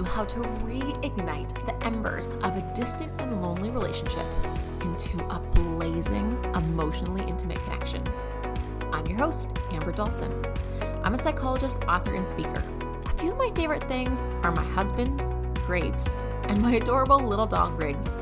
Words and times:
you 0.00 0.06
how 0.06 0.24
to 0.24 0.40
reignite 0.64 1.66
the 1.66 1.86
embers 1.86 2.28
of 2.28 2.56
a 2.56 2.72
distant 2.74 3.12
and 3.20 3.42
lonely 3.42 3.68
relationship 3.68 4.24
into 4.80 5.22
a 5.26 5.38
blazing, 5.54 6.42
emotionally 6.54 7.22
intimate 7.28 7.62
connection. 7.64 8.02
I'm 8.92 9.06
your 9.06 9.18
host, 9.18 9.50
Amber 9.72 9.92
Dawson. 9.92 10.46
I'm 11.04 11.12
a 11.12 11.18
psychologist, 11.18 11.82
author, 11.86 12.14
and 12.14 12.26
speaker. 12.26 12.62
A 13.06 13.14
few 13.16 13.32
of 13.32 13.36
my 13.36 13.50
favorite 13.54 13.86
things 13.88 14.20
are 14.42 14.52
my 14.52 14.64
husband, 14.64 15.22
grapes, 15.66 16.08
and 16.44 16.62
my 16.62 16.76
adorable 16.76 17.18
little 17.18 17.46
dog, 17.46 17.78
Riggs. 17.78 18.16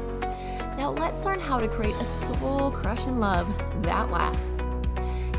Now 0.76 0.90
let's 0.90 1.24
learn 1.24 1.38
how 1.38 1.60
to 1.60 1.68
create 1.68 1.95
a 1.96 2.06
soul 2.06 2.73
crushing 2.73 3.20
love 3.20 3.46
that 3.82 4.10
lasts. 4.10 4.68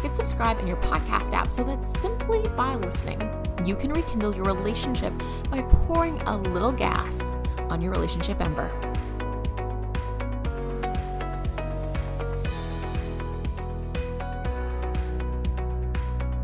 Hit 0.02 0.16
subscribe 0.16 0.58
in 0.60 0.68
your 0.68 0.78
podcast 0.78 1.34
app 1.34 1.52
so 1.52 1.66
that 1.66 1.84
simply 1.84 2.42
by 2.56 2.76
listening, 2.76 3.20
you 3.68 3.76
can 3.76 3.92
rekindle 3.92 4.36
your 4.36 4.46
relationship 4.46 5.14
by 5.50 5.62
pouring 5.62 6.20
a 6.22 6.38
little 6.38 6.72
gas 6.72 7.20
on 7.70 7.82
your 7.82 7.92
relationship 7.92 8.40
ember. 8.46 8.70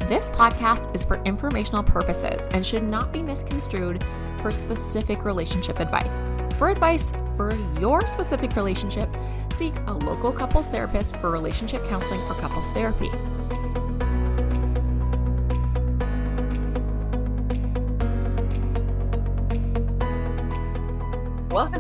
This 0.08 0.30
podcast 0.30 0.94
is 0.96 1.04
for 1.04 1.20
informational 1.24 1.82
purposes 1.82 2.48
and 2.52 2.64
should 2.64 2.84
not 2.84 3.12
be 3.12 3.24
misconstrued 3.24 4.04
for 4.40 4.52
specific 4.52 5.26
relationship 5.26 5.80
advice. 5.80 6.32
For 6.60 6.70
advice 6.70 7.12
for 7.36 7.56
your 7.80 8.06
specific 8.06 8.56
relationship, 8.56 9.10
seek 9.54 9.74
a 9.88 9.94
local 9.94 10.32
couples 10.32 10.68
therapist 10.68 11.16
for 11.18 11.32
relationship 11.32 11.84
counseling 11.90 12.22
or 12.30 12.36
couples 12.36 12.70
therapy. 12.70 13.10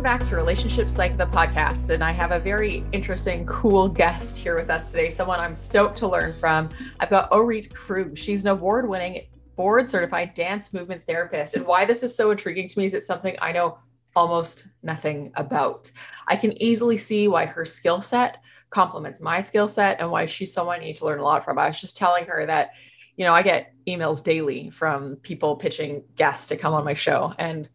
Back 0.06 0.24
to 0.24 0.36
Relationship 0.36 0.88
Psych, 0.88 1.18
the 1.18 1.26
podcast. 1.26 1.90
And 1.90 2.04
I 2.04 2.12
have 2.12 2.30
a 2.30 2.38
very 2.38 2.84
interesting, 2.92 3.44
cool 3.48 3.90
guest 3.90 4.38
here 4.38 4.56
with 4.56 4.70
us 4.70 4.92
today, 4.92 5.10
someone 5.10 5.40
I'm 5.40 5.56
stoked 5.56 5.98
to 5.98 6.08
learn 6.08 6.32
from. 6.34 6.70
I've 7.00 7.10
got 7.10 7.32
Orit 7.32 7.74
Krug. 7.74 8.16
She's 8.16 8.46
an 8.46 8.52
award 8.52 8.88
winning 8.88 9.26
board 9.56 9.88
certified 9.88 10.36
dance 10.36 10.74
movement 10.74 11.02
therapist. 11.08 11.56
And 11.56 11.66
why 11.66 11.86
this 11.86 12.04
is 12.04 12.16
so 12.16 12.30
intriguing 12.30 12.70
to 12.70 12.78
me 12.78 12.86
is 12.86 12.94
it's 12.94 13.08
something 13.08 13.36
I 13.42 13.52
know 13.52 13.80
almost 14.16 14.68
nothing 14.84 15.32
about. 15.38 15.90
I 16.28 16.36
can 16.36 16.54
easily 16.62 17.00
see 17.00 17.28
why 17.28 17.48
her 17.48 17.66
skill 17.66 18.00
set 18.00 18.38
complements 18.70 19.22
my 19.22 19.42
skill 19.42 19.68
set 19.68 20.00
and 20.00 20.12
why 20.12 20.28
she's 20.28 20.54
someone 20.54 20.82
I 20.82 20.84
need 20.84 20.98
to 20.98 21.06
learn 21.06 21.18
a 21.18 21.24
lot 21.24 21.44
from. 21.44 21.58
I 21.58 21.66
was 21.66 21.82
just 21.82 21.98
telling 21.98 22.26
her 22.26 22.46
that, 22.46 22.74
you 23.18 23.26
know, 23.26 23.34
I 23.34 23.42
get 23.42 23.74
emails 23.88 24.24
daily 24.24 24.70
from 24.70 25.16
people 25.24 25.56
pitching 25.56 26.04
guests 26.16 26.46
to 26.50 26.58
come 26.58 26.76
on 26.76 26.86
my 26.86 26.94
show. 26.94 27.34
And 27.40 27.68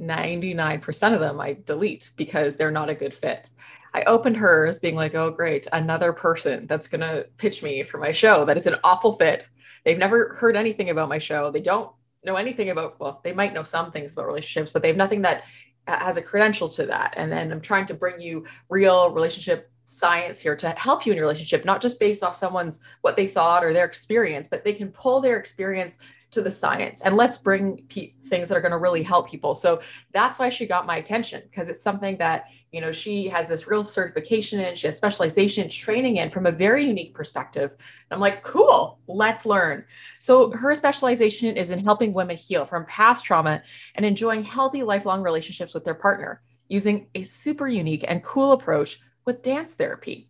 99% 0.00 1.14
of 1.14 1.20
them 1.20 1.40
I 1.40 1.58
delete 1.64 2.10
because 2.16 2.56
they're 2.56 2.70
not 2.70 2.88
a 2.88 2.94
good 2.94 3.14
fit. 3.14 3.48
I 3.92 4.02
opened 4.02 4.36
hers 4.36 4.78
being 4.78 4.94
like, 4.94 5.14
oh, 5.14 5.30
great, 5.30 5.66
another 5.72 6.12
person 6.12 6.66
that's 6.66 6.88
going 6.88 7.00
to 7.00 7.26
pitch 7.36 7.62
me 7.62 7.82
for 7.82 7.98
my 7.98 8.12
show 8.12 8.44
that 8.44 8.56
is 8.56 8.66
an 8.66 8.76
awful 8.84 9.12
fit. 9.14 9.48
They've 9.84 9.98
never 9.98 10.34
heard 10.34 10.56
anything 10.56 10.90
about 10.90 11.08
my 11.08 11.18
show. 11.18 11.50
They 11.50 11.60
don't 11.60 11.90
know 12.24 12.36
anything 12.36 12.70
about, 12.70 13.00
well, 13.00 13.20
they 13.24 13.32
might 13.32 13.54
know 13.54 13.62
some 13.62 13.90
things 13.90 14.12
about 14.12 14.26
relationships, 14.26 14.70
but 14.72 14.82
they 14.82 14.88
have 14.88 14.96
nothing 14.96 15.22
that 15.22 15.44
has 15.86 16.16
a 16.16 16.22
credential 16.22 16.68
to 16.68 16.86
that. 16.86 17.14
And 17.16 17.32
then 17.32 17.50
I'm 17.50 17.60
trying 17.60 17.86
to 17.86 17.94
bring 17.94 18.20
you 18.20 18.44
real 18.68 19.10
relationship 19.10 19.70
science 19.86 20.38
here 20.38 20.54
to 20.54 20.70
help 20.70 21.04
you 21.04 21.12
in 21.12 21.16
your 21.16 21.26
relationship, 21.26 21.64
not 21.64 21.82
just 21.82 21.98
based 21.98 22.22
off 22.22 22.36
someone's 22.36 22.80
what 23.00 23.16
they 23.16 23.26
thought 23.26 23.64
or 23.64 23.72
their 23.72 23.86
experience, 23.86 24.46
but 24.48 24.62
they 24.62 24.72
can 24.72 24.92
pull 24.92 25.20
their 25.20 25.36
experience 25.36 25.98
to 26.30 26.42
the 26.42 26.50
science 26.50 27.02
and 27.02 27.16
let's 27.16 27.38
bring 27.38 27.82
pe- 27.88 28.12
things 28.28 28.48
that 28.48 28.56
are 28.56 28.60
going 28.60 28.70
to 28.70 28.78
really 28.78 29.02
help 29.02 29.28
people. 29.28 29.54
So 29.54 29.80
that's 30.12 30.38
why 30.38 30.48
she 30.48 30.66
got 30.66 30.86
my 30.86 30.96
attention 30.96 31.42
because 31.50 31.68
it's 31.68 31.82
something 31.82 32.16
that, 32.18 32.44
you 32.70 32.80
know, 32.80 32.92
she 32.92 33.28
has 33.28 33.48
this 33.48 33.66
real 33.66 33.82
certification 33.82 34.60
in, 34.60 34.76
she 34.76 34.86
has 34.86 34.96
specialization 34.96 35.68
training 35.68 36.18
in 36.18 36.30
from 36.30 36.46
a 36.46 36.52
very 36.52 36.86
unique 36.86 37.14
perspective. 37.14 37.72
And 37.72 38.12
I'm 38.12 38.20
like, 38.20 38.44
cool, 38.44 39.00
let's 39.08 39.44
learn. 39.44 39.84
So 40.20 40.52
her 40.52 40.74
specialization 40.76 41.56
is 41.56 41.72
in 41.72 41.84
helping 41.84 42.12
women 42.12 42.36
heal 42.36 42.64
from 42.64 42.86
past 42.86 43.24
trauma 43.24 43.62
and 43.96 44.06
enjoying 44.06 44.44
healthy 44.44 44.84
lifelong 44.84 45.22
relationships 45.22 45.74
with 45.74 45.84
their 45.84 45.94
partner 45.94 46.42
using 46.68 47.08
a 47.16 47.24
super 47.24 47.66
unique 47.66 48.04
and 48.06 48.22
cool 48.22 48.52
approach 48.52 49.00
with 49.26 49.42
dance 49.42 49.74
therapy. 49.74 50.29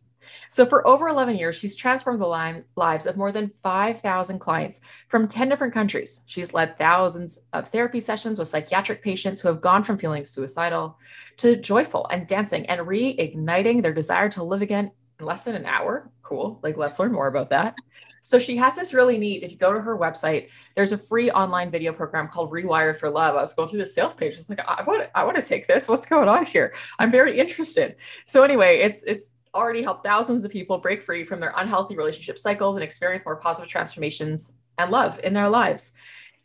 So, 0.51 0.67
for 0.67 0.87
over 0.87 1.09
11 1.09 1.37
years, 1.37 1.57
she's 1.57 1.77
transformed 1.77 2.21
the 2.21 2.63
lives 2.77 3.07
of 3.07 3.17
more 3.17 3.33
than 3.33 3.53
5,000 3.63 4.39
clients 4.39 4.81
from 5.09 5.29
10 5.29 5.49
different 5.49 5.75
countries. 5.75 6.21
She's 6.27 6.53
led 6.53 6.79
thousands 6.79 7.39
of 7.53 7.69
therapy 7.69 8.01
sessions 8.01 8.39
with 8.39 8.49
psychiatric 8.49 9.03
patients 9.03 9.41
who 9.41 9.49
have 9.49 9.61
gone 9.61 9.85
from 9.85 9.99
feeling 9.99 10.25
suicidal 10.25 10.99
to 11.39 11.57
joyful 11.57 12.07
and 12.09 12.27
dancing 12.27 12.67
and 12.67 12.81
reigniting 12.81 13.83
their 13.83 13.95
desire 13.95 14.29
to 14.31 14.45
live 14.45 14.63
again 14.63 14.91
in 15.19 15.27
less 15.27 15.43
than 15.43 15.55
an 15.55 15.67
hour. 15.67 16.11
Cool. 16.23 16.61
Like, 16.63 16.77
let's 16.77 16.99
learn 16.99 17.13
more 17.13 17.29
about 17.29 17.51
that. 17.51 17.75
So, 18.23 18.39
she 18.39 18.57
has 18.57 18.77
this 18.77 18.95
really 18.95 19.19
neat. 19.19 19.43
If 19.43 19.51
you 19.51 19.57
go 19.57 19.73
to 19.73 19.81
her 19.81 19.97
website, 19.97 20.49
there's 20.77 20.93
a 20.93 20.99
free 20.99 21.31
online 21.31 21.71
video 21.71 21.93
program 21.93 22.29
called 22.29 22.53
Rewired 22.53 23.01
for 23.01 23.11
Love. 23.11 23.35
I 23.35 23.43
was 23.43 23.53
going 23.53 23.69
through 23.69 23.81
the 23.81 23.87
sales 23.87 24.15
page. 24.15 24.35
I 24.35 24.37
was 24.37 24.51
like, 24.51 24.61
I 24.61 24.83
want, 24.83 25.11
I 25.15 25.25
want 25.25 25.37
to 25.37 25.43
take 25.43 25.67
this. 25.67 25.89
What's 25.89 26.07
going 26.07 26.29
on 26.29 26.45
here? 26.45 26.75
I'm 26.99 27.11
very 27.11 27.39
interested. 27.39 27.97
So, 28.27 28.43
anyway, 28.43 28.81
it's, 28.81 29.03
it's, 29.05 29.33
already 29.55 29.83
helped 29.83 30.05
thousands 30.05 30.45
of 30.45 30.51
people 30.51 30.79
break 30.79 31.03
free 31.03 31.25
from 31.25 31.41
their 31.41 31.53
unhealthy 31.57 31.97
relationship 31.97 32.39
cycles 32.39 32.77
and 32.77 32.83
experience 32.83 33.25
more 33.25 33.37
positive 33.37 33.71
transformations 33.71 34.53
and 34.79 34.91
love 34.91 35.19
in 35.23 35.35
their 35.35 35.49
lives. 35.49 35.93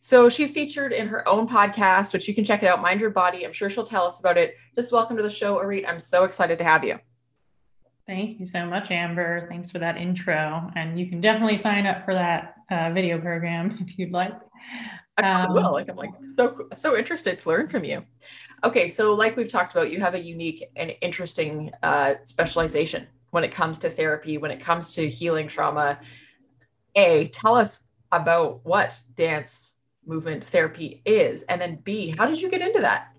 So 0.02 0.30
she's 0.30 0.52
featured 0.52 0.94
in 0.94 1.08
her 1.08 1.28
own 1.28 1.48
podcast, 1.48 2.14
which 2.14 2.28
you 2.28 2.36
can 2.36 2.44
check 2.44 2.62
it 2.62 2.68
out, 2.68 2.82
Mind 2.82 3.02
Your 3.02 3.10
Body. 3.10 3.44
I'm 3.44 3.54
sure 3.54 3.70
she'll 3.70 3.84
tell 3.84 4.06
us 4.06 4.20
about 4.20 4.38
it. 4.38 4.56
Just 4.76 4.92
welcome 4.92 5.18
to 5.18 5.24
the 5.24 5.30
show, 5.30 5.58
Orit. 5.58 5.86
I'm 5.88 6.00
so 6.00 6.26
excited 6.26 6.60
to 6.60 6.64
have 6.64 6.84
you. 6.84 7.00
Thank 8.06 8.40
you 8.40 8.46
so 8.46 8.68
much, 8.68 8.92
Amber. 8.92 9.48
Thanks 9.50 9.72
for 9.72 9.80
that 9.80 9.98
intro. 9.98 10.70
And 10.76 11.00
you 11.00 11.08
can 11.08 11.22
definitely 11.22 11.58
sign 11.58 11.88
up 11.88 12.06
for 12.06 12.14
that 12.14 12.54
uh, 12.70 12.92
video 12.92 13.20
program 13.20 13.78
if 13.82 13.98
you'd 13.98 14.12
like. 14.12 14.34
I 15.18 15.48
will. 15.50 15.72
Like 15.72 15.90
I'm 15.90 15.96
like 15.96 16.12
so 16.24 16.68
so 16.74 16.98
interested 16.98 17.40
to 17.40 17.50
learn 17.50 17.68
from 17.68 17.84
you. 17.84 18.04
Okay, 18.64 18.88
so 18.88 19.14
like 19.14 19.36
we've 19.36 19.48
talked 19.48 19.74
about, 19.74 19.92
you 19.92 20.00
have 20.00 20.16
a 20.16 20.20
unique 20.20 20.64
and 20.76 20.94
interesting 21.02 21.72
uh, 21.84 22.16
specialization 22.24 23.08
when 23.32 23.44
it 23.44 23.52
comes 23.54 23.80
to 23.80 23.90
therapy, 23.90 24.38
when 24.38 24.52
it 24.52 24.60
comes 24.60 24.96
to 24.96 25.10
healing 25.10 25.48
trauma. 25.48 26.00
A, 26.96 27.28
tell 27.30 27.56
us 27.56 27.88
about 28.12 28.66
what 28.66 28.98
dance 29.16 29.76
movement 30.06 30.46
therapy 30.46 31.02
is, 31.06 31.44
and 31.44 31.60
then 31.60 31.80
B, 31.84 32.16
how 32.18 32.26
did 32.26 32.42
you 32.42 32.50
get 32.50 32.62
into 32.62 32.82
that? 32.82 33.10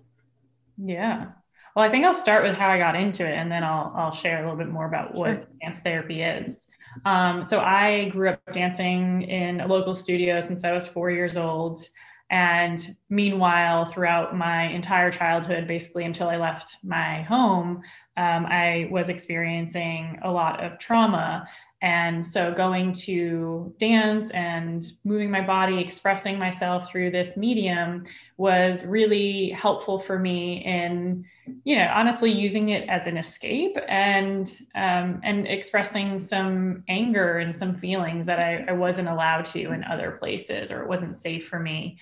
Yeah. 0.77 1.27
Well, 1.75 1.85
I 1.85 1.89
think 1.89 2.05
I'll 2.05 2.13
start 2.13 2.43
with 2.43 2.55
how 2.55 2.69
I 2.69 2.79
got 2.79 2.95
into 2.95 3.23
it, 3.27 3.33
and 3.33 3.51
then 3.51 3.63
I'll 3.63 3.93
I'll 3.95 4.13
share 4.13 4.39
a 4.39 4.41
little 4.41 4.57
bit 4.57 4.69
more 4.69 4.87
about 4.87 5.13
what 5.13 5.29
sure. 5.29 5.47
dance 5.61 5.79
therapy 5.83 6.21
is. 6.21 6.67
Um, 7.05 7.43
so 7.43 7.59
I 7.59 8.09
grew 8.09 8.29
up 8.29 8.41
dancing 8.53 9.23
in 9.23 9.61
a 9.61 9.67
local 9.67 9.95
studio 9.95 10.41
since 10.41 10.63
I 10.63 10.71
was 10.71 10.87
four 10.87 11.11
years 11.11 11.37
old. 11.37 11.81
And 12.29 12.95
meanwhile, 13.09 13.85
throughout 13.85 14.35
my 14.35 14.63
entire 14.63 15.11
childhood, 15.11 15.65
basically 15.65 16.03
until 16.03 16.27
I 16.27 16.35
left 16.35 16.77
my 16.83 17.21
home, 17.21 17.81
um, 18.17 18.45
I 18.45 18.89
was 18.91 19.07
experiencing 19.07 20.19
a 20.23 20.31
lot 20.31 20.63
of 20.63 20.77
trauma. 20.77 21.47
And 21.81 22.25
so 22.25 22.51
going 22.51 22.91
to 22.93 23.73
dance 23.77 24.31
and 24.31 24.83
moving 25.03 25.29
my 25.29 25.45
body, 25.45 25.79
expressing 25.79 26.39
myself 26.39 26.89
through 26.89 27.11
this 27.11 27.37
medium 27.37 28.03
was 28.37 28.83
really 28.83 29.51
helpful 29.51 29.99
for 29.99 30.17
me 30.17 30.63
in, 30.65 31.23
you 31.63 31.75
know, 31.75 31.87
honestly 31.93 32.31
using 32.31 32.69
it 32.69 32.89
as 32.89 33.05
an 33.05 33.15
escape 33.15 33.77
and 33.87 34.51
um, 34.73 35.21
and 35.23 35.47
expressing 35.47 36.17
some 36.17 36.83
anger 36.87 37.37
and 37.37 37.53
some 37.53 37.75
feelings 37.75 38.25
that 38.25 38.39
I, 38.39 38.65
I 38.67 38.71
wasn't 38.71 39.09
allowed 39.09 39.45
to 39.45 39.71
in 39.71 39.83
other 39.83 40.11
places 40.13 40.71
or 40.71 40.81
it 40.81 40.89
wasn't 40.89 41.15
safe 41.15 41.47
for 41.47 41.59
me. 41.59 41.99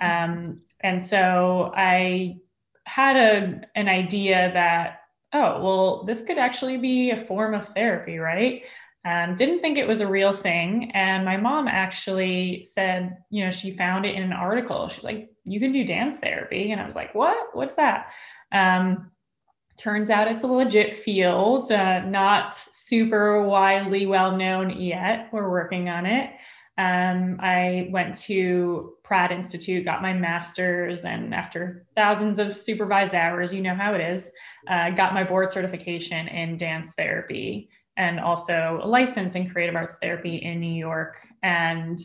Um, 0.00 0.62
and 0.80 1.02
so 1.02 1.72
I 1.76 2.38
had 2.84 3.16
a, 3.16 3.60
an 3.74 3.88
idea 3.88 4.50
that, 4.54 5.00
oh, 5.34 5.62
well, 5.62 6.04
this 6.04 6.22
could 6.22 6.38
actually 6.38 6.78
be 6.78 7.10
a 7.10 7.16
form 7.16 7.52
of 7.52 7.68
therapy, 7.68 8.18
right? 8.18 8.64
Um, 9.08 9.34
didn't 9.34 9.60
think 9.60 9.78
it 9.78 9.88
was 9.88 10.02
a 10.02 10.06
real 10.06 10.34
thing. 10.34 10.90
And 10.92 11.24
my 11.24 11.38
mom 11.38 11.66
actually 11.66 12.62
said, 12.62 13.16
you 13.30 13.42
know, 13.42 13.50
she 13.50 13.74
found 13.74 14.04
it 14.04 14.14
in 14.14 14.22
an 14.22 14.34
article. 14.34 14.86
She's 14.88 15.04
like, 15.04 15.30
you 15.44 15.58
can 15.58 15.72
do 15.72 15.82
dance 15.84 16.18
therapy. 16.18 16.72
And 16.72 16.80
I 16.80 16.86
was 16.86 16.94
like, 16.94 17.14
what? 17.14 17.48
What's 17.54 17.76
that? 17.76 18.12
Um, 18.52 19.10
turns 19.78 20.10
out 20.10 20.28
it's 20.28 20.42
a 20.42 20.46
legit 20.46 20.92
field, 20.92 21.72
uh, 21.72 22.00
not 22.00 22.54
super 22.54 23.42
widely 23.42 24.04
well 24.04 24.36
known 24.36 24.78
yet. 24.78 25.28
We're 25.32 25.50
working 25.50 25.88
on 25.88 26.04
it. 26.04 26.30
Um, 26.76 27.38
I 27.40 27.88
went 27.90 28.14
to 28.22 28.94
Pratt 29.04 29.32
Institute, 29.32 29.86
got 29.86 30.02
my 30.02 30.12
master's, 30.12 31.04
and 31.04 31.34
after 31.34 31.86
thousands 31.96 32.38
of 32.38 32.54
supervised 32.54 33.14
hours, 33.14 33.54
you 33.54 33.62
know 33.62 33.74
how 33.74 33.94
it 33.94 34.00
is, 34.00 34.30
uh, 34.68 34.90
got 34.90 35.14
my 35.14 35.24
board 35.24 35.48
certification 35.48 36.28
in 36.28 36.58
dance 36.58 36.92
therapy 36.92 37.70
and 37.98 38.18
also 38.18 38.80
a 38.82 38.88
license 38.88 39.34
in 39.34 39.50
creative 39.50 39.76
arts 39.76 39.98
therapy 40.00 40.36
in 40.36 40.60
New 40.60 40.72
York, 40.88 41.18
and 41.42 41.98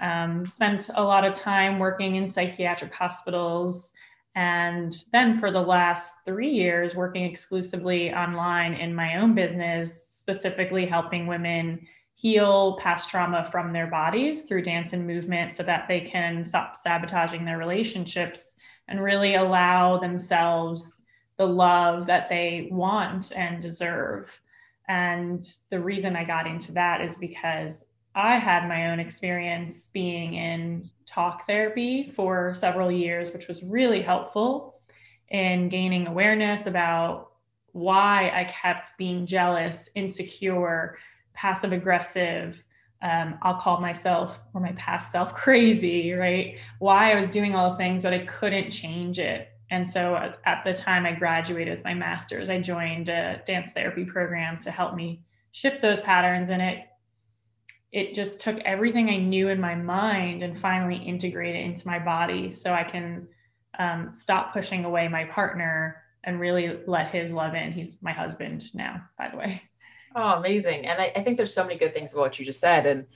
um, 0.00 0.46
spent 0.46 0.90
a 0.94 1.02
lot 1.02 1.24
of 1.24 1.32
time 1.32 1.78
working 1.78 2.16
in 2.16 2.28
psychiatric 2.28 2.92
hospitals 2.92 3.94
And 4.36 4.94
then 5.12 5.40
for 5.40 5.50
the 5.50 5.62
last 5.62 6.26
three 6.26 6.50
years, 6.50 6.94
working 6.94 7.24
exclusively 7.24 8.12
online 8.12 8.74
in 8.74 8.94
my 8.94 9.16
own 9.16 9.34
business, 9.34 10.06
specifically 10.06 10.84
helping 10.84 11.26
women 11.26 11.86
heal 12.14 12.76
past 12.76 13.08
trauma 13.08 13.48
from 13.50 13.72
their 13.72 13.86
bodies 13.86 14.44
through 14.44 14.62
dance 14.62 14.92
and 14.92 15.06
movement 15.06 15.52
so 15.52 15.62
that 15.62 15.88
they 15.88 16.00
can 16.00 16.44
stop 16.44 16.76
sabotaging 16.76 17.46
their 17.46 17.58
relationships 17.58 18.56
and 18.88 19.02
really 19.02 19.36
allow 19.36 19.98
themselves 19.98 21.04
the 21.38 21.46
love 21.46 22.06
that 22.06 22.28
they 22.28 22.68
want 22.70 23.32
and 23.34 23.62
deserve. 23.62 24.38
And 24.88 25.42
the 25.70 25.80
reason 25.80 26.16
I 26.16 26.24
got 26.24 26.46
into 26.46 26.72
that 26.72 27.00
is 27.00 27.16
because 27.16 27.84
I 28.14 28.38
had 28.38 28.68
my 28.68 28.90
own 28.90 29.00
experience 29.00 29.90
being 29.92 30.34
in 30.34 30.88
talk 31.06 31.46
therapy 31.46 32.04
for 32.04 32.54
several 32.54 32.90
years, 32.90 33.32
which 33.32 33.48
was 33.48 33.62
really 33.62 34.00
helpful 34.00 34.80
in 35.28 35.68
gaining 35.68 36.06
awareness 36.06 36.66
about 36.66 37.32
why 37.72 38.30
I 38.34 38.44
kept 38.44 38.96
being 38.96 39.26
jealous, 39.26 39.90
insecure, 39.94 40.96
passive 41.34 41.72
aggressive. 41.72 42.62
Um, 43.02 43.38
I'll 43.42 43.58
call 43.58 43.80
myself 43.80 44.40
or 44.54 44.62
my 44.62 44.72
past 44.72 45.12
self 45.12 45.34
crazy, 45.42 46.12
right? 46.12 46.58
Why 46.78 47.12
I 47.12 47.16
was 47.16 47.30
doing 47.30 47.54
all 47.54 47.72
the 47.72 47.76
things, 47.76 48.04
but 48.04 48.14
I 48.14 48.20
couldn't 48.20 48.70
change 48.70 49.18
it. 49.18 49.50
And 49.70 49.88
so 49.88 50.32
at 50.44 50.62
the 50.64 50.72
time 50.72 51.06
I 51.06 51.12
graduated 51.12 51.76
with 51.76 51.84
my 51.84 51.94
master's, 51.94 52.50
I 52.50 52.60
joined 52.60 53.08
a 53.08 53.42
dance 53.44 53.72
therapy 53.72 54.04
program 54.04 54.58
to 54.58 54.70
help 54.70 54.94
me 54.94 55.24
shift 55.52 55.82
those 55.82 56.00
patterns. 56.00 56.50
And 56.50 56.62
it 56.62 56.84
it 57.92 58.14
just 58.14 58.40
took 58.40 58.58
everything 58.60 59.08
I 59.08 59.16
knew 59.16 59.48
in 59.48 59.60
my 59.60 59.74
mind 59.74 60.42
and 60.42 60.58
finally 60.58 60.96
integrated 60.96 61.64
into 61.64 61.86
my 61.86 61.98
body 61.98 62.50
so 62.50 62.72
I 62.72 62.84
can 62.84 63.26
um, 63.78 64.12
stop 64.12 64.52
pushing 64.52 64.84
away 64.84 65.08
my 65.08 65.24
partner 65.24 66.02
and 66.24 66.40
really 66.40 66.80
let 66.86 67.10
his 67.10 67.32
love 67.32 67.54
in. 67.54 67.72
He's 67.72 68.02
my 68.02 68.12
husband 68.12 68.74
now, 68.74 69.02
by 69.16 69.30
the 69.30 69.36
way. 69.36 69.62
Oh, 70.14 70.34
amazing. 70.34 70.86
And 70.86 71.00
I, 71.00 71.12
I 71.14 71.22
think 71.22 71.36
there's 71.36 71.54
so 71.54 71.62
many 71.62 71.78
good 71.78 71.94
things 71.94 72.12
about 72.12 72.22
what 72.22 72.38
you 72.38 72.44
just 72.44 72.60
said. 72.60 72.86
And 72.86 73.06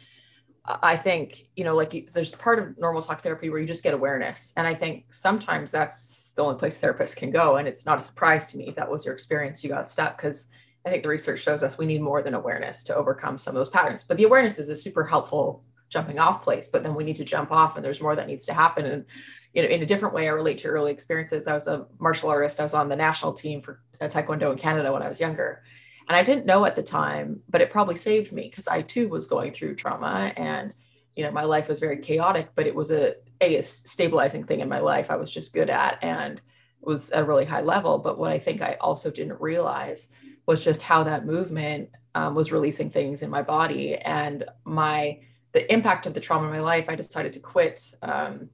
I 0.82 0.96
think, 0.96 1.46
you 1.56 1.64
know, 1.64 1.74
like 1.74 1.94
you, 1.94 2.06
there's 2.12 2.34
part 2.34 2.58
of 2.58 2.78
normal 2.78 3.02
talk 3.02 3.22
therapy 3.22 3.50
where 3.50 3.60
you 3.60 3.66
just 3.66 3.82
get 3.82 3.94
awareness. 3.94 4.52
And 4.56 4.66
I 4.66 4.74
think 4.74 5.06
sometimes 5.10 5.70
that's 5.70 6.32
the 6.36 6.42
only 6.42 6.58
place 6.58 6.78
therapists 6.78 7.16
can 7.16 7.30
go. 7.30 7.56
And 7.56 7.66
it's 7.66 7.86
not 7.86 7.98
a 7.98 8.02
surprise 8.02 8.50
to 8.52 8.58
me 8.58 8.68
if 8.68 8.74
that 8.76 8.90
was 8.90 9.04
your 9.04 9.14
experience, 9.14 9.62
you 9.62 9.70
got 9.70 9.88
stuck 9.88 10.16
because 10.16 10.48
I 10.86 10.90
think 10.90 11.02
the 11.02 11.08
research 11.08 11.40
shows 11.40 11.62
us 11.62 11.78
we 11.78 11.86
need 11.86 12.00
more 12.00 12.22
than 12.22 12.34
awareness 12.34 12.82
to 12.84 12.94
overcome 12.94 13.38
some 13.38 13.54
of 13.54 13.60
those 13.60 13.68
patterns. 13.68 14.02
But 14.02 14.16
the 14.16 14.24
awareness 14.24 14.58
is 14.58 14.68
a 14.68 14.76
super 14.76 15.04
helpful 15.04 15.64
jumping 15.88 16.18
off 16.18 16.42
place, 16.42 16.68
but 16.68 16.82
then 16.82 16.94
we 16.94 17.04
need 17.04 17.16
to 17.16 17.24
jump 17.24 17.50
off 17.50 17.76
and 17.76 17.84
there's 17.84 18.00
more 18.00 18.16
that 18.16 18.28
needs 18.28 18.46
to 18.46 18.54
happen. 18.54 18.86
And 18.86 19.04
you 19.52 19.62
know, 19.62 19.68
in 19.68 19.82
a 19.82 19.86
different 19.86 20.14
way, 20.14 20.28
I 20.28 20.32
relate 20.32 20.58
to 20.58 20.68
early 20.68 20.92
experiences. 20.92 21.48
I 21.48 21.54
was 21.54 21.66
a 21.66 21.86
martial 21.98 22.30
artist. 22.30 22.60
I 22.60 22.62
was 22.62 22.74
on 22.74 22.88
the 22.88 22.96
national 22.96 23.32
team 23.32 23.60
for 23.60 23.82
Taekwondo 24.00 24.52
in 24.52 24.58
Canada 24.58 24.92
when 24.92 25.02
I 25.02 25.08
was 25.08 25.20
younger. 25.20 25.62
And 26.10 26.16
I 26.16 26.24
didn't 26.24 26.44
know 26.44 26.64
at 26.64 26.74
the 26.74 26.82
time, 26.82 27.40
but 27.48 27.60
it 27.60 27.70
probably 27.70 27.94
saved 27.94 28.32
me 28.32 28.48
because 28.50 28.66
I 28.66 28.82
too 28.82 29.08
was 29.08 29.28
going 29.28 29.52
through 29.52 29.76
trauma 29.76 30.32
and 30.36 30.72
you 31.14 31.22
know, 31.22 31.30
my 31.30 31.44
life 31.44 31.68
was 31.68 31.78
very 31.78 31.98
chaotic, 31.98 32.48
but 32.56 32.66
it 32.66 32.74
was 32.74 32.90
a, 32.90 33.14
a 33.40 33.62
stabilizing 33.62 34.42
thing 34.42 34.58
in 34.58 34.68
my 34.68 34.80
life 34.80 35.06
I 35.08 35.14
was 35.14 35.30
just 35.30 35.52
good 35.52 35.70
at 35.70 36.02
and 36.02 36.42
was 36.80 37.12
at 37.12 37.22
a 37.22 37.24
really 37.24 37.44
high 37.44 37.60
level. 37.60 37.98
But 37.98 38.18
what 38.18 38.32
I 38.32 38.40
think 38.40 38.60
I 38.60 38.76
also 38.80 39.08
didn't 39.08 39.40
realize 39.40 40.08
was 40.46 40.64
just 40.64 40.82
how 40.82 41.04
that 41.04 41.26
movement 41.26 41.90
um, 42.16 42.34
was 42.34 42.50
releasing 42.50 42.90
things 42.90 43.22
in 43.22 43.30
my 43.30 43.42
body 43.42 43.94
and 43.94 44.44
my 44.64 45.20
the 45.52 45.72
impact 45.72 46.06
of 46.06 46.14
the 46.14 46.20
trauma 46.20 46.46
in 46.46 46.52
my 46.52 46.60
life. 46.60 46.86
I 46.88 46.96
decided 46.96 47.34
to 47.34 47.38
quit. 47.38 47.94
Um, 48.02 48.50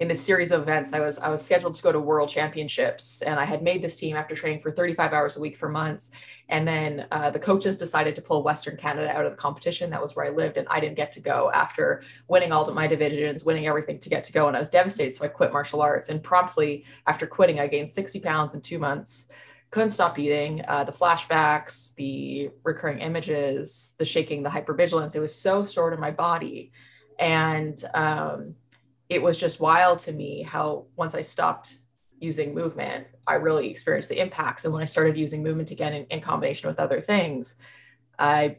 in 0.00 0.06
this 0.06 0.24
series 0.24 0.52
of 0.52 0.62
events, 0.62 0.92
I 0.92 1.00
was 1.00 1.18
I 1.18 1.28
was 1.28 1.44
scheduled 1.44 1.74
to 1.74 1.82
go 1.82 1.90
to 1.90 1.98
World 1.98 2.28
Championships, 2.28 3.20
and 3.22 3.40
I 3.40 3.44
had 3.44 3.62
made 3.64 3.82
this 3.82 3.96
team 3.96 4.16
after 4.16 4.36
training 4.36 4.60
for 4.60 4.70
35 4.70 5.12
hours 5.12 5.36
a 5.36 5.40
week 5.40 5.56
for 5.56 5.68
months. 5.68 6.12
And 6.48 6.66
then 6.68 7.06
uh, 7.10 7.30
the 7.30 7.40
coaches 7.40 7.76
decided 7.76 8.14
to 8.14 8.22
pull 8.22 8.44
Western 8.44 8.76
Canada 8.76 9.10
out 9.10 9.24
of 9.24 9.32
the 9.32 9.36
competition. 9.36 9.90
That 9.90 10.00
was 10.00 10.14
where 10.14 10.24
I 10.24 10.28
lived, 10.28 10.56
and 10.56 10.68
I 10.68 10.78
didn't 10.78 10.94
get 10.94 11.10
to 11.12 11.20
go 11.20 11.50
after 11.52 12.04
winning 12.28 12.52
all 12.52 12.66
of 12.66 12.74
my 12.76 12.86
divisions, 12.86 13.44
winning 13.44 13.66
everything 13.66 13.98
to 13.98 14.08
get 14.08 14.22
to 14.24 14.32
go. 14.32 14.46
And 14.46 14.56
I 14.56 14.60
was 14.60 14.70
devastated, 14.70 15.16
so 15.16 15.24
I 15.24 15.28
quit 15.28 15.52
martial 15.52 15.82
arts. 15.82 16.10
And 16.10 16.22
promptly 16.22 16.84
after 17.08 17.26
quitting, 17.26 17.58
I 17.58 17.66
gained 17.66 17.90
60 17.90 18.20
pounds 18.20 18.54
in 18.54 18.60
two 18.60 18.78
months 18.78 19.28
couldn't 19.70 19.90
stop 19.90 20.18
eating. 20.18 20.64
Uh, 20.66 20.82
the 20.82 20.92
flashbacks, 20.92 21.94
the 21.96 22.48
recurring 22.64 23.00
images, 23.00 23.92
the 23.98 24.04
shaking, 24.06 24.42
the 24.42 24.48
hypervigilance, 24.48 25.14
it 25.14 25.20
was 25.20 25.34
so 25.34 25.62
stored 25.62 25.92
in 25.92 26.00
my 26.00 26.10
body. 26.10 26.72
And 27.18 27.84
um, 27.92 28.54
it 29.08 29.22
was 29.22 29.38
just 29.38 29.60
wild 29.60 29.98
to 30.00 30.12
me 30.12 30.42
how 30.42 30.86
once 30.96 31.14
I 31.14 31.22
stopped 31.22 31.76
using 32.20 32.54
movement, 32.54 33.06
I 33.26 33.34
really 33.34 33.70
experienced 33.70 34.08
the 34.08 34.20
impacts. 34.20 34.64
And 34.64 34.72
when 34.72 34.82
I 34.82 34.86
started 34.86 35.16
using 35.16 35.42
movement 35.42 35.70
again 35.70 35.94
in, 35.94 36.04
in 36.06 36.20
combination 36.20 36.68
with 36.68 36.80
other 36.80 37.00
things, 37.00 37.54
I, 38.18 38.56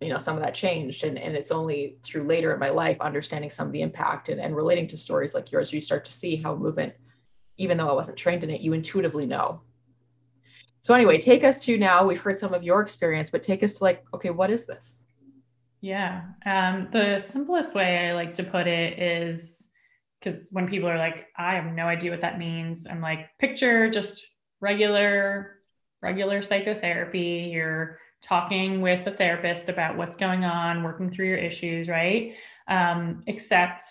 you 0.00 0.08
know, 0.08 0.18
some 0.18 0.36
of 0.36 0.42
that 0.42 0.54
changed. 0.54 1.04
And, 1.04 1.18
and 1.18 1.34
it's 1.34 1.50
only 1.50 1.96
through 2.02 2.24
later 2.24 2.52
in 2.52 2.60
my 2.60 2.70
life, 2.70 3.00
understanding 3.00 3.50
some 3.50 3.66
of 3.66 3.72
the 3.72 3.82
impact 3.82 4.28
and, 4.28 4.40
and 4.40 4.54
relating 4.54 4.86
to 4.88 4.98
stories 4.98 5.34
like 5.34 5.50
yours, 5.50 5.72
you 5.72 5.80
start 5.80 6.04
to 6.04 6.12
see 6.12 6.36
how 6.36 6.54
movement, 6.54 6.92
even 7.56 7.76
though 7.76 7.88
I 7.88 7.94
wasn't 7.94 8.18
trained 8.18 8.44
in 8.44 8.50
it, 8.50 8.60
you 8.60 8.72
intuitively 8.72 9.26
know 9.26 9.62
so 10.82 10.94
anyway, 10.94 11.16
take 11.18 11.44
us 11.44 11.60
to 11.60 11.78
now. 11.78 12.04
We've 12.04 12.20
heard 12.20 12.40
some 12.40 12.52
of 12.52 12.64
your 12.64 12.80
experience, 12.80 13.30
but 13.30 13.44
take 13.44 13.62
us 13.62 13.74
to 13.74 13.84
like, 13.84 14.04
okay, 14.12 14.30
what 14.30 14.50
is 14.50 14.66
this? 14.66 15.04
Yeah. 15.80 16.22
Um, 16.44 16.88
the 16.90 17.20
simplest 17.20 17.72
way 17.72 18.08
I 18.08 18.14
like 18.14 18.34
to 18.34 18.42
put 18.42 18.66
it 18.66 18.98
is 18.98 19.61
because 20.22 20.48
when 20.52 20.68
people 20.68 20.88
are 20.88 20.98
like, 20.98 21.26
I 21.36 21.54
have 21.54 21.72
no 21.72 21.86
idea 21.86 22.10
what 22.10 22.20
that 22.20 22.38
means, 22.38 22.86
I'm 22.88 23.00
like, 23.00 23.30
picture 23.38 23.90
just 23.90 24.26
regular, 24.60 25.58
regular 26.02 26.42
psychotherapy. 26.42 27.50
You're 27.52 27.98
talking 28.22 28.80
with 28.80 29.06
a 29.06 29.12
therapist 29.12 29.68
about 29.68 29.96
what's 29.96 30.16
going 30.16 30.44
on, 30.44 30.84
working 30.84 31.10
through 31.10 31.26
your 31.26 31.38
issues, 31.38 31.88
right? 31.88 32.34
Um, 32.68 33.20
except 33.26 33.82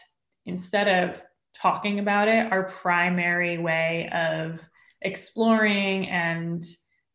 instead 0.45 0.87
of 0.87 1.21
talking 1.53 1.99
about 1.99 2.29
it, 2.29 2.51
our 2.51 2.63
primary 2.63 3.57
way 3.57 4.09
of 4.13 4.61
exploring 5.01 6.07
and 6.07 6.63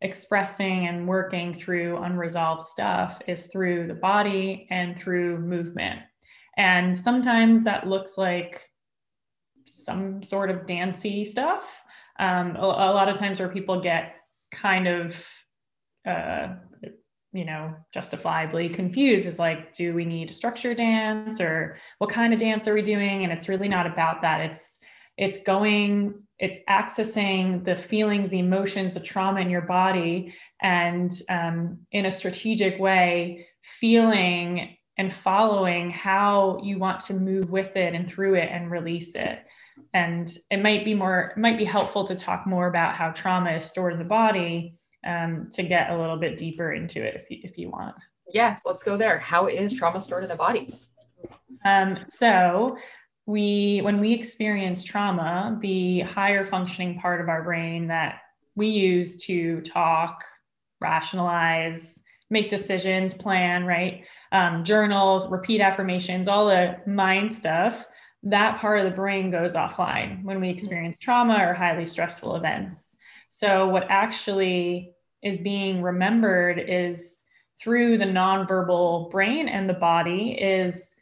expressing 0.02 0.88
and 0.88 1.08
working 1.08 1.54
through 1.54 1.96
unresolved 2.02 2.62
stuff 2.62 3.20
is 3.26 3.46
through 3.46 3.86
the 3.86 3.94
body 3.94 4.66
and 4.70 4.98
through 4.98 5.38
movement. 5.38 6.00
And 6.58 6.96
sometimes 6.96 7.64
that 7.64 7.86
looks 7.86 8.18
like 8.18 8.62
some 9.66 10.22
sort 10.22 10.50
of 10.50 10.66
dancey 10.66 11.24
stuff. 11.24 11.82
Um, 12.18 12.56
a, 12.56 12.60
a, 12.60 12.94
lot 12.94 13.08
of 13.08 13.18
times 13.18 13.40
where 13.40 13.48
people 13.48 13.80
get 13.80 14.14
kind 14.50 14.88
of, 14.88 15.28
uh, 16.06 16.54
you 17.32 17.44
know, 17.44 17.74
justifiably 17.92 18.68
confused 18.70 19.26
is 19.26 19.38
like, 19.38 19.72
do 19.72 19.94
we 19.94 20.04
need 20.04 20.30
a 20.30 20.32
structure 20.32 20.74
dance 20.74 21.40
or 21.40 21.76
what 21.98 22.10
kind 22.10 22.32
of 22.32 22.38
dance 22.38 22.66
are 22.66 22.74
we 22.74 22.82
doing? 22.82 23.24
And 23.24 23.32
it's 23.32 23.48
really 23.48 23.68
not 23.68 23.86
about 23.86 24.22
that. 24.22 24.40
It's 24.40 24.78
it's 25.16 25.42
going 25.42 26.22
it's 26.38 26.58
accessing 26.68 27.64
the 27.64 27.74
feelings 27.74 28.30
the 28.30 28.38
emotions 28.38 28.92
the 28.94 29.00
trauma 29.00 29.40
in 29.40 29.48
your 29.48 29.62
body 29.62 30.34
and 30.60 31.10
um, 31.30 31.78
in 31.92 32.06
a 32.06 32.10
strategic 32.10 32.78
way 32.78 33.46
feeling 33.62 34.76
and 34.98 35.12
following 35.12 35.90
how 35.90 36.60
you 36.62 36.78
want 36.78 37.00
to 37.00 37.14
move 37.14 37.50
with 37.50 37.76
it 37.76 37.94
and 37.94 38.08
through 38.08 38.34
it 38.34 38.48
and 38.50 38.70
release 38.70 39.14
it. 39.14 39.44
And 39.92 40.34
it 40.50 40.62
might 40.62 40.84
be 40.84 40.94
more 40.94 41.32
it 41.36 41.38
might 41.38 41.58
be 41.58 41.64
helpful 41.64 42.06
to 42.06 42.14
talk 42.14 42.46
more 42.46 42.66
about 42.66 42.94
how 42.94 43.10
trauma 43.10 43.52
is 43.52 43.64
stored 43.64 43.92
in 43.92 43.98
the 43.98 44.04
body 44.04 44.78
um, 45.06 45.48
to 45.52 45.62
get 45.62 45.90
a 45.90 45.98
little 45.98 46.16
bit 46.16 46.36
deeper 46.36 46.72
into 46.72 47.02
it 47.02 47.14
if 47.14 47.30
you, 47.30 47.38
if 47.42 47.58
you 47.58 47.70
want. 47.70 47.94
Yes 48.32 48.62
let's 48.64 48.82
go 48.82 48.96
there. 48.96 49.18
How 49.18 49.46
is 49.46 49.74
trauma 49.74 50.00
stored 50.00 50.24
in 50.24 50.30
the 50.30 50.36
body? 50.36 50.74
Um, 51.64 51.98
so 52.02 52.78
we 53.26 53.80
when 53.82 54.00
we 54.00 54.12
experience 54.12 54.82
trauma 54.82 55.58
the 55.60 56.00
higher 56.00 56.44
functioning 56.44 56.98
part 56.98 57.20
of 57.20 57.28
our 57.28 57.42
brain 57.42 57.88
that 57.88 58.20
we 58.54 58.68
use 58.68 59.24
to 59.26 59.60
talk 59.60 60.24
rationalize 60.80 62.02
make 62.30 62.48
decisions 62.48 63.14
plan 63.14 63.64
right 63.64 64.04
um, 64.32 64.64
journal 64.64 65.28
repeat 65.30 65.60
affirmations 65.60 66.28
all 66.28 66.46
the 66.46 66.76
mind 66.86 67.32
stuff 67.32 67.86
that 68.22 68.58
part 68.58 68.80
of 68.80 68.84
the 68.84 68.96
brain 68.96 69.30
goes 69.30 69.54
offline 69.54 70.22
when 70.24 70.40
we 70.40 70.50
experience 70.50 70.98
trauma 70.98 71.38
or 71.40 71.54
highly 71.54 71.86
stressful 71.86 72.36
events 72.36 72.96
so 73.28 73.68
what 73.68 73.86
actually 73.88 74.92
is 75.22 75.38
being 75.38 75.82
remembered 75.82 76.58
is 76.58 77.22
through 77.60 77.98
the 77.98 78.04
nonverbal 78.04 79.10
brain 79.10 79.48
and 79.48 79.68
the 79.68 79.74
body 79.74 80.32
is 80.32 80.94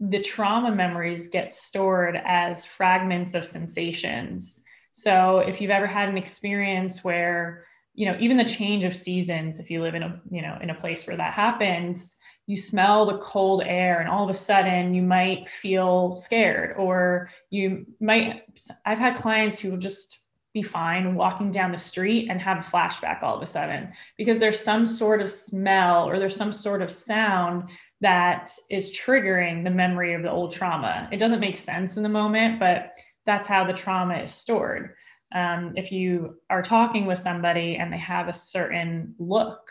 the 0.00 0.20
trauma 0.20 0.74
memories 0.74 1.28
get 1.28 1.52
stored 1.52 2.20
as 2.24 2.64
fragments 2.64 3.34
of 3.34 3.44
sensations. 3.44 4.62
So 4.94 5.40
if 5.40 5.60
you've 5.60 5.70
ever 5.70 5.86
had 5.86 6.08
an 6.08 6.16
experience 6.16 7.04
where, 7.04 7.66
you 8.00 8.06
know, 8.06 8.16
even 8.18 8.38
the 8.38 8.44
change 8.44 8.84
of 8.84 8.96
seasons, 8.96 9.58
if 9.58 9.68
you 9.68 9.82
live 9.82 9.94
in 9.94 10.02
a, 10.02 10.18
you 10.30 10.40
know, 10.40 10.56
in 10.62 10.70
a 10.70 10.74
place 10.74 11.06
where 11.06 11.18
that 11.18 11.34
happens, 11.34 12.16
you 12.46 12.56
smell 12.56 13.04
the 13.04 13.18
cold 13.18 13.62
air 13.62 14.00
and 14.00 14.08
all 14.08 14.24
of 14.24 14.30
a 14.30 14.38
sudden 14.38 14.94
you 14.94 15.02
might 15.02 15.46
feel 15.46 16.16
scared 16.16 16.74
or 16.78 17.28
you 17.50 17.86
might 18.00 18.42
i've 18.86 18.98
had 18.98 19.14
clients 19.14 19.60
who 19.60 19.70
will 19.70 19.78
just 19.78 20.22
be 20.52 20.62
fine 20.62 21.14
walking 21.14 21.52
down 21.52 21.70
the 21.70 21.78
street 21.78 22.28
and 22.28 22.40
have 22.40 22.58
a 22.58 22.68
flashback 22.68 23.22
all 23.22 23.36
of 23.36 23.42
a 23.42 23.46
sudden 23.46 23.92
because 24.18 24.38
there's 24.38 24.58
some 24.58 24.84
sort 24.84 25.20
of 25.20 25.30
smell 25.30 26.08
or 26.08 26.18
there's 26.18 26.34
some 26.34 26.52
sort 26.52 26.82
of 26.82 26.90
sound 26.90 27.68
that 28.00 28.50
is 28.68 28.98
triggering 28.98 29.62
the 29.62 29.70
memory 29.70 30.14
of 30.14 30.22
the 30.22 30.30
old 30.30 30.52
trauma. 30.52 31.06
It 31.12 31.18
doesn't 31.18 31.38
make 31.38 31.56
sense 31.56 31.96
in 31.98 32.02
the 32.02 32.08
moment 32.08 32.58
but 32.58 32.94
that's 33.26 33.46
how 33.46 33.64
the 33.64 33.74
trauma 33.74 34.16
is 34.16 34.32
stored 34.32 34.94
um, 35.34 35.72
if 35.76 35.92
you 35.92 36.36
are 36.50 36.62
talking 36.62 37.06
with 37.06 37.18
somebody 37.18 37.76
and 37.76 37.92
they 37.92 37.98
have 37.98 38.28
a 38.28 38.32
certain 38.32 39.14
look 39.18 39.70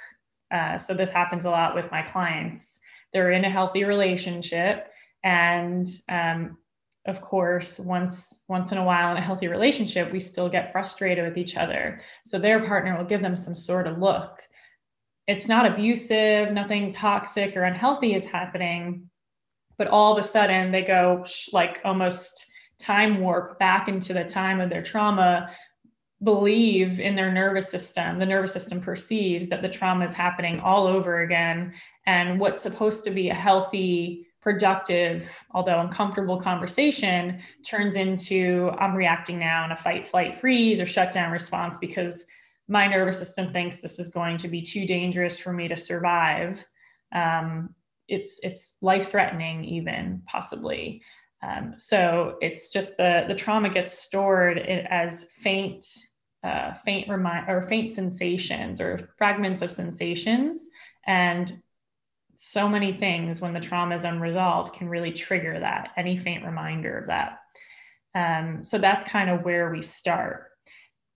uh, 0.52 0.78
so 0.78 0.94
this 0.94 1.12
happens 1.12 1.46
a 1.46 1.50
lot 1.50 1.76
with 1.76 1.92
my 1.92 2.02
clients. 2.02 2.80
They're 3.14 3.32
in 3.32 3.46
a 3.46 3.52
healthy 3.52 3.84
relationship, 3.84 4.88
and 5.24 5.88
um, 6.10 6.58
of 7.06 7.22
course, 7.22 7.80
once 7.80 8.42
once 8.48 8.72
in 8.72 8.78
a 8.78 8.84
while 8.84 9.12
in 9.12 9.18
a 9.18 9.22
healthy 9.22 9.48
relationship, 9.48 10.12
we 10.12 10.20
still 10.20 10.50
get 10.50 10.72
frustrated 10.72 11.26
with 11.26 11.38
each 11.38 11.56
other. 11.56 12.02
So 12.26 12.40
their 12.40 12.62
partner 12.62 12.98
will 12.98 13.06
give 13.06 13.22
them 13.22 13.36
some 13.36 13.56
sort 13.56 13.88
of 13.88 14.00
look. 14.00 14.42
It's 15.28 15.48
not 15.48 15.68
abusive, 15.68 16.52
nothing 16.52 16.92
toxic 16.92 17.56
or 17.56 17.64
unhealthy 17.64 18.16
is 18.16 18.26
happening, 18.26 19.10
but 19.78 19.88
all 19.88 20.12
of 20.12 20.24
a 20.24 20.28
sudden 20.28 20.72
they 20.72 20.82
go 20.82 21.24
like 21.54 21.80
almost 21.86 22.48
time 22.80 23.20
warp 23.20 23.60
back 23.60 23.88
into 23.88 24.14
the 24.14 24.24
time 24.24 24.62
of 24.62 24.70
their 24.70 24.82
trauma 24.82 25.52
believe 26.24 27.00
in 27.00 27.16
their 27.16 27.32
nervous 27.32 27.70
system, 27.70 28.20
the 28.20 28.26
nervous 28.26 28.52
system 28.52 28.82
perceives 28.82 29.48
that 29.50 29.62
the 29.62 29.70
trauma 29.70 30.04
is 30.04 30.14
happening 30.14 30.60
all 30.60 30.86
over 30.86 31.22
again. 31.22 31.74
And 32.06 32.40
what's 32.40 32.62
supposed 32.62 33.04
to 33.06 33.12
be 33.12 33.30
a 33.30 33.34
healthy, 33.34 34.28
productive, 34.42 35.30
although 35.52 35.80
uncomfortable 35.80 36.40
conversation 36.40 37.40
turns 37.66 37.96
into 37.96 38.72
I'm 38.80 38.96
reacting 38.96 39.40
now 39.40 39.66
in 39.66 39.72
a 39.72 39.78
fight, 39.78 40.06
flight, 40.06 40.36
freeze 40.36 40.80
or 40.80 40.86
shutdown 40.86 41.32
response 41.32 41.78
because 41.78 42.26
my 42.68 42.88
nervous 42.88 43.18
system 43.18 43.52
thinks 43.52 43.82
this 43.82 44.00
is 44.00 44.10
going 44.10 44.38
to 44.38 44.48
be 44.48 44.62
too 44.62 44.86
dangerous 44.86 45.40
for 45.40 45.52
me 45.52 45.68
to 45.68 45.78
survive. 45.78 46.64
Um, 47.14 47.74
it's 48.08 48.40
it's 48.44 48.76
life 48.82 49.10
threatening, 49.10 49.64
even 49.64 50.22
possibly. 50.26 51.02
Um, 51.42 51.76
so 51.78 52.38
it's 52.42 52.70
just 52.70 52.98
the 52.98 53.26
the 53.28 53.36
trauma 53.36 53.70
gets 53.70 53.98
stored 53.98 54.60
as 54.60 55.24
faint 55.24 55.86
uh, 56.44 56.74
faint 56.74 57.10
remind 57.10 57.50
or 57.50 57.62
faint 57.62 57.92
sensations 57.92 58.80
or 58.82 59.12
fragments 59.18 59.62
of 59.62 59.72
sensations. 59.72 60.70
And 61.06 61.62
so 62.36 62.70
many 62.70 62.94
things 62.94 63.42
when 63.42 63.54
the 63.54 63.60
trauma 63.60 63.96
is 63.96 64.06
unresolved 64.06 64.74
can 64.74 64.88
really 64.88 65.12
trigger 65.12 65.60
that 65.60 65.90
any 65.98 66.16
faint 66.16 66.46
reminder 66.46 66.98
of 66.98 67.08
that. 67.08 67.40
Um, 68.16 68.64
so 68.64 68.78
that's 68.78 69.04
kind 69.04 69.30
of 69.30 69.44
where 69.44 69.70
we 69.72 69.82
start 69.82 70.48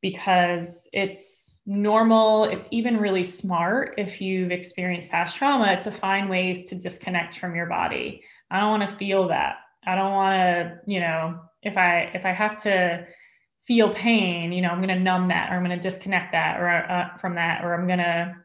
because 0.01 0.89
it's 0.91 1.61
normal 1.65 2.43
it's 2.43 2.67
even 2.71 2.97
really 2.97 3.23
smart 3.23 3.95
if 3.97 4.19
you've 4.19 4.51
experienced 4.51 5.09
past 5.09 5.37
trauma 5.37 5.79
to 5.79 5.89
find 5.89 6.29
ways 6.29 6.69
to 6.69 6.75
disconnect 6.75 7.37
from 7.37 7.55
your 7.55 7.67
body. 7.67 8.21
I 8.51 8.59
don't 8.59 8.79
want 8.79 8.89
to 8.89 8.97
feel 8.97 9.29
that 9.29 9.55
i 9.85 9.95
don't 9.95 10.11
want 10.11 10.33
to 10.35 10.79
you 10.87 10.99
know 10.99 11.39
if 11.61 11.77
i 11.77 12.11
if 12.13 12.25
i 12.25 12.31
have 12.31 12.61
to 12.61 13.05
feel 13.65 13.93
pain, 13.93 14.51
you 14.51 14.61
know, 14.61 14.69
I'm 14.69 14.81
going 14.81 14.89
to 14.89 14.99
numb 14.99 15.29
that 15.29 15.49
or 15.49 15.55
I'm 15.55 15.63
going 15.63 15.77
to 15.77 15.89
disconnect 15.89 16.33
that 16.33 16.59
or 16.59 16.67
uh, 16.69 17.17
from 17.17 17.35
that 17.35 17.63
or 17.63 17.73
I'm 17.73 17.87
going 17.87 17.99
to 17.99 18.35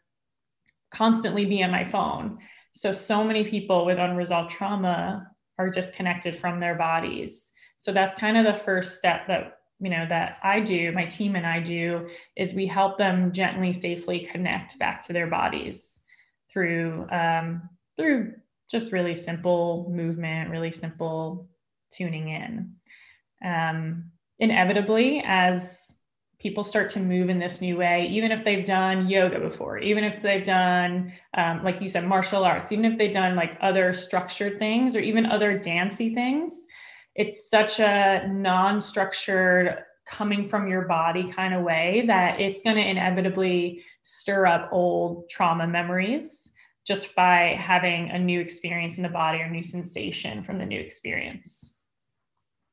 constantly 0.90 1.44
be 1.44 1.62
on 1.62 1.70
my 1.70 1.84
phone. 1.84 2.38
So 2.74 2.92
so 2.92 3.24
many 3.24 3.44
people 3.44 3.84
with 3.84 3.98
unresolved 3.98 4.50
trauma 4.50 5.26
are 5.58 5.70
disconnected 5.70 6.36
from 6.36 6.60
their 6.60 6.76
bodies. 6.76 7.50
So 7.78 7.92
that's 7.92 8.14
kind 8.16 8.36
of 8.36 8.44
the 8.44 8.58
first 8.58 8.98
step 8.98 9.26
that 9.28 9.54
you 9.80 9.90
know 9.90 10.06
that 10.08 10.38
I 10.42 10.58
do, 10.58 10.90
my 10.90 11.06
team 11.06 11.36
and 11.36 11.46
I 11.46 11.60
do 11.60 12.08
is 12.36 12.52
we 12.52 12.66
help 12.66 12.98
them 12.98 13.30
gently 13.30 13.72
safely 13.72 14.20
connect 14.20 14.76
back 14.78 15.06
to 15.06 15.12
their 15.12 15.28
bodies 15.28 16.02
through 16.52 17.06
um, 17.10 17.68
through 17.96 18.34
just 18.70 18.92
really 18.92 19.14
simple 19.14 19.88
movement, 19.90 20.50
really 20.50 20.72
simple 20.72 21.48
tuning 21.90 22.28
in. 22.28 22.74
Um, 23.44 24.10
inevitably 24.38 25.22
as 25.24 25.92
people 26.38 26.62
start 26.62 26.88
to 26.88 27.00
move 27.00 27.28
in 27.28 27.38
this 27.38 27.60
new 27.60 27.76
way 27.76 28.06
even 28.10 28.30
if 28.30 28.44
they've 28.44 28.64
done 28.64 29.08
yoga 29.08 29.40
before 29.40 29.78
even 29.78 30.04
if 30.04 30.22
they've 30.22 30.44
done 30.44 31.12
um, 31.34 31.62
like 31.64 31.80
you 31.80 31.88
said 31.88 32.06
martial 32.06 32.44
arts 32.44 32.70
even 32.70 32.84
if 32.84 32.96
they've 32.96 33.12
done 33.12 33.34
like 33.34 33.58
other 33.60 33.92
structured 33.92 34.58
things 34.58 34.94
or 34.94 35.00
even 35.00 35.26
other 35.26 35.58
dancey 35.58 36.14
things 36.14 36.66
it's 37.16 37.50
such 37.50 37.80
a 37.80 38.28
non-structured 38.28 39.78
coming 40.06 40.48
from 40.48 40.68
your 40.68 40.82
body 40.82 41.30
kind 41.30 41.52
of 41.52 41.62
way 41.62 42.04
that 42.06 42.40
it's 42.40 42.62
going 42.62 42.76
to 42.76 42.88
inevitably 42.88 43.82
stir 44.02 44.46
up 44.46 44.68
old 44.72 45.28
trauma 45.28 45.66
memories 45.66 46.52
just 46.88 47.14
by 47.14 47.54
having 47.58 48.10
a 48.10 48.18
new 48.18 48.40
experience 48.40 48.96
in 48.96 49.04
the 49.04 49.08
body 49.08 49.38
or 49.38 49.48
new 49.48 49.62
sensation 49.62 50.42
from 50.42 50.58
the 50.58 50.66
new 50.66 50.80
experience 50.80 51.72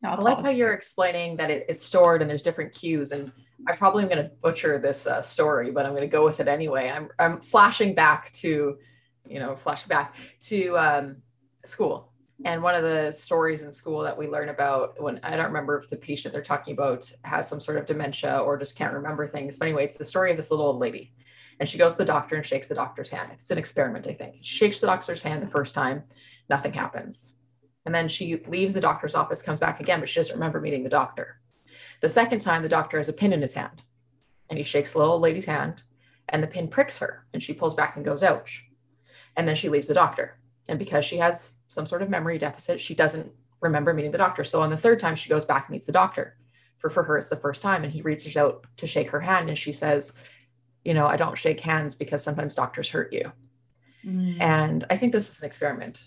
I 0.04 0.22
like 0.22 0.42
how 0.44 0.50
you're 0.50 0.74
explaining 0.74 1.38
that 1.38 1.50
it, 1.50 1.66
it's 1.70 1.84
stored 1.84 2.22
and 2.22 2.30
there's 2.30 2.44
different 2.44 2.74
cues. 2.74 3.12
And 3.12 3.32
I 3.68 3.76
probably 3.76 4.04
am 4.04 4.10
going 4.10 4.24
to 4.24 4.32
butcher 4.42 4.78
this 4.80 5.08
uh, 5.08 5.22
story, 5.22 5.72
but 5.72 5.86
I'm 5.86 5.92
going 5.92 6.02
to 6.02 6.08
go 6.08 6.24
with 6.24 6.40
it 6.40 6.48
anyway. 6.48 6.90
I'm, 6.90 7.10
I'm 7.20 7.42
flashing 7.42 7.96
back 7.96 8.32
to, 8.34 8.78
you 9.28 9.40
know, 9.40 9.56
flashing 9.56 9.88
back 9.88 10.16
to 10.42 10.78
um, 10.78 11.18
school. 11.66 12.12
And 12.44 12.62
one 12.62 12.76
of 12.76 12.84
the 12.84 13.14
stories 13.14 13.62
in 13.62 13.72
school 13.72 14.02
that 14.02 14.18
we 14.18 14.28
learn 14.28 14.50
about 14.50 15.02
when 15.02 15.20
I 15.24 15.38
don't 15.38 15.46
remember 15.46 15.78
if 15.78 15.90
the 15.90 15.96
patient 15.96 16.34
they're 16.34 16.44
talking 16.44 16.74
about 16.74 17.10
has 17.24 17.48
some 17.48 17.62
sort 17.62 17.78
of 17.78 17.86
dementia 17.86 18.40
or 18.40 18.58
just 18.58 18.76
can't 18.76 18.94
remember 18.94 19.26
things. 19.26 19.56
But 19.56 19.70
anyway, 19.70 19.86
it's 19.86 19.98
the 19.98 20.06
story 20.06 20.32
of 20.32 20.38
this 20.38 20.52
little 20.52 20.66
old 20.66 20.80
lady. 20.80 21.14
And 21.60 21.70
she 21.70 21.78
goes 21.78 21.94
to 21.94 22.00
the 22.00 22.06
doctor 22.06 22.36
and 22.36 22.46
shakes 22.46 22.68
the 22.68 22.76
doctor's 22.76 23.10
hand. 23.10 23.32
It's 23.34 23.50
an 23.50 23.58
experiment, 23.58 24.08
I 24.08 24.14
think. 24.14 24.38
She 24.42 24.58
shakes 24.58 24.80
the 24.80 24.88
doctor's 24.88 25.22
hand 25.22 25.42
the 25.42 25.48
first 25.48 25.74
time, 25.74 26.04
nothing 26.50 26.74
happens 26.74 27.36
and 27.86 27.94
then 27.94 28.08
she 28.08 28.38
leaves 28.48 28.74
the 28.74 28.82
doctor's 28.82 29.16
office, 29.16 29.42
comes 29.42 29.60
back 29.60 29.80
again, 29.80 30.00
but 30.00 30.10
she 30.10 30.20
doesn't 30.20 30.36
remember 30.36 30.60
meeting 30.60 30.84
the 30.84 30.90
doctor. 30.90 31.40
The 32.02 32.10
second 32.10 32.40
time, 32.40 32.64
the 32.64 32.70
doctor 32.70 32.98
has 32.98 33.10
a 33.10 33.14
pin 33.14 33.32
in 33.32 33.42
his 33.42 33.54
hand 33.54 33.84
and 34.50 34.58
he 34.58 34.64
shakes 34.64 34.94
the 34.94 35.00
little 35.00 35.20
lady's 35.20 35.46
hand 35.46 35.84
and 36.30 36.42
the 36.42 36.48
pin 36.48 36.68
pricks 36.68 36.98
her 36.98 37.26
and 37.34 37.42
she 37.42 37.54
pulls 37.54 37.76
back 37.76 37.96
and 37.96 38.04
goes, 38.04 38.24
ouch. 38.24 38.66
And 39.38 39.48
then 39.48 39.56
she 39.56 39.70
leaves 39.70 39.88
the 39.88 39.94
doctor. 39.94 40.40
And 40.68 40.80
because 40.80 41.06
she 41.06 41.18
has 41.18 41.52
some 41.68 41.86
sort 41.86 42.02
of 42.02 42.10
memory 42.10 42.40
deficit, 42.40 42.82
she 42.82 42.96
doesn't 42.96 43.32
remember 43.62 43.94
meeting 43.94 44.12
the 44.12 44.18
doctor. 44.18 44.44
So 44.44 44.62
on 44.62 44.72
the 44.72 44.78
third 44.78 45.00
time, 45.00 45.16
she 45.16 45.30
goes 45.30 45.46
back 45.46 45.68
and 45.68 45.74
meets 45.74 45.86
the 45.86 45.92
doctor. 45.92 46.38
For, 46.80 46.90
for 46.90 47.04
her, 47.04 47.18
it's 47.18 47.30
the 47.30 47.36
first 47.36 47.62
time. 47.62 47.84
And 47.84 47.94
he 47.94 48.02
reaches 48.02 48.36
out 48.36 48.66
to 48.78 48.88
shake 48.88 49.10
her 49.10 49.20
hand 49.20 49.50
and 49.50 49.58
she 49.58 49.72
says, 49.72 50.14
You 50.86 50.94
know, 50.94 51.08
I 51.08 51.18
don't 51.18 51.38
shake 51.38 51.60
hands 51.60 51.96
because 51.96 52.24
sometimes 52.24 52.56
doctors 52.56 52.90
hurt 52.90 53.12
you. 53.12 53.32
Mm. 54.06 54.40
And 54.40 54.86
I 54.90 54.98
think 54.98 55.12
this 55.12 55.30
is 55.30 55.40
an 55.40 55.46
experiment 55.46 56.00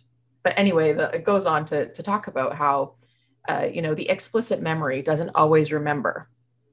but 0.49 0.59
anyway, 0.59 0.95
the, 0.95 1.11
it 1.15 1.25
goes 1.25 1.45
on 1.45 1.67
to, 1.67 1.93
to 1.93 2.03
talk 2.03 2.27
about 2.27 2.57
how, 2.57 2.95
uh, 3.49 3.69
you 3.71 3.83
know, 3.83 3.95
the 3.95 4.09
explicit 4.09 4.63
memory 4.63 5.03
doesn't 5.03 5.31
always 5.35 5.73
remember 5.73 6.29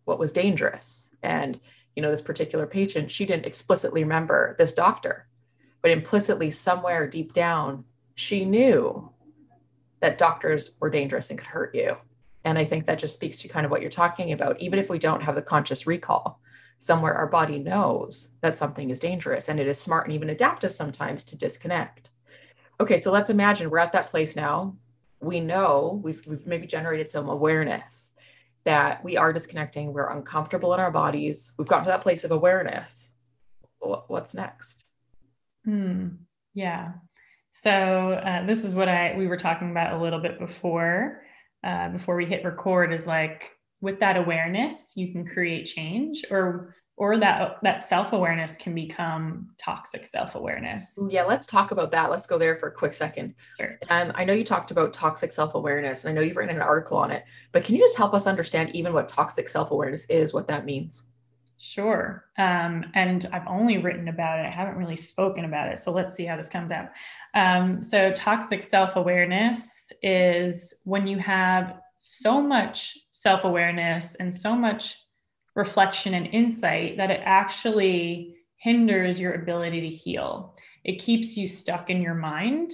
what 0.05 0.17
was 0.17 0.31
dangerous. 0.31 1.09
And, 1.23 1.59
you 1.93 2.01
know, 2.01 2.09
this 2.09 2.21
particular 2.21 2.67
patient, 2.67 3.11
she 3.11 3.25
didn't 3.25 3.45
explicitly 3.45 4.03
remember 4.03 4.55
this 4.57 4.73
doctor, 4.73 5.27
but 5.81 5.91
implicitly, 5.91 6.51
somewhere 6.51 7.05
deep 7.05 7.33
down, 7.33 7.85
she 8.15 8.45
knew 8.45 9.11
that 9.99 10.17
doctors 10.17 10.77
were 10.79 10.89
dangerous 10.89 11.29
and 11.29 11.39
could 11.39 11.47
hurt 11.47 11.75
you. 11.75 11.97
And 12.43 12.57
I 12.57 12.63
think 12.63 12.85
that 12.85 12.99
just 12.99 13.15
speaks 13.15 13.39
to 13.39 13.47
kind 13.47 13.65
of 13.65 13.71
what 13.71 13.81
you're 13.81 13.89
talking 13.89 14.31
about. 14.31 14.61
Even 14.61 14.77
if 14.77 14.89
we 14.89 14.99
don't 14.99 15.23
have 15.23 15.35
the 15.35 15.41
conscious 15.41 15.87
recall, 15.87 16.39
somewhere 16.85 17.13
our 17.13 17.27
body 17.27 17.59
knows 17.59 18.29
that 18.41 18.55
something 18.55 18.89
is 18.89 18.99
dangerous 18.99 19.49
and 19.49 19.59
it 19.59 19.67
is 19.67 19.79
smart 19.79 20.05
and 20.05 20.13
even 20.13 20.29
adaptive 20.29 20.71
sometimes 20.71 21.23
to 21.23 21.35
disconnect 21.35 22.09
okay, 22.79 22.97
so 22.97 23.11
let's 23.11 23.29
imagine 23.29 23.69
we're 23.69 23.79
at 23.79 23.93
that 23.93 24.09
place 24.09 24.35
now. 24.35 24.75
We 25.19 25.39
know 25.39 25.99
we've, 26.03 26.25
we've 26.27 26.45
maybe 26.45 26.67
generated 26.67 27.09
some 27.09 27.29
awareness 27.29 28.13
that 28.65 29.03
we 29.03 29.17
are 29.17 29.31
disconnecting. 29.31 29.93
We're 29.93 30.09
uncomfortable 30.09 30.73
in 30.73 30.79
our 30.79 30.91
bodies. 30.91 31.53
We've 31.57 31.67
gotten 31.67 31.85
to 31.85 31.91
that 31.91 32.01
place 32.01 32.23
of 32.23 32.31
awareness. 32.31 33.11
What's 33.79 34.33
next? 34.33 34.83
Hmm. 35.63 36.07
Yeah. 36.53 36.93
So 37.51 37.69
uh, 37.69 38.45
this 38.45 38.63
is 38.63 38.73
what 38.73 38.89
I 38.89 39.13
we 39.15 39.27
were 39.27 39.37
talking 39.37 39.71
about 39.71 39.93
a 39.93 40.01
little 40.01 40.19
bit 40.19 40.39
before 40.39 41.21
uh, 41.63 41.89
before 41.89 42.15
we 42.15 42.25
hit 42.25 42.43
record. 42.43 42.91
Is 42.91 43.05
like 43.05 43.55
with 43.85 43.99
that 43.99 44.17
awareness, 44.17 44.93
you 44.97 45.13
can 45.13 45.25
create 45.25 45.65
change, 45.65 46.25
or 46.31 46.75
or 46.97 47.17
that 47.17 47.57
that 47.61 47.83
self-awareness 47.83 48.55
can 48.55 48.73
become 48.73 49.49
toxic 49.57 50.07
self-awareness 50.07 50.97
yeah 51.09 51.23
let's 51.23 51.45
talk 51.45 51.71
about 51.71 51.91
that 51.91 52.09
let's 52.09 52.25
go 52.25 52.37
there 52.37 52.55
for 52.55 52.69
a 52.69 52.71
quick 52.71 52.93
second 52.93 53.35
sure. 53.59 53.77
um, 53.89 54.13
i 54.15 54.23
know 54.23 54.31
you 54.31 54.45
talked 54.45 54.71
about 54.71 54.93
toxic 54.93 55.33
self-awareness 55.33 56.05
and 56.05 56.11
i 56.11 56.13
know 56.15 56.25
you've 56.25 56.37
written 56.37 56.55
an 56.55 56.61
article 56.61 56.95
on 56.95 57.11
it 57.11 57.25
but 57.51 57.65
can 57.65 57.75
you 57.75 57.81
just 57.81 57.97
help 57.97 58.13
us 58.13 58.25
understand 58.25 58.73
even 58.73 58.93
what 58.93 59.09
toxic 59.09 59.49
self-awareness 59.49 60.05
is 60.05 60.33
what 60.33 60.47
that 60.47 60.63
means 60.63 61.03
Sure. 61.57 62.25
Um, 62.37 62.83
and 62.95 63.29
I've 63.31 63.47
only 63.47 63.77
written 63.77 64.09
about 64.09 64.39
it. 64.39 64.45
I 64.45 64.51
haven't 64.51 64.75
really 64.75 64.97
spoken 64.97 65.45
about 65.45 65.71
it. 65.71 65.79
So 65.79 65.91
let's 65.91 66.13
see 66.13 66.25
how 66.25 66.35
this 66.35 66.49
comes 66.49 66.69
out. 66.69 66.89
Um, 67.33 67.81
so, 67.81 68.11
toxic 68.11 68.61
self 68.61 68.97
awareness 68.97 69.91
is 70.01 70.73
when 70.83 71.07
you 71.07 71.17
have 71.19 71.79
so 71.99 72.41
much 72.41 72.97
self 73.11 73.43
awareness 73.43 74.15
and 74.15 74.33
so 74.33 74.55
much 74.55 74.97
reflection 75.55 76.13
and 76.13 76.27
insight 76.27 76.97
that 76.97 77.11
it 77.11 77.21
actually 77.23 78.35
hinders 78.57 79.19
your 79.19 79.33
ability 79.33 79.81
to 79.81 79.89
heal. 79.89 80.55
It 80.83 80.99
keeps 80.99 81.37
you 81.37 81.47
stuck 81.47 81.89
in 81.89 82.01
your 82.01 82.15
mind 82.15 82.71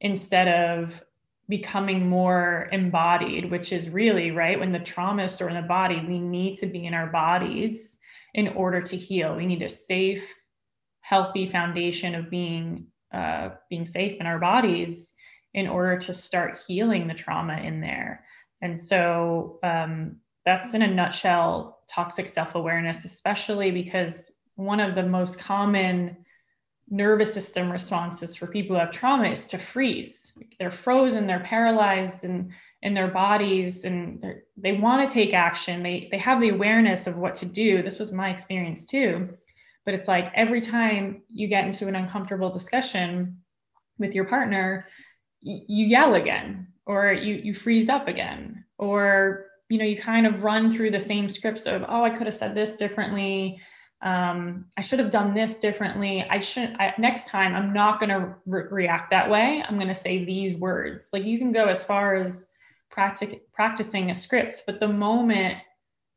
instead 0.00 0.48
of 0.48 1.02
becoming 1.48 2.08
more 2.08 2.68
embodied, 2.72 3.50
which 3.50 3.72
is 3.72 3.88
really 3.88 4.30
right 4.30 4.60
when 4.60 4.72
the 4.72 4.78
trauma 4.78 5.24
is 5.24 5.32
stored 5.32 5.52
in 5.52 5.60
the 5.60 5.66
body, 5.66 6.02
we 6.06 6.18
need 6.18 6.56
to 6.56 6.66
be 6.66 6.84
in 6.84 6.92
our 6.92 7.06
bodies 7.06 7.98
in 8.34 8.48
order 8.48 8.82
to 8.82 8.96
heal. 8.96 9.34
We 9.34 9.46
need 9.46 9.62
a 9.62 9.68
safe, 9.68 10.34
healthy 11.00 11.46
foundation 11.46 12.14
of 12.14 12.30
being 12.30 12.86
uh, 13.12 13.50
being 13.70 13.86
safe 13.86 14.20
in 14.20 14.26
our 14.26 14.38
bodies 14.38 15.14
in 15.54 15.66
order 15.66 15.96
to 15.96 16.12
start 16.12 16.58
healing 16.66 17.06
the 17.06 17.14
trauma 17.14 17.56
in 17.56 17.80
there. 17.80 18.24
And 18.60 18.78
so 18.78 19.58
um, 19.62 20.16
that's 20.44 20.74
in 20.74 20.82
a 20.82 20.86
nutshell 20.86 21.80
toxic 21.90 22.28
self 22.28 22.54
awareness, 22.54 23.04
especially 23.04 23.70
because 23.70 24.36
one 24.56 24.80
of 24.80 24.94
the 24.94 25.02
most 25.02 25.38
common 25.38 26.16
nervous 26.90 27.32
system 27.32 27.70
responses 27.70 28.34
for 28.34 28.46
people 28.46 28.74
who 28.74 28.80
have 28.80 28.90
trauma 28.90 29.28
is 29.28 29.46
to 29.46 29.58
freeze. 29.58 30.32
They're 30.58 30.70
frozen, 30.70 31.26
they're 31.26 31.40
paralyzed, 31.40 32.24
and 32.24 32.50
in 32.82 32.94
their 32.94 33.08
bodies 33.08 33.84
and 33.84 34.24
they 34.56 34.72
want 34.72 35.06
to 35.06 35.12
take 35.12 35.34
action. 35.34 35.82
They 35.82 36.08
they 36.10 36.18
have 36.18 36.40
the 36.40 36.50
awareness 36.50 37.06
of 37.06 37.16
what 37.16 37.34
to 37.36 37.46
do. 37.46 37.82
This 37.82 37.98
was 37.98 38.12
my 38.12 38.30
experience 38.30 38.84
too. 38.84 39.30
But 39.84 39.94
it's 39.94 40.08
like 40.08 40.30
every 40.34 40.60
time 40.60 41.22
you 41.28 41.48
get 41.48 41.64
into 41.64 41.88
an 41.88 41.96
uncomfortable 41.96 42.50
discussion 42.50 43.38
with 43.98 44.14
your 44.14 44.26
partner 44.26 44.86
you 45.40 45.86
yell 45.86 46.14
again 46.14 46.66
or 46.88 47.12
you 47.12 47.34
you 47.34 47.54
freeze 47.54 47.88
up 47.88 48.08
again 48.08 48.64
or 48.78 49.44
you 49.68 49.78
know 49.78 49.84
you 49.84 49.96
kind 49.96 50.26
of 50.26 50.42
run 50.42 50.72
through 50.72 50.90
the 50.90 50.98
same 50.98 51.28
scripts 51.28 51.66
of 51.66 51.84
oh 51.86 52.02
i 52.02 52.10
could 52.10 52.26
have 52.26 52.34
said 52.34 52.54
this 52.54 52.74
differently. 52.74 53.60
Um, 54.00 54.66
i 54.76 54.80
should 54.80 55.00
have 55.00 55.10
done 55.10 55.34
this 55.34 55.58
differently. 55.58 56.24
I 56.28 56.38
shouldn't 56.38 56.80
I, 56.80 56.94
next 56.98 57.28
time 57.28 57.54
i'm 57.54 57.72
not 57.72 58.00
going 58.00 58.10
to 58.10 58.34
re- 58.46 58.68
react 58.70 59.10
that 59.10 59.30
way. 59.30 59.62
I'm 59.66 59.76
going 59.76 59.88
to 59.88 59.94
say 59.94 60.24
these 60.24 60.56
words. 60.56 61.10
Like 61.12 61.24
you 61.24 61.38
can 61.38 61.52
go 61.52 61.66
as 61.66 61.82
far 61.82 62.16
as 62.16 62.46
practic- 62.90 63.52
practicing 63.52 64.10
a 64.10 64.14
script, 64.14 64.62
but 64.66 64.80
the 64.80 64.88
moment 64.88 65.58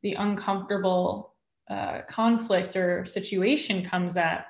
the 0.02 0.14
uncomfortable 0.14 1.34
uh, 1.70 2.02
conflict 2.08 2.76
or 2.76 3.04
situation 3.04 3.84
comes 3.84 4.16
up, 4.16 4.46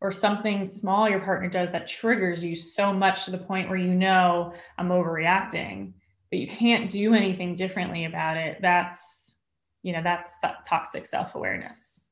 or 0.00 0.12
something 0.12 0.66
small 0.66 1.08
your 1.08 1.20
partner 1.20 1.48
does 1.48 1.70
that 1.72 1.86
triggers 1.86 2.44
you 2.44 2.54
so 2.54 2.92
much 2.92 3.24
to 3.24 3.30
the 3.30 3.38
point 3.38 3.68
where 3.68 3.78
you 3.78 3.94
know 3.94 4.52
I'm 4.76 4.88
overreacting, 4.88 5.92
but 6.30 6.38
you 6.38 6.46
can't 6.46 6.90
do 6.90 7.14
anything 7.14 7.54
differently 7.54 8.04
about 8.04 8.36
it. 8.36 8.58
That's, 8.60 9.38
you 9.82 9.92
know, 9.92 10.02
that's 10.02 10.40
toxic 10.68 11.06
self 11.06 11.34
awareness. 11.34 12.08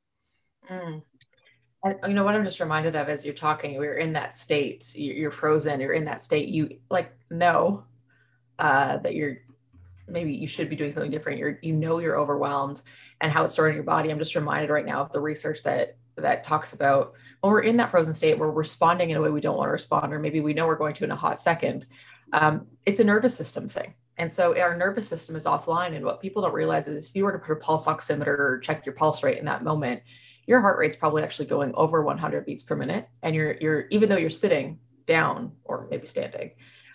Mm. 0.70 1.02
you 2.06 2.14
know 2.14 2.24
what 2.24 2.34
I'm 2.34 2.44
just 2.44 2.60
reminded 2.60 2.94
of 2.96 3.08
as 3.08 3.24
you're 3.24 3.34
talking, 3.34 3.76
we're 3.76 3.98
in 3.98 4.12
that 4.12 4.34
state, 4.34 4.94
you're 4.94 5.32
frozen, 5.32 5.80
you're 5.80 5.92
in 5.92 6.04
that 6.04 6.22
state. 6.22 6.48
You 6.48 6.78
like 6.88 7.12
know 7.30 7.84
uh, 8.58 8.98
that 8.98 9.14
you're 9.14 9.38
maybe 10.08 10.32
you 10.32 10.46
should 10.46 10.68
be 10.68 10.76
doing 10.76 10.90
something 10.90 11.10
different 11.10 11.38
you're 11.38 11.58
you 11.62 11.72
know 11.72 11.98
you're 11.98 12.18
overwhelmed 12.18 12.82
and 13.20 13.32
how 13.32 13.44
it's 13.44 13.52
stored 13.52 13.70
in 13.70 13.74
your 13.76 13.84
body 13.84 14.10
i'm 14.10 14.18
just 14.18 14.34
reminded 14.34 14.70
right 14.70 14.84
now 14.84 15.00
of 15.00 15.12
the 15.12 15.20
research 15.20 15.62
that 15.62 15.96
that 16.16 16.44
talks 16.44 16.72
about 16.72 17.14
when 17.42 17.52
we're 17.52 17.60
in 17.60 17.76
that 17.76 17.90
frozen 17.90 18.14
state 18.14 18.38
where 18.38 18.48
we're 18.48 18.54
responding 18.54 19.10
in 19.10 19.18
a 19.18 19.20
way 19.20 19.30
we 19.30 19.40
don't 19.40 19.56
want 19.56 19.68
to 19.68 19.72
respond 19.72 20.12
or 20.12 20.18
maybe 20.18 20.40
we 20.40 20.54
know 20.54 20.66
we're 20.66 20.76
going 20.76 20.94
to 20.94 21.04
in 21.04 21.10
a 21.10 21.16
hot 21.16 21.40
second 21.40 21.86
um, 22.32 22.66
it's 22.86 23.00
a 23.00 23.04
nervous 23.04 23.36
system 23.36 23.68
thing. 23.68 23.94
And 24.16 24.32
so 24.32 24.58
our 24.58 24.76
nervous 24.76 25.08
system 25.08 25.36
is 25.36 25.44
offline 25.44 25.94
and 25.94 26.04
what 26.04 26.20
people 26.20 26.42
don't 26.42 26.54
realize 26.54 26.88
is 26.88 27.08
if 27.08 27.16
you 27.16 27.24
were 27.24 27.32
to 27.32 27.38
put 27.38 27.52
a 27.52 27.56
pulse 27.56 27.86
oximeter 27.86 28.38
or 28.38 28.60
check 28.62 28.86
your 28.86 28.94
pulse 28.94 29.22
rate 29.22 29.38
in 29.38 29.44
that 29.46 29.64
moment 29.64 30.02
your 30.46 30.60
heart 30.60 30.78
rate's 30.78 30.96
probably 30.96 31.22
actually 31.22 31.46
going 31.46 31.72
over 31.74 32.02
100 32.02 32.44
beats 32.44 32.62
per 32.62 32.76
minute 32.76 33.08
and 33.22 33.34
you're 33.34 33.56
you're 33.60 33.86
even 33.90 34.08
though 34.08 34.16
you're 34.16 34.30
sitting 34.30 34.78
down 35.06 35.52
or 35.64 35.86
maybe 35.90 36.06
standing 36.06 36.50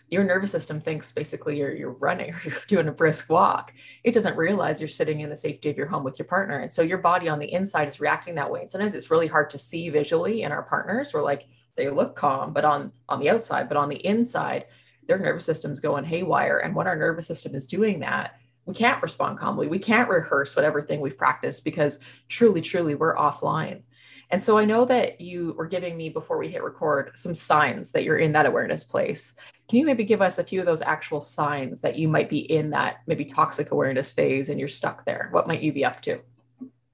your 0.09 0.23
nervous 0.23 0.51
system 0.51 0.79
thinks 0.79 1.11
basically 1.11 1.57
you're, 1.57 1.75
you're 1.75 1.91
running 1.91 2.33
or 2.33 2.41
you're 2.45 2.55
doing 2.67 2.87
a 2.87 2.91
brisk 2.91 3.29
walk. 3.29 3.73
It 4.03 4.13
doesn't 4.13 4.37
realize 4.37 4.79
you're 4.79 4.87
sitting 4.87 5.19
in 5.19 5.29
the 5.29 5.35
safety 5.35 5.69
of 5.69 5.77
your 5.77 5.87
home 5.87 6.03
with 6.03 6.17
your 6.17 6.27
partner. 6.27 6.59
And 6.59 6.71
so 6.71 6.81
your 6.81 6.99
body 6.99 7.27
on 7.27 7.39
the 7.39 7.51
inside 7.51 7.87
is 7.87 7.99
reacting 7.99 8.35
that 8.35 8.49
way. 8.49 8.61
And 8.61 8.71
sometimes 8.71 8.93
it's 8.93 9.11
really 9.11 9.27
hard 9.27 9.49
to 9.51 9.59
see 9.59 9.89
visually 9.89 10.43
in 10.43 10.51
our 10.51 10.63
partners. 10.63 11.13
We're 11.13 11.23
like, 11.23 11.47
they 11.75 11.89
look 11.89 12.15
calm, 12.15 12.53
but 12.53 12.65
on, 12.65 12.91
on 13.07 13.19
the 13.19 13.29
outside, 13.29 13.67
but 13.67 13.77
on 13.77 13.89
the 13.89 14.05
inside, 14.05 14.65
their 15.07 15.19
nervous 15.19 15.45
system's 15.45 15.79
going 15.79 16.05
haywire. 16.05 16.59
And 16.59 16.73
when 16.73 16.87
our 16.87 16.95
nervous 16.95 17.27
system 17.27 17.53
is 17.53 17.67
doing 17.67 17.99
that, 17.99 18.39
we 18.65 18.73
can't 18.73 19.01
respond 19.01 19.39
calmly. 19.39 19.67
We 19.67 19.79
can't 19.79 20.09
rehearse 20.09 20.55
whatever 20.55 20.81
thing 20.81 20.99
we've 20.99 21.17
practiced 21.17 21.63
because 21.63 21.99
truly, 22.27 22.61
truly, 22.61 22.95
we're 22.95 23.15
offline. 23.15 23.83
And 24.29 24.43
so 24.43 24.57
I 24.57 24.65
know 24.65 24.83
that 24.85 25.21
you 25.21 25.53
were 25.57 25.67
giving 25.67 25.95
me 25.95 26.09
before 26.09 26.37
we 26.37 26.49
hit 26.49 26.63
record 26.63 27.11
some 27.15 27.33
signs 27.33 27.91
that 27.91 28.03
you're 28.03 28.17
in 28.17 28.33
that 28.33 28.45
awareness 28.45 28.83
place. 28.83 29.35
Can 29.69 29.79
you 29.79 29.85
maybe 29.85 30.03
give 30.03 30.21
us 30.21 30.37
a 30.37 30.43
few 30.43 30.59
of 30.59 30.65
those 30.65 30.81
actual 30.81 31.21
signs 31.21 31.81
that 31.81 31.97
you 31.97 32.07
might 32.07 32.29
be 32.29 32.39
in 32.39 32.71
that 32.71 32.97
maybe 33.07 33.23
toxic 33.23 33.71
awareness 33.71 34.11
phase 34.11 34.49
and 34.49 34.59
you're 34.59 34.67
stuck 34.67 35.05
there? 35.05 35.29
What 35.31 35.47
might 35.47 35.61
you 35.61 35.71
be 35.71 35.85
up 35.85 36.01
to? 36.01 36.19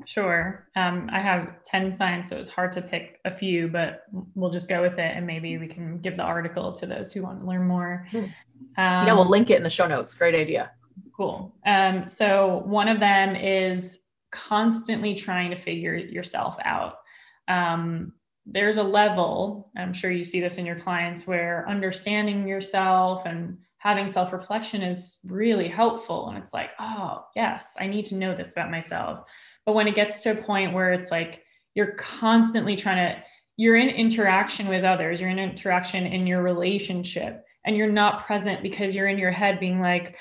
Sure. 0.05 0.67
Um, 0.75 1.09
I 1.11 1.19
have 1.21 1.63
10 1.63 1.91
signs, 1.91 2.27
so 2.27 2.37
it's 2.37 2.49
hard 2.49 2.71
to 2.73 2.81
pick 2.81 3.19
a 3.25 3.31
few, 3.31 3.67
but 3.67 4.03
we'll 4.35 4.49
just 4.49 4.69
go 4.69 4.81
with 4.81 4.99
it 4.99 5.15
and 5.15 5.25
maybe 5.25 5.57
we 5.57 5.67
can 5.67 5.99
give 5.99 6.17
the 6.17 6.23
article 6.23 6.73
to 6.73 6.85
those 6.85 7.11
who 7.11 7.23
want 7.23 7.39
to 7.39 7.47
learn 7.47 7.65
more. 7.65 8.05
Hmm. 8.11 8.17
Um, 8.17 9.07
yeah, 9.07 9.13
we'll 9.13 9.29
link 9.29 9.49
it 9.49 9.57
in 9.57 9.63
the 9.63 9.69
show 9.69 9.87
notes. 9.87 10.13
Great 10.13 10.35
idea. 10.35 10.71
Cool. 11.15 11.55
Um, 11.65 12.07
so 12.07 12.63
one 12.65 12.87
of 12.87 12.99
them 12.99 13.35
is 13.35 13.99
constantly 14.31 15.13
trying 15.13 15.51
to 15.51 15.55
figure 15.55 15.95
yourself 15.95 16.57
out 16.65 16.97
um, 17.47 18.13
there's 18.45 18.77
a 18.77 18.83
level, 18.83 19.71
I'm 19.77 19.93
sure 19.93 20.11
you 20.11 20.25
see 20.25 20.41
this 20.41 20.57
in 20.57 20.65
your 20.65 20.77
clients, 20.77 21.25
where 21.25 21.67
understanding 21.67 22.47
yourself 22.47 23.25
and 23.25 23.57
having 23.77 24.07
self 24.07 24.33
reflection 24.33 24.81
is 24.81 25.17
really 25.25 25.67
helpful. 25.67 26.29
And 26.29 26.37
it's 26.37 26.53
like, 26.53 26.71
oh, 26.79 27.25
yes, 27.35 27.75
I 27.79 27.87
need 27.87 28.05
to 28.05 28.15
know 28.15 28.35
this 28.35 28.51
about 28.51 28.71
myself. 28.71 29.27
But 29.65 29.73
when 29.73 29.87
it 29.87 29.95
gets 29.95 30.23
to 30.23 30.31
a 30.31 30.41
point 30.41 30.73
where 30.73 30.93
it's 30.93 31.11
like 31.11 31.43
you're 31.73 31.93
constantly 31.93 32.75
trying 32.75 32.97
to, 32.97 33.23
you're 33.57 33.77
in 33.77 33.89
interaction 33.89 34.67
with 34.67 34.83
others, 34.83 35.21
you're 35.21 35.29
in 35.29 35.39
interaction 35.39 36.05
in 36.05 36.27
your 36.27 36.41
relationship, 36.41 37.43
and 37.65 37.77
you're 37.77 37.91
not 37.91 38.25
present 38.25 38.61
because 38.61 38.93
you're 38.93 39.07
in 39.07 39.17
your 39.17 39.31
head 39.31 39.59
being 39.59 39.79
like, 39.79 40.17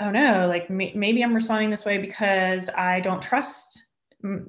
oh 0.00 0.10
no, 0.10 0.46
like 0.48 0.70
may- 0.70 0.92
maybe 0.94 1.22
I'm 1.22 1.34
responding 1.34 1.70
this 1.70 1.84
way 1.84 1.98
because 1.98 2.68
I 2.70 3.00
don't 3.00 3.22
trust 3.22 3.80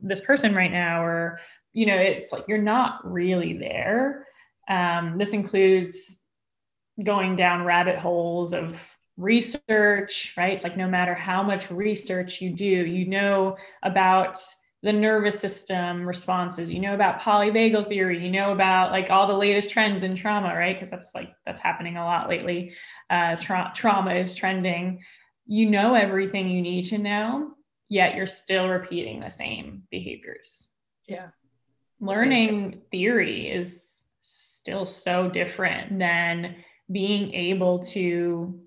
this 0.02 0.22
person 0.22 0.56
right 0.56 0.72
now, 0.72 1.04
or 1.04 1.39
you 1.76 1.86
know, 1.86 1.98
it's 1.98 2.32
like 2.32 2.46
you're 2.48 2.58
not 2.58 3.00
really 3.04 3.58
there. 3.58 4.26
Um, 4.68 5.18
this 5.18 5.34
includes 5.34 6.18
going 7.04 7.36
down 7.36 7.66
rabbit 7.66 7.98
holes 7.98 8.54
of 8.54 8.98
research, 9.18 10.34
right? 10.38 10.54
It's 10.54 10.64
like 10.64 10.78
no 10.78 10.88
matter 10.88 11.14
how 11.14 11.44
much 11.44 11.70
research 11.70 12.42
you 12.42 12.52
do, 12.52 12.66
you 12.66 13.06
know 13.08 13.58
about 13.84 14.42
the 14.84 14.94
nervous 14.94 15.38
system 15.38 16.08
responses, 16.08 16.72
you 16.72 16.80
know 16.80 16.94
about 16.94 17.20
polyvagal 17.20 17.90
theory, 17.90 18.24
you 18.24 18.32
know 18.32 18.54
about 18.54 18.92
like 18.92 19.10
all 19.10 19.28
the 19.28 19.34
latest 19.34 19.70
trends 19.70 20.04
in 20.04 20.16
trauma, 20.16 20.56
right? 20.56 20.78
Because 20.78 20.92
that's 20.92 21.14
like 21.14 21.34
that's 21.46 21.60
happening 21.60 21.98
a 21.98 22.06
lot 22.06 22.30
lately. 22.30 22.74
Uh, 23.10 23.36
tra- 23.36 23.74
trauma 23.76 24.14
is 24.14 24.34
trending. 24.34 25.04
You 25.46 25.70
know 25.70 25.94
everything 25.94 26.48
you 26.48 26.62
need 26.62 26.84
to 26.86 26.98
know, 26.98 27.52
yet 27.90 28.16
you're 28.16 28.26
still 28.26 28.70
repeating 28.70 29.20
the 29.20 29.30
same 29.30 29.84
behaviors. 29.92 30.70
Yeah 31.06 31.28
learning 32.00 32.82
theory 32.92 33.48
is 33.48 34.06
still 34.22 34.86
so 34.86 35.30
different 35.30 36.00
than 36.00 36.56
being 36.92 37.34
able 37.34 37.80
to 37.80 38.60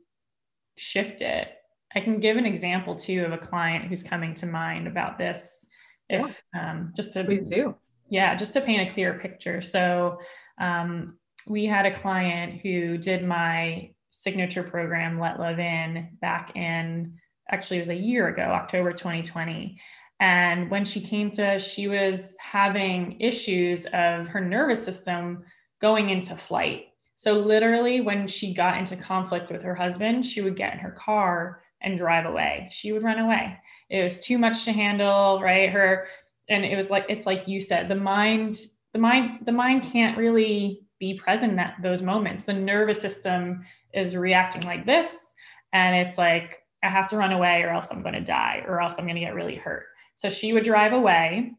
shift 0.76 1.22
it. 1.22 1.48
I 1.94 2.00
can 2.00 2.20
give 2.20 2.36
an 2.36 2.46
example 2.46 2.96
too 2.96 3.24
of 3.24 3.32
a 3.32 3.38
client 3.38 3.86
who's 3.86 4.02
coming 4.02 4.34
to 4.34 4.46
mind 4.46 4.86
about 4.86 5.18
this. 5.18 5.66
If 6.08 6.42
yeah. 6.54 6.70
um, 6.70 6.92
just 6.96 7.12
to 7.14 7.24
please 7.24 7.48
do, 7.48 7.74
yeah, 8.08 8.34
just 8.34 8.54
to 8.54 8.60
paint 8.60 8.88
a 8.88 8.92
clear 8.92 9.18
picture. 9.18 9.60
So 9.60 10.20
um, 10.58 11.18
we 11.46 11.66
had 11.66 11.86
a 11.86 11.94
client 11.94 12.60
who 12.62 12.96
did 12.98 13.24
my 13.24 13.90
signature 14.10 14.62
program, 14.62 15.20
Let 15.20 15.38
Love 15.38 15.58
In, 15.58 16.16
back 16.20 16.56
in 16.56 17.18
actually 17.50 17.78
it 17.78 17.80
was 17.80 17.88
a 17.88 17.94
year 17.94 18.28
ago, 18.28 18.42
October 18.42 18.92
2020. 18.92 19.80
And 20.20 20.70
when 20.70 20.84
she 20.84 21.00
came 21.00 21.30
to 21.32 21.54
us, 21.54 21.66
she 21.66 21.86
was 21.86 22.34
having 22.40 23.20
issues 23.20 23.86
of 23.86 24.26
her 24.28 24.40
nervous 24.40 24.84
system 24.84 25.44
going 25.80 26.10
into 26.10 26.34
flight. 26.34 26.86
So, 27.16 27.34
literally, 27.34 28.00
when 28.00 28.26
she 28.26 28.54
got 28.54 28.78
into 28.78 28.96
conflict 28.96 29.50
with 29.50 29.62
her 29.62 29.74
husband, 29.74 30.24
she 30.24 30.40
would 30.40 30.56
get 30.56 30.72
in 30.72 30.78
her 30.80 30.92
car 30.92 31.62
and 31.80 31.96
drive 31.96 32.26
away. 32.26 32.68
She 32.70 32.92
would 32.92 33.02
run 33.02 33.18
away. 33.18 33.56
It 33.90 34.02
was 34.02 34.20
too 34.20 34.38
much 34.38 34.64
to 34.64 34.72
handle, 34.72 35.40
right? 35.40 35.70
Her 35.70 36.08
and 36.48 36.64
it 36.64 36.76
was 36.76 36.90
like 36.90 37.04
it's 37.08 37.26
like 37.26 37.46
you 37.46 37.60
said 37.60 37.88
the 37.88 37.94
mind 37.94 38.58
the 38.92 38.98
mind 38.98 39.40
the 39.44 39.52
mind 39.52 39.82
can't 39.82 40.16
really 40.16 40.80
be 40.98 41.14
present 41.14 41.58
at 41.58 41.74
those 41.82 42.02
moments 42.02 42.44
the 42.44 42.52
nervous 42.52 43.00
system 43.00 43.62
is 43.94 44.16
reacting 44.16 44.62
like 44.62 44.84
this 44.86 45.34
and 45.72 45.94
it's 45.94 46.18
like 46.18 46.62
i 46.82 46.88
have 46.88 47.08
to 47.08 47.16
run 47.16 47.32
away 47.32 47.62
or 47.62 47.68
else 47.68 47.90
i'm 47.90 48.02
going 48.02 48.14
to 48.14 48.20
die 48.20 48.62
or 48.66 48.80
else 48.80 48.96
i'm 48.98 49.04
going 49.04 49.14
to 49.14 49.20
get 49.20 49.34
really 49.34 49.56
hurt 49.56 49.86
so 50.18 50.28
she 50.28 50.52
would 50.52 50.64
drive 50.64 50.92
away 50.92 51.52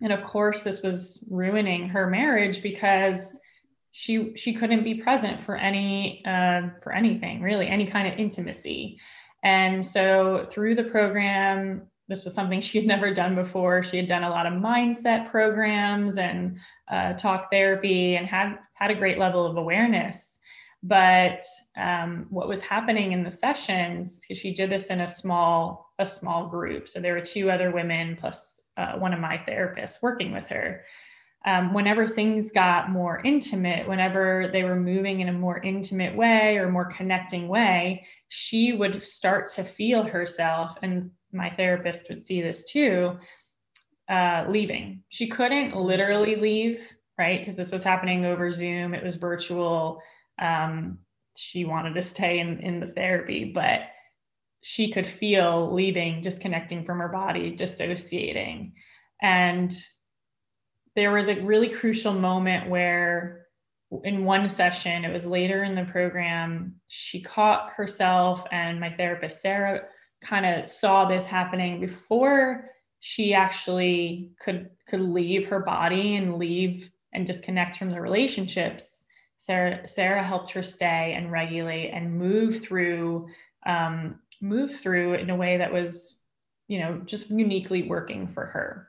and 0.00 0.12
of 0.12 0.22
course 0.22 0.62
this 0.62 0.82
was 0.82 1.26
ruining 1.30 1.88
her 1.88 2.06
marriage 2.06 2.62
because 2.62 3.36
she 3.90 4.32
she 4.36 4.54
couldn't 4.54 4.84
be 4.84 4.94
present 4.94 5.38
for 5.40 5.56
any 5.56 6.24
uh, 6.24 6.62
for 6.82 6.92
anything 6.92 7.42
really 7.42 7.66
any 7.66 7.84
kind 7.84 8.08
of 8.08 8.18
intimacy 8.18 8.98
and 9.42 9.84
so 9.84 10.46
through 10.50 10.74
the 10.74 10.84
program 10.84 11.82
this 12.08 12.24
was 12.24 12.34
something 12.34 12.60
she 12.60 12.78
had 12.78 12.86
never 12.86 13.14
done 13.14 13.34
before. 13.34 13.82
She 13.82 13.96
had 13.96 14.06
done 14.06 14.24
a 14.24 14.30
lot 14.30 14.46
of 14.46 14.52
mindset 14.52 15.30
programs 15.30 16.18
and 16.18 16.58
uh, 16.88 17.14
talk 17.14 17.50
therapy 17.50 18.16
and 18.16 18.26
had 18.26 18.58
had 18.74 18.90
a 18.90 18.94
great 18.94 19.18
level 19.18 19.46
of 19.46 19.56
awareness. 19.56 20.38
But 20.82 21.44
um, 21.76 22.26
what 22.28 22.48
was 22.48 22.60
happening 22.60 23.12
in 23.12 23.22
the 23.22 23.30
sessions, 23.30 24.20
because 24.20 24.36
she 24.36 24.52
did 24.52 24.68
this 24.68 24.88
in 24.88 25.00
a 25.00 25.06
small 25.06 25.91
a 26.02 26.06
small 26.06 26.48
group, 26.48 26.88
so 26.88 27.00
there 27.00 27.14
were 27.14 27.20
two 27.20 27.50
other 27.50 27.70
women 27.70 28.16
plus 28.20 28.60
uh, 28.76 28.92
one 28.92 29.12
of 29.12 29.20
my 29.20 29.36
therapists 29.36 30.02
working 30.02 30.32
with 30.32 30.48
her. 30.48 30.82
Um, 31.44 31.74
whenever 31.74 32.06
things 32.06 32.52
got 32.52 32.90
more 32.90 33.20
intimate, 33.24 33.88
whenever 33.88 34.48
they 34.52 34.62
were 34.62 34.76
moving 34.76 35.20
in 35.20 35.28
a 35.28 35.32
more 35.32 35.58
intimate 35.58 36.14
way 36.16 36.56
or 36.56 36.70
more 36.70 36.84
connecting 36.84 37.48
way, 37.48 38.06
she 38.28 38.72
would 38.72 39.02
start 39.02 39.50
to 39.54 39.64
feel 39.64 40.04
herself 40.04 40.76
and 40.82 41.10
my 41.32 41.50
therapist 41.50 42.08
would 42.08 42.22
see 42.22 42.42
this 42.42 42.64
too, 42.70 43.18
uh, 44.08 44.44
leaving. 44.48 45.02
She 45.08 45.26
couldn't 45.26 45.74
literally 45.74 46.36
leave, 46.36 46.92
right? 47.18 47.40
Because 47.40 47.56
this 47.56 47.72
was 47.72 47.82
happening 47.82 48.24
over 48.24 48.50
Zoom, 48.50 48.94
it 48.94 49.02
was 49.02 49.16
virtual. 49.16 50.00
Um, 50.38 50.98
she 51.36 51.64
wanted 51.64 51.94
to 51.94 52.02
stay 52.02 52.38
in, 52.38 52.60
in 52.60 52.78
the 52.78 52.88
therapy, 52.88 53.50
but 53.52 53.80
she 54.62 54.90
could 54.90 55.06
feel 55.06 55.72
leaving, 55.72 56.20
disconnecting 56.20 56.84
from 56.84 57.00
her 57.00 57.08
body, 57.08 57.50
dissociating. 57.54 58.72
And 59.20 59.74
there 60.96 61.12
was 61.12 61.28
a 61.28 61.40
really 61.40 61.68
crucial 61.68 62.12
moment 62.12 62.70
where 62.70 63.46
in 64.04 64.24
one 64.24 64.48
session, 64.48 65.04
it 65.04 65.12
was 65.12 65.26
later 65.26 65.64
in 65.64 65.74
the 65.74 65.84
program, 65.84 66.76
she 66.88 67.20
caught 67.20 67.72
herself 67.72 68.44
and 68.50 68.80
my 68.80 68.90
therapist, 68.90 69.42
Sarah, 69.42 69.82
kind 70.22 70.46
of 70.46 70.68
saw 70.68 71.04
this 71.04 71.26
happening 71.26 71.80
before 71.80 72.70
she 73.04 73.34
actually 73.34 74.30
could 74.40 74.70
could 74.86 75.00
leave 75.00 75.44
her 75.46 75.58
body 75.58 76.14
and 76.14 76.36
leave 76.36 76.88
and 77.12 77.26
disconnect 77.26 77.76
from 77.76 77.90
the 77.90 78.00
relationships 78.00 79.04
sarah 79.36 79.86
sarah 79.88 80.22
helped 80.22 80.50
her 80.50 80.62
stay 80.62 81.14
and 81.16 81.32
regulate 81.32 81.90
and 81.90 82.16
move 82.16 82.62
through 82.62 83.26
um, 83.66 84.20
move 84.42 84.78
through 84.78 85.14
in 85.14 85.30
a 85.30 85.36
way 85.36 85.58
that 85.58 85.72
was 85.72 86.20
you 86.68 86.80
know 86.80 87.00
just 87.04 87.30
uniquely 87.30 87.82
working 87.84 88.26
for 88.28 88.46
her. 88.46 88.88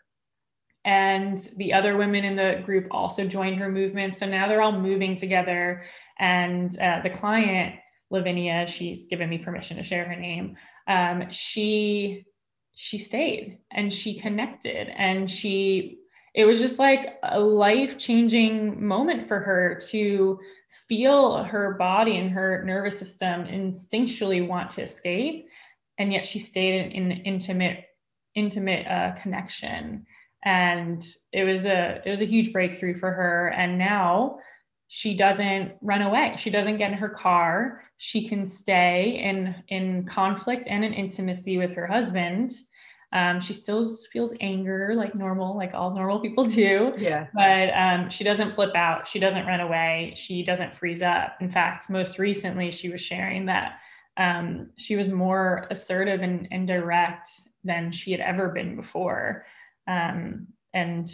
And 0.85 1.39
the 1.55 1.71
other 1.71 1.95
women 1.95 2.25
in 2.25 2.35
the 2.35 2.61
group 2.65 2.87
also 2.91 3.25
joined 3.25 3.57
her 3.59 3.69
movement. 3.69 4.15
So 4.15 4.25
now 4.25 4.49
they're 4.49 4.61
all 4.61 4.77
moving 4.77 5.15
together. 5.15 5.83
And 6.19 6.77
uh, 6.77 6.99
the 7.01 7.09
client 7.09 7.75
lavinia 8.13 8.67
she's 8.67 9.07
given 9.07 9.27
me 9.27 9.39
permission 9.39 9.75
to 9.75 9.83
share 9.83 10.05
her 10.05 10.15
name 10.15 10.55
um, 10.87 11.29
she 11.31 12.25
she 12.75 12.97
stayed 12.97 13.59
and 13.71 13.93
she 13.93 14.19
connected 14.19 14.87
and 14.95 15.29
she 15.29 15.99
it 16.33 16.45
was 16.45 16.59
just 16.59 16.79
like 16.79 17.19
a 17.23 17.39
life 17.39 17.97
changing 17.97 18.85
moment 18.85 19.23
for 19.27 19.39
her 19.39 19.79
to 19.89 20.39
feel 20.87 21.43
her 21.43 21.75
body 21.75 22.17
and 22.17 22.31
her 22.31 22.63
nervous 22.65 22.97
system 22.97 23.45
instinctually 23.45 24.45
want 24.47 24.69
to 24.71 24.81
escape 24.81 25.47
and 25.97 26.11
yet 26.11 26.25
she 26.25 26.39
stayed 26.39 26.91
in, 26.91 27.11
in 27.11 27.11
intimate 27.23 27.85
intimate 28.35 28.87
uh, 28.87 29.11
connection. 29.21 30.05
And 30.45 31.05
it 31.31 31.43
was 31.43 31.65
a 31.65 32.01
it 32.05 32.09
was 32.09 32.21
a 32.21 32.25
huge 32.25 32.51
breakthrough 32.51 32.95
for 32.95 33.11
her. 33.11 33.49
And 33.49 33.77
now 33.77 34.39
she 34.87 35.15
doesn't 35.15 35.73
run 35.81 36.01
away. 36.01 36.35
She 36.37 36.49
doesn't 36.49 36.77
get 36.77 36.91
in 36.91 36.97
her 36.97 37.09
car. 37.09 37.83
She 37.97 38.27
can 38.27 38.45
stay 38.45 39.21
in 39.23 39.55
in 39.69 40.05
conflict 40.05 40.67
and 40.67 40.83
in 40.83 40.93
intimacy 40.93 41.57
with 41.57 41.73
her 41.73 41.87
husband 41.87 42.51
um, 43.13 43.39
she 43.39 43.53
still 43.53 43.95
feels 44.11 44.33
anger 44.41 44.93
like 44.95 45.13
normal 45.13 45.55
like 45.55 45.73
all 45.73 45.93
normal 45.93 46.19
people 46.19 46.43
do. 46.43 46.93
Yeah. 46.97 47.27
But 47.33 47.69
um, 47.75 48.09
she 48.09 48.23
doesn't 48.23 48.55
flip 48.55 48.75
out. 48.75 49.07
She 49.07 49.19
doesn't 49.19 49.45
run 49.45 49.59
away. 49.59 50.13
She 50.15 50.43
doesn't 50.43 50.75
freeze 50.75 51.01
up. 51.01 51.37
In 51.39 51.49
fact 51.49 51.89
most 51.89 52.19
recently 52.19 52.71
she 52.71 52.89
was 52.89 53.01
sharing 53.01 53.45
that 53.45 53.79
um, 54.17 54.69
she 54.77 54.95
was 54.95 55.09
more 55.09 55.67
assertive 55.69 56.21
and, 56.21 56.47
and 56.51 56.67
direct 56.67 57.29
than 57.63 57.91
she 57.91 58.11
had 58.11 58.19
ever 58.19 58.49
been 58.49 58.75
before. 58.75 59.45
Um, 59.87 60.47
and 60.73 61.11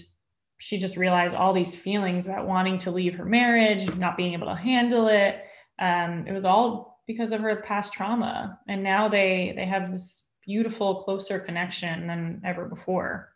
she 0.58 0.78
just 0.78 0.98
realized 0.98 1.36
all 1.36 1.54
these 1.54 1.76
feelings 1.76 2.28
about 2.28 2.48
wanting 2.48 2.78
to 2.78 2.92
leave 2.92 3.16
her 3.16 3.26
marriage, 3.26 3.94
not 3.96 4.18
being 4.18 4.34
able 4.34 4.48
to 4.48 4.56
handle 4.56 5.08
it. 5.08 5.44
Um, 5.80 6.26
it 6.28 6.34
was 6.34 6.44
all 6.44 7.02
because 7.08 7.32
of 7.32 7.42
her 7.42 7.58
past 7.58 7.94
trauma, 7.94 8.60
and 8.68 8.84
now 8.84 9.08
they 9.08 9.54
they 9.56 9.66
have 9.66 9.92
this 9.92 10.29
beautiful, 10.50 10.96
closer 10.96 11.38
connection 11.38 12.08
than 12.08 12.42
ever 12.44 12.66
before. 12.66 13.32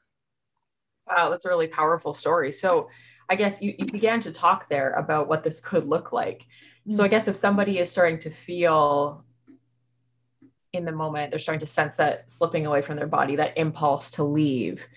Wow, 1.08 1.30
that's 1.30 1.45
a 1.45 1.49
really 1.49 1.67
powerful 1.67 2.15
story. 2.15 2.52
So, 2.52 2.89
I 3.30 3.36
guess 3.36 3.62
you, 3.62 3.76
you 3.78 3.86
began 3.86 4.19
to 4.21 4.32
talk 4.32 4.67
there 4.67 4.93
about 4.93 5.28
what 5.28 5.43
this 5.43 5.60
could 5.60 5.86
look 5.86 6.12
like. 6.12 6.39
Mm-hmm. 6.39 6.93
So, 6.93 7.04
I 7.04 7.08
mm. 7.08 7.12
guess 7.12 7.28
if 7.28 7.36
somebody 7.36 7.78
is 7.78 7.91
starting 7.91 8.17
to 8.19 8.32
feel 8.32 9.23
in 10.73 10.86
the 10.86 10.91
moment, 10.91 11.30
they're 11.30 11.39
starting 11.39 11.60
to 11.60 11.67
sense 11.67 11.97
that 11.97 12.32
slipping 12.32 12.65
away 12.65 12.82
from 12.82 12.97
their 12.97 13.08
body, 13.08 13.36
that 13.36 13.60
impulse 13.60 14.10
to 14.12 14.23
leave 14.23 14.88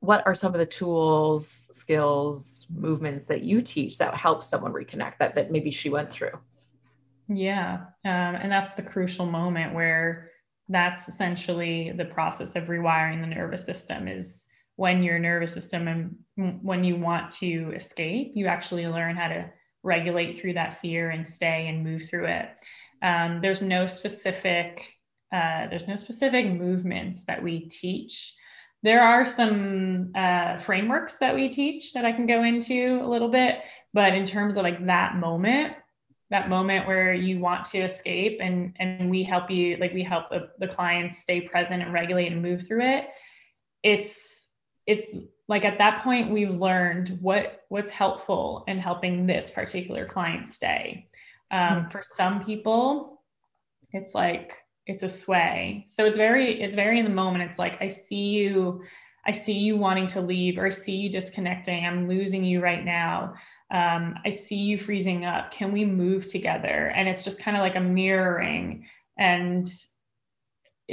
what 0.00 0.26
are 0.26 0.34
some 0.34 0.54
of 0.54 0.58
the 0.58 0.66
tools, 0.66 1.68
skills, 1.72 2.66
movements 2.74 3.26
that 3.28 3.42
you 3.42 3.60
teach 3.60 3.98
that 3.98 4.14
help 4.14 4.42
someone 4.42 4.72
reconnect 4.72 5.18
that 5.18 5.34
that 5.34 5.52
maybe 5.52 5.70
she 5.70 5.90
went 5.90 6.10
through? 6.10 6.38
Yeah, 7.32 7.74
um, 8.04 8.34
and 8.34 8.50
that's 8.50 8.74
the 8.74 8.82
crucial 8.82 9.24
moment 9.24 9.72
where 9.72 10.30
that's 10.68 11.08
essentially 11.08 11.92
the 11.96 12.04
process 12.04 12.56
of 12.56 12.64
rewiring 12.64 13.20
the 13.20 13.28
nervous 13.28 13.64
system 13.64 14.08
is 14.08 14.46
when 14.74 15.02
your 15.02 15.18
nervous 15.18 15.54
system 15.54 15.88
and 16.36 16.60
when 16.62 16.82
you 16.82 16.96
want 16.96 17.30
to 17.30 17.72
escape, 17.74 18.32
you 18.34 18.46
actually 18.46 18.86
learn 18.86 19.16
how 19.16 19.28
to 19.28 19.48
regulate 19.84 20.38
through 20.38 20.54
that 20.54 20.80
fear 20.80 21.10
and 21.10 21.26
stay 21.26 21.68
and 21.68 21.84
move 21.84 22.08
through 22.08 22.26
it. 22.26 22.48
Um, 23.02 23.40
there's 23.40 23.62
no 23.62 23.86
specific 23.86 24.96
uh, 25.32 25.68
there's 25.68 25.86
no 25.86 25.94
specific 25.94 26.46
movements 26.46 27.24
that 27.26 27.40
we 27.40 27.60
teach 27.68 28.34
there 28.82 29.02
are 29.02 29.24
some 29.24 30.10
uh, 30.14 30.56
frameworks 30.56 31.18
that 31.18 31.34
we 31.34 31.50
teach 31.50 31.92
that 31.92 32.04
I 32.04 32.12
can 32.12 32.26
go 32.26 32.42
into 32.42 33.00
a 33.02 33.06
little 33.06 33.28
bit, 33.28 33.60
but 33.92 34.14
in 34.14 34.24
terms 34.24 34.56
of 34.56 34.62
like 34.62 34.86
that 34.86 35.16
moment, 35.16 35.74
that 36.30 36.48
moment 36.48 36.86
where 36.86 37.12
you 37.12 37.38
want 37.38 37.64
to 37.64 37.78
escape 37.78 38.38
and 38.40 38.74
and 38.78 39.10
we 39.10 39.22
help 39.22 39.50
you 39.50 39.76
like 39.78 39.92
we 39.92 40.02
help 40.02 40.28
the, 40.28 40.48
the 40.58 40.68
clients 40.68 41.18
stay 41.18 41.40
present 41.40 41.82
and 41.82 41.92
regulate 41.92 42.30
and 42.30 42.40
move 42.40 42.66
through 42.66 42.82
it 42.82 43.08
it's 43.82 44.48
it's 44.86 45.14
like 45.48 45.64
at 45.64 45.78
that 45.78 46.02
point 46.02 46.30
we've 46.30 46.58
learned 46.58 47.18
what 47.20 47.64
what's 47.68 47.90
helpful 47.90 48.64
in 48.68 48.78
helping 48.78 49.26
this 49.26 49.50
particular 49.50 50.04
client 50.06 50.48
stay. 50.48 51.08
Um, 51.50 51.60
mm-hmm. 51.60 51.88
for 51.88 52.02
some 52.04 52.42
people 52.44 53.22
it's 53.92 54.14
like 54.14 54.52
it's 54.86 55.02
a 55.02 55.08
sway. 55.08 55.84
So 55.88 56.04
it's 56.06 56.16
very 56.16 56.62
it's 56.62 56.74
very 56.74 56.98
in 56.98 57.04
the 57.04 57.10
moment. 57.10 57.44
It's 57.44 57.58
like 57.58 57.80
i 57.82 57.88
see 57.88 58.28
you 58.30 58.82
i 59.26 59.32
see 59.32 59.58
you 59.58 59.76
wanting 59.76 60.06
to 60.06 60.20
leave 60.20 60.58
or 60.58 60.66
I 60.66 60.70
see 60.70 60.96
you 60.96 61.10
disconnecting. 61.10 61.84
I'm 61.84 62.08
losing 62.08 62.44
you 62.44 62.60
right 62.60 62.84
now 62.84 63.34
um, 63.70 64.16
i 64.24 64.30
see 64.30 64.56
you 64.56 64.78
freezing 64.78 65.24
up. 65.24 65.50
Can 65.50 65.72
we 65.72 65.84
move 65.84 66.26
together? 66.26 66.92
And 66.94 67.08
it's 67.08 67.24
just 67.24 67.40
kind 67.40 67.56
of 67.56 67.62
like 67.62 67.76
a 67.76 67.80
mirroring. 67.80 68.86
And 69.16 69.66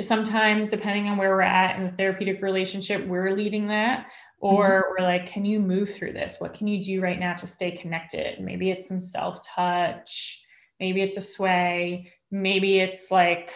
sometimes 0.01 0.69
depending 0.69 1.09
on 1.09 1.17
where 1.17 1.31
we're 1.31 1.41
at 1.41 1.77
in 1.77 1.87
the 1.87 1.91
therapeutic 1.93 2.41
relationship 2.41 3.05
we're 3.07 3.35
leading 3.35 3.67
that. 3.67 4.07
Or 4.39 4.83
mm-hmm. 4.83 5.03
we're 5.03 5.07
like 5.07 5.25
can 5.25 5.45
you 5.45 5.59
move 5.59 5.93
through 5.93 6.13
this? 6.13 6.37
What 6.39 6.53
can 6.53 6.67
you 6.67 6.83
do 6.83 7.01
right 7.01 7.19
now 7.19 7.33
to 7.35 7.47
stay 7.47 7.71
connected? 7.71 8.39
Maybe 8.39 8.69
it's 8.69 8.87
some 8.87 8.99
self-touch. 8.99 10.43
Maybe 10.79 11.01
it's 11.01 11.17
a 11.17 11.21
sway. 11.21 12.13
Maybe 12.29 12.79
it's 12.79 13.09
like 13.09 13.51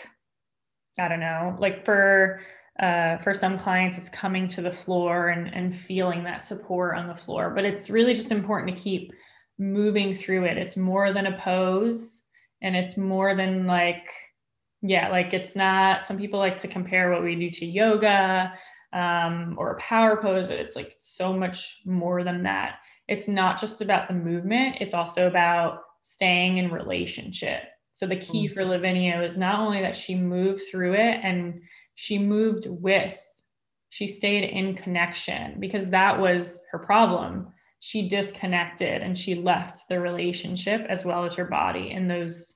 I 1.00 1.08
don't 1.08 1.20
know, 1.20 1.56
like 1.60 1.86
for 1.86 2.42
uh, 2.82 3.18
for 3.20 3.34
some 3.34 3.58
clients, 3.58 3.98
it's 3.98 4.10
coming 4.10 4.48
to 4.48 4.62
the 4.62 4.72
floor 4.72 5.30
and, 5.30 5.54
and 5.54 5.76
feeling 5.76 6.24
that 6.24 6.44
support 6.44 6.98
on 6.98 7.08
the 7.08 7.16
floor. 7.16 7.52
But 7.56 7.64
it's 7.64 7.90
really 7.90 8.16
just 8.16 8.32
important 8.32 8.76
to 8.76 8.84
keep 8.84 9.14
moving 9.60 10.14
through 10.14 10.46
it. 10.46 10.58
It's 10.58 10.76
more 10.76 11.14
than 11.14 11.28
a 11.28 11.38
pose, 11.38 12.24
and 12.62 12.76
it's 12.76 12.98
more 12.98 13.36
than 13.36 13.68
like, 13.68 14.10
yeah, 14.82 15.10
like 15.10 15.34
it's 15.34 15.56
not. 15.56 16.04
Some 16.04 16.18
people 16.18 16.40
like 16.40 16.58
to 16.58 16.68
compare 16.68 17.12
what 17.12 17.24
we 17.24 17.36
do 17.36 17.50
to 17.52 17.66
yoga. 17.66 18.54
um, 18.94 19.56
or 19.58 19.72
a 19.72 19.78
power 19.78 20.22
pose. 20.22 20.50
It's 20.50 20.76
like 20.76 20.96
so 21.00 21.34
much 21.34 21.82
more 21.86 22.24
than 22.24 22.44
that. 22.44 22.80
It's 23.08 23.28
not 23.28 23.60
just 23.60 23.82
about 23.82 24.08
the 24.08 24.14
movement, 24.14 24.78
it's 24.80 24.94
also 24.94 25.28
about 25.28 25.80
staying 26.02 26.58
in 26.58 26.72
relationship. 26.72 27.64
So 27.94 28.08
the 28.08 28.16
key 28.16 28.46
mm-hmm. 28.46 28.54
for 28.54 28.66
Lavinia 28.66 29.22
is 29.22 29.38
not 29.38 29.60
only 29.60 29.82
that 29.82 29.96
she 29.96 30.16
moved 30.16 30.62
through 30.70 30.94
it 30.94 31.20
and 31.24 31.62
she 32.02 32.18
moved 32.18 32.66
with, 32.68 33.24
she 33.90 34.08
stayed 34.08 34.44
in 34.44 34.74
connection 34.74 35.60
because 35.60 35.88
that 35.90 36.20
was 36.20 36.64
her 36.72 36.80
problem. 36.80 37.54
She 37.80 38.10
disconnected 38.10 39.04
and 39.04 39.16
she 39.16 39.36
left 39.36 39.88
the 39.88 40.00
relationship 40.00 40.84
as 40.90 41.06
well 41.06 41.26
as 41.26 41.36
her 41.36 41.46
body 41.46 41.92
in 41.92 42.08
those 42.08 42.56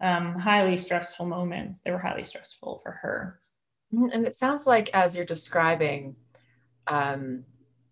um, 0.00 0.34
highly 0.34 0.76
stressful 0.76 1.26
moments. 1.26 1.80
They 1.80 1.92
were 1.92 1.98
highly 2.00 2.24
stressful 2.24 2.80
for 2.82 2.90
her. 2.90 3.40
Mm-hmm. 3.94 4.08
And 4.12 4.26
it 4.26 4.34
sounds 4.34 4.66
like 4.66 4.90
as 4.92 5.14
you're 5.14 5.24
describing 5.24 6.16
um, 6.88 7.44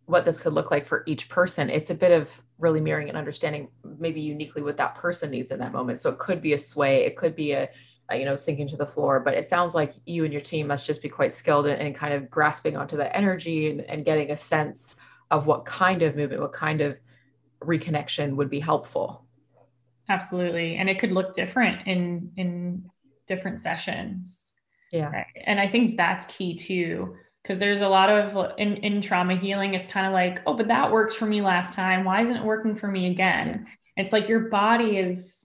what 0.07 0.25
this 0.25 0.41
could 0.41 0.55
look 0.55 0.73
like 0.73 0.89
for 0.89 1.05
each 1.07 1.29
person, 1.29 1.71
it's 1.71 1.91
a 1.91 1.95
bit 1.95 2.11
of 2.11 2.33
really 2.59 2.81
mirroring 2.81 3.09
and 3.09 3.17
understanding 3.17 3.69
maybe 4.01 4.21
uniquely 4.21 4.61
what 4.61 4.77
that 4.79 4.97
person 4.97 5.31
needs 5.31 5.53
in 5.53 5.61
that 5.61 5.73
moment. 5.73 6.01
So 6.01 6.11
it 6.11 6.19
could 6.19 6.43
be 6.43 6.55
a 6.55 6.59
sway, 6.59 7.05
it 7.05 7.17
could 7.17 7.37
be 7.37 7.53
a, 7.53 7.69
a 8.11 8.19
you 8.19 8.25
know 8.25 8.37
sinking 8.37 8.69
to 8.69 8.77
the 8.77 8.87
floor, 8.87 9.21
but 9.21 9.35
it 9.35 9.49
sounds 9.49 9.75
like 9.75 9.95
you 10.07 10.25
and 10.25 10.33
your 10.33 10.43
team 10.43 10.67
must 10.67 10.87
just 10.87 11.03
be 11.03 11.09
quite 11.09 11.35
skilled 11.35 11.67
in, 11.67 11.79
in 11.79 11.95
kind 11.95 12.15
of 12.15 12.31
grasping 12.31 12.77
onto 12.77 12.97
that 12.97 13.17
energy 13.17 13.71
and, 13.71 13.81
and 13.83 14.05
getting 14.05 14.31
a 14.31 14.37
sense 14.37 15.01
of 15.31 15.47
what 15.47 15.65
kind 15.65 16.03
of 16.03 16.17
movement, 16.17 16.43
what 16.43 16.53
kind 16.53 16.81
of 16.81 16.97
reconnection 17.61 18.37
would 18.37 18.51
be 18.51 18.61
helpful. 18.61 19.25
Absolutely, 20.09 20.77
and 20.77 20.89
it 20.91 20.99
could 20.99 21.13
look 21.13 21.35
different 21.35 21.87
in 21.87 22.33
in 22.37 22.91
different 23.27 23.61
sessions. 23.61 24.53
Yeah, 24.93 25.11
right? 25.11 25.27
and 25.47 25.61
I 25.61 25.69
think 25.69 25.97
that's 25.97 26.27
key 26.27 26.55
too 26.55 27.17
because 27.43 27.59
there's 27.59 27.81
a 27.81 27.89
lot 27.89 28.11
of 28.11 28.53
in, 28.59 28.77
in 28.79 29.01
trauma 29.01 29.37
healing 29.37 29.75
it's 29.75 29.89
kind 29.89 30.07
of 30.07 30.13
like 30.13 30.41
oh 30.47 30.55
but 30.55 30.69
that 30.69 30.93
worked 30.93 31.15
for 31.15 31.27
me 31.27 31.41
last 31.41 31.73
time 31.73 32.05
why 32.05 32.21
isn't 32.23 32.37
it 32.37 32.45
working 32.45 32.77
for 32.77 32.89
me 32.89 33.11
again 33.11 33.67
it's 33.97 34.13
like 34.13 34.29
your 34.29 34.41
body 34.49 34.99
is 34.99 35.40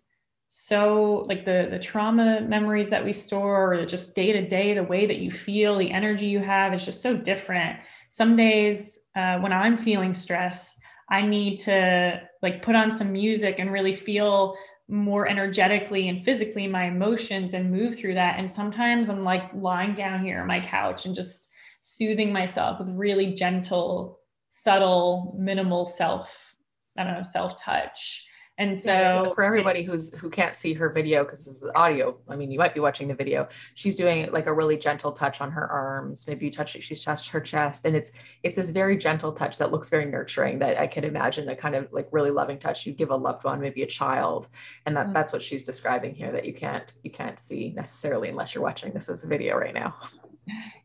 so 0.58 1.26
like 1.28 1.44
the 1.44 1.68
the 1.70 1.80
trauma 1.80 2.42
memories 2.42 2.90
that 2.90 3.04
we 3.04 3.12
store 3.12 3.74
or 3.74 3.86
just 3.86 4.16
day 4.16 4.32
to 4.32 4.46
day 4.46 4.74
the 4.74 4.84
way 4.84 5.06
that 5.06 5.18
you 5.18 5.30
feel 5.30 5.78
the 5.78 5.92
energy 5.92 6.28
you 6.28 6.40
have 6.40 6.74
is 6.74 6.86
just 6.86 7.02
so 7.02 7.16
different 7.16 7.80
some 8.10 8.36
days 8.36 9.00
uh, 9.16 9.38
when 9.40 9.52
i'm 9.52 9.78
feeling 9.78 10.14
stress 10.14 10.80
i 11.10 11.22
need 11.22 11.58
to 11.58 12.22
like 12.42 12.62
put 12.62 12.76
on 12.76 12.90
some 12.90 13.12
music 13.12 13.60
and 13.60 13.72
really 13.72 13.94
feel 13.94 14.56
more 14.88 15.28
energetically 15.28 16.08
and 16.08 16.24
physically 16.24 16.68
my 16.68 16.86
emotions 16.86 17.54
and 17.54 17.72
move 17.72 17.96
through 17.98 18.14
that 18.14 18.40
and 18.40 18.50
sometimes 18.50 19.10
i'm 19.10 19.24
like 19.24 19.50
lying 19.56 19.94
down 19.94 20.24
here 20.24 20.40
on 20.40 20.48
my 20.48 20.60
couch 20.60 21.06
and 21.06 21.14
just 21.16 21.50
soothing 21.86 22.34
myself 22.34 22.80
with 22.80 22.90
really 22.90 23.32
gentle, 23.32 24.20
subtle, 24.50 25.36
minimal 25.38 25.86
self, 25.86 26.56
I 26.98 27.04
don't 27.04 27.14
know, 27.14 27.22
self 27.22 27.62
touch. 27.62 28.26
And 28.58 28.78
so 28.88 29.34
for 29.36 29.44
everybody 29.44 29.84
who's 29.84 30.14
who 30.14 30.30
can't 30.30 30.56
see 30.56 30.74
her 30.74 30.90
video 30.90 31.24
because 31.24 31.46
this 31.46 31.58
is 31.58 31.70
audio, 31.76 32.18
I 32.30 32.36
mean, 32.36 32.52
you 32.52 32.60
might 32.60 32.74
be 32.74 32.80
watching 32.80 33.08
the 33.08 33.14
video. 33.14 33.48
She's 33.74 33.96
doing 33.96 34.32
like 34.32 34.48
a 34.48 34.54
really 34.54 34.78
gentle 34.78 35.12
touch 35.12 35.42
on 35.42 35.52
her 35.52 35.70
arms. 35.70 36.28
Maybe 36.28 36.46
you 36.46 36.52
touch 36.52 36.76
it, 36.76 36.84
she's 36.84 37.04
touched 37.04 37.30
her 37.30 37.42
chest, 37.42 37.86
and 37.86 37.96
it's 37.96 38.12
it's 38.44 38.56
this 38.56 38.72
very 38.72 38.98
gentle 38.98 39.32
touch 39.32 39.58
that 39.58 39.72
looks 39.72 39.90
very 39.90 40.06
nurturing. 40.06 40.60
That 40.60 40.80
I 40.80 40.88
could 40.88 41.04
imagine 41.04 41.50
a 41.50 41.56
kind 41.56 41.76
of 41.76 41.92
like 41.92 42.08
really 42.12 42.32
loving 42.32 42.60
touch 42.60 42.86
you 42.86 42.94
give 42.94 43.12
a 43.12 43.16
loved 43.16 43.44
one, 43.44 43.60
maybe 43.60 43.84
a 43.84 43.88
child, 43.88 44.48
and 44.86 44.96
that 44.96 45.06
mm-hmm. 45.06 45.14
that's 45.14 45.34
what 45.34 45.42
she's 45.42 45.64
describing 45.64 46.16
here. 46.16 46.32
That 46.32 46.46
you 46.46 46.54
can't 46.54 46.94
you 47.04 47.12
can't 47.12 47.40
see 47.40 47.74
necessarily 47.76 48.30
unless 48.30 48.56
you're 48.56 48.64
watching 48.64 48.94
this 48.94 49.10
as 49.10 49.24
a 49.24 49.28
video 49.28 49.58
right 49.58 49.74
now. 49.74 49.96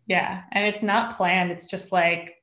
Yeah. 0.06 0.42
And 0.50 0.66
it's 0.66 0.82
not 0.82 1.16
planned. 1.16 1.52
It's 1.52 1.66
just 1.66 1.92
like 1.92 2.39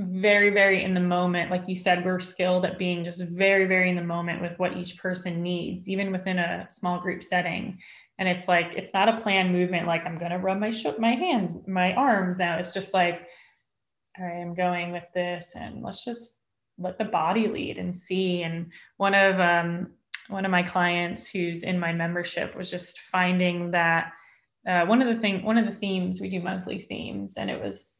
very, 0.00 0.50
very 0.50 0.82
in 0.82 0.94
the 0.94 1.00
moment. 1.00 1.50
Like 1.50 1.64
you 1.66 1.76
said, 1.76 2.04
we're 2.04 2.20
skilled 2.20 2.64
at 2.64 2.78
being 2.78 3.04
just 3.04 3.22
very, 3.22 3.66
very 3.66 3.90
in 3.90 3.96
the 3.96 4.02
moment 4.02 4.40
with 4.40 4.58
what 4.58 4.76
each 4.76 4.96
person 4.98 5.42
needs, 5.42 5.88
even 5.88 6.10
within 6.10 6.38
a 6.38 6.66
small 6.68 7.00
group 7.00 7.22
setting. 7.22 7.78
And 8.18 8.28
it's 8.28 8.48
like, 8.48 8.74
it's 8.74 8.94
not 8.94 9.08
a 9.08 9.20
planned 9.20 9.52
movement. 9.52 9.86
Like 9.86 10.04
I'm 10.06 10.18
going 10.18 10.32
to 10.32 10.38
rub 10.38 10.58
my, 10.58 10.70
sh- 10.70 10.98
my 10.98 11.14
hands, 11.14 11.66
my 11.66 11.94
arms 11.94 12.38
now. 12.38 12.58
It's 12.58 12.74
just 12.74 12.94
like, 12.94 13.20
I'm 14.18 14.54
going 14.54 14.92
with 14.92 15.06
this 15.14 15.54
and 15.54 15.82
let's 15.82 16.04
just 16.04 16.38
let 16.78 16.98
the 16.98 17.04
body 17.04 17.48
lead 17.48 17.78
and 17.78 17.94
see. 17.94 18.42
And 18.42 18.72
one 18.96 19.14
of, 19.14 19.38
um, 19.38 19.92
one 20.28 20.44
of 20.44 20.50
my 20.50 20.62
clients 20.62 21.28
who's 21.28 21.62
in 21.62 21.78
my 21.78 21.92
membership 21.92 22.56
was 22.56 22.70
just 22.70 23.00
finding 23.12 23.72
that 23.72 24.12
uh, 24.66 24.84
one 24.84 25.00
of 25.02 25.08
the 25.08 25.20
thing 25.20 25.42
one 25.42 25.58
of 25.58 25.66
the 25.66 25.72
themes 25.72 26.20
we 26.20 26.28
do 26.28 26.40
monthly 26.40 26.78
themes 26.78 27.36
and 27.36 27.50
it 27.50 27.60
was 27.60 27.99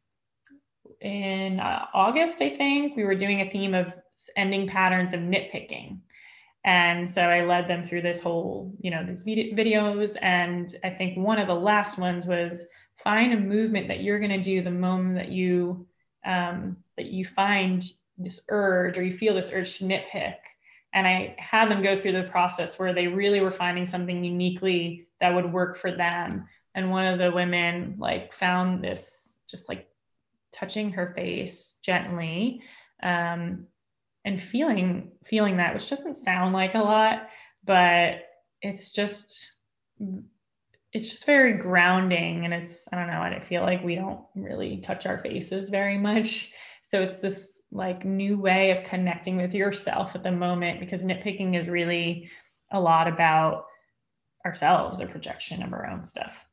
in 1.01 1.59
uh, 1.59 1.85
august 1.93 2.41
i 2.41 2.49
think 2.49 2.95
we 2.95 3.03
were 3.03 3.15
doing 3.15 3.41
a 3.41 3.49
theme 3.49 3.73
of 3.73 3.93
ending 4.35 4.67
patterns 4.67 5.13
of 5.13 5.19
nitpicking. 5.19 5.99
And 6.63 7.09
so 7.09 7.23
i 7.23 7.43
led 7.43 7.67
them 7.67 7.83
through 7.83 8.03
this 8.03 8.21
whole 8.21 8.71
you 8.79 8.91
know 8.91 9.03
these 9.03 9.23
vid- 9.23 9.57
videos 9.57 10.15
and 10.21 10.75
i 10.83 10.91
think 10.91 11.17
one 11.17 11.39
of 11.39 11.47
the 11.47 11.55
last 11.55 11.97
ones 11.97 12.27
was 12.27 12.65
find 13.03 13.33
a 13.33 13.39
movement 13.39 13.87
that 13.87 14.01
you're 14.01 14.19
going 14.19 14.31
to 14.31 14.41
do 14.41 14.61
the 14.61 14.71
moment 14.71 15.15
that 15.15 15.31
you 15.31 15.87
um, 16.23 16.77
that 16.97 17.07
you 17.07 17.25
find 17.25 17.83
this 18.17 18.41
urge 18.49 18.97
or 18.97 19.03
you 19.03 19.11
feel 19.11 19.33
this 19.33 19.51
urge 19.51 19.79
to 19.79 19.85
nitpick. 19.85 20.35
And 20.93 21.07
i 21.07 21.35
had 21.39 21.71
them 21.71 21.81
go 21.81 21.95
through 21.95 22.11
the 22.11 22.29
process 22.29 22.77
where 22.77 22.93
they 22.93 23.07
really 23.07 23.39
were 23.39 23.51
finding 23.51 23.85
something 23.85 24.23
uniquely 24.23 25.07
that 25.19 25.33
would 25.33 25.51
work 25.51 25.77
for 25.77 25.91
them. 25.91 26.47
And 26.75 26.91
one 26.91 27.05
of 27.05 27.17
the 27.17 27.31
women 27.31 27.95
like 27.97 28.33
found 28.33 28.83
this 28.83 29.41
just 29.49 29.67
like 29.67 29.87
touching 30.51 30.91
her 30.91 31.13
face 31.15 31.79
gently 31.83 32.61
um, 33.03 33.65
and 34.25 34.41
feeling 34.41 35.11
feeling 35.25 35.57
that 35.57 35.73
which 35.73 35.89
doesn't 35.89 36.15
sound 36.15 36.53
like 36.53 36.75
a 36.75 36.79
lot 36.79 37.29
but 37.63 38.19
it's 38.61 38.91
just 38.91 39.51
it's 40.93 41.09
just 41.09 41.25
very 41.25 41.53
grounding 41.53 42.45
and 42.45 42.53
it's 42.53 42.87
i 42.91 42.95
don't 42.95 43.07
know 43.07 43.21
i 43.21 43.39
feel 43.39 43.61
like 43.61 43.83
we 43.83 43.95
don't 43.95 44.21
really 44.35 44.77
touch 44.77 45.05
our 45.05 45.19
faces 45.19 45.69
very 45.69 45.97
much. 45.97 46.53
So 46.81 47.01
it's 47.01 47.19
this 47.19 47.63
like 47.71 48.05
new 48.05 48.37
way 48.37 48.71
of 48.71 48.83
connecting 48.83 49.37
with 49.37 49.53
yourself 49.53 50.15
at 50.15 50.23
the 50.23 50.31
moment 50.31 50.79
because 50.79 51.05
nitpicking 51.05 51.57
is 51.57 51.69
really 51.69 52.29
a 52.71 52.79
lot 52.79 53.07
about 53.07 53.65
ourselves 54.45 54.99
a 54.99 55.05
projection 55.05 55.61
of 55.61 55.71
our 55.71 55.87
own 55.87 56.03
stuff 56.03 56.45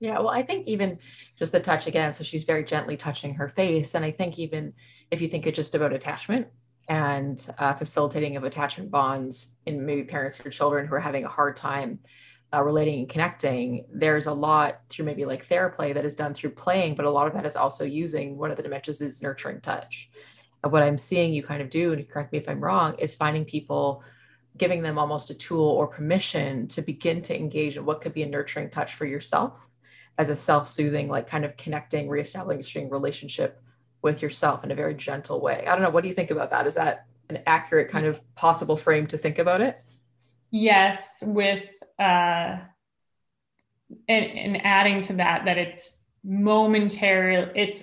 yeah, 0.00 0.18
well, 0.18 0.28
I 0.28 0.42
think 0.42 0.66
even 0.66 0.98
just 1.38 1.52
the 1.52 1.60
touch 1.60 1.86
again, 1.86 2.12
so 2.12 2.24
she's 2.24 2.44
very 2.44 2.64
gently 2.64 2.96
touching 2.96 3.34
her 3.34 3.48
face. 3.48 3.94
And 3.94 4.04
I 4.04 4.10
think 4.10 4.38
even 4.38 4.72
if 5.10 5.20
you 5.20 5.28
think 5.28 5.46
it's 5.46 5.56
just 5.56 5.74
about 5.74 5.92
attachment 5.92 6.48
and 6.88 7.48
uh, 7.58 7.74
facilitating 7.74 8.36
of 8.36 8.44
attachment 8.44 8.90
bonds 8.90 9.48
in 9.66 9.86
maybe 9.86 10.04
parents 10.04 10.38
or 10.44 10.50
children 10.50 10.86
who 10.86 10.94
are 10.94 11.00
having 11.00 11.24
a 11.24 11.28
hard 11.28 11.56
time 11.56 12.00
uh, 12.52 12.62
relating 12.62 13.00
and 13.00 13.08
connecting, 13.08 13.86
there's 13.92 14.26
a 14.26 14.32
lot 14.32 14.80
through 14.90 15.06
maybe 15.06 15.24
like 15.24 15.48
theraplay 15.48 15.94
that 15.94 16.04
is 16.04 16.14
done 16.14 16.34
through 16.34 16.50
playing, 16.50 16.96
but 16.96 17.06
a 17.06 17.10
lot 17.10 17.26
of 17.26 17.32
that 17.32 17.46
is 17.46 17.56
also 17.56 17.84
using 17.84 18.36
one 18.36 18.50
of 18.50 18.56
the 18.56 18.62
dimensions 18.62 19.00
is 19.00 19.22
nurturing 19.22 19.60
touch. 19.60 20.10
And 20.62 20.72
what 20.72 20.82
I'm 20.82 20.98
seeing 20.98 21.32
you 21.32 21.42
kind 21.42 21.62
of 21.62 21.70
do, 21.70 21.92
and 21.92 22.08
correct 22.08 22.32
me 22.32 22.38
if 22.38 22.48
I'm 22.48 22.60
wrong, 22.60 22.96
is 22.98 23.14
finding 23.14 23.44
people 23.44 24.02
giving 24.56 24.82
them 24.82 24.98
almost 24.98 25.30
a 25.30 25.34
tool 25.34 25.68
or 25.68 25.86
permission 25.86 26.68
to 26.68 26.82
begin 26.82 27.22
to 27.22 27.36
engage 27.36 27.76
in 27.76 27.84
what 27.84 28.00
could 28.00 28.12
be 28.12 28.22
a 28.22 28.26
nurturing 28.26 28.70
touch 28.70 28.94
for 28.94 29.04
yourself 29.04 29.68
as 30.18 30.28
a 30.28 30.36
self-soothing 30.36 31.08
like 31.08 31.28
kind 31.28 31.44
of 31.44 31.56
connecting 31.56 32.08
reestablishing 32.08 32.88
relationship 32.88 33.62
with 34.02 34.22
yourself 34.22 34.62
in 34.64 34.70
a 34.70 34.74
very 34.74 34.94
gentle 34.94 35.40
way. 35.40 35.64
I 35.66 35.72
don't 35.72 35.82
know 35.82 35.90
what 35.90 36.02
do 36.02 36.08
you 36.08 36.14
think 36.14 36.30
about 36.30 36.50
that? 36.50 36.66
Is 36.66 36.74
that 36.74 37.06
an 37.30 37.40
accurate 37.46 37.90
kind 37.90 38.06
of 38.06 38.20
possible 38.34 38.76
frame 38.76 39.06
to 39.08 39.18
think 39.18 39.38
about 39.38 39.60
it? 39.60 39.82
Yes 40.50 41.22
with 41.26 41.68
uh 41.98 42.58
and, 44.08 44.24
and 44.24 44.64
adding 44.64 45.00
to 45.02 45.14
that 45.14 45.44
that 45.46 45.58
it's 45.58 45.98
momentary 46.22 47.36
it's 47.54 47.82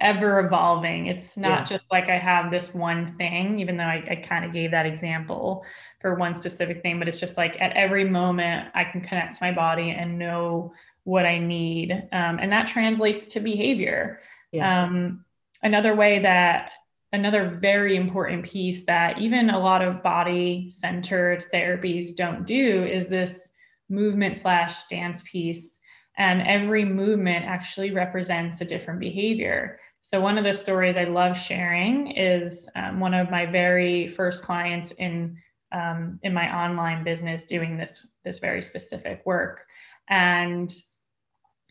ever 0.00 0.40
evolving. 0.40 1.06
It's 1.06 1.36
not 1.36 1.60
yeah. 1.60 1.64
just 1.64 1.86
like 1.90 2.08
i 2.10 2.18
have 2.18 2.50
this 2.50 2.74
one 2.74 3.16
thing 3.16 3.58
even 3.58 3.76
though 3.76 3.84
i, 3.84 4.04
I 4.10 4.16
kind 4.16 4.44
of 4.44 4.52
gave 4.52 4.72
that 4.72 4.84
example 4.84 5.64
for 6.00 6.14
one 6.16 6.34
specific 6.34 6.82
thing 6.82 6.98
but 6.98 7.08
it's 7.08 7.18
just 7.18 7.38
like 7.38 7.60
at 7.60 7.72
every 7.72 8.04
moment 8.04 8.68
i 8.74 8.84
can 8.84 9.00
connect 9.00 9.38
to 9.38 9.44
my 9.44 9.52
body 9.52 9.90
and 9.90 10.18
know 10.18 10.72
what 11.06 11.24
I 11.24 11.38
need. 11.38 11.92
Um, 11.92 12.38
and 12.40 12.50
that 12.50 12.66
translates 12.66 13.28
to 13.28 13.40
behavior. 13.40 14.18
Yeah. 14.50 14.84
Um, 14.84 15.24
another 15.62 15.94
way 15.94 16.18
that, 16.18 16.72
another 17.12 17.58
very 17.62 17.96
important 17.96 18.44
piece 18.44 18.84
that 18.86 19.18
even 19.18 19.48
a 19.48 19.58
lot 19.58 19.82
of 19.82 20.02
body 20.02 20.68
centered 20.68 21.46
therapies 21.54 22.16
don't 22.16 22.44
do 22.44 22.84
is 22.84 23.06
this 23.06 23.52
movement 23.88 24.36
slash 24.36 24.88
dance 24.88 25.22
piece. 25.22 25.78
And 26.18 26.42
every 26.42 26.84
movement 26.84 27.44
actually 27.44 27.92
represents 27.92 28.60
a 28.60 28.64
different 28.64 28.98
behavior. 28.98 29.78
So, 30.00 30.20
one 30.20 30.38
of 30.38 30.44
the 30.44 30.54
stories 30.54 30.98
I 30.98 31.04
love 31.04 31.38
sharing 31.38 32.10
is 32.10 32.68
um, 32.74 32.98
one 32.98 33.14
of 33.14 33.30
my 33.30 33.46
very 33.46 34.08
first 34.08 34.42
clients 34.42 34.90
in 34.92 35.36
um, 35.72 36.18
in 36.22 36.32
my 36.34 36.64
online 36.64 37.04
business 37.04 37.44
doing 37.44 37.76
this 37.76 38.06
this 38.24 38.38
very 38.38 38.62
specific 38.62 39.22
work 39.24 39.66
and 40.08 40.72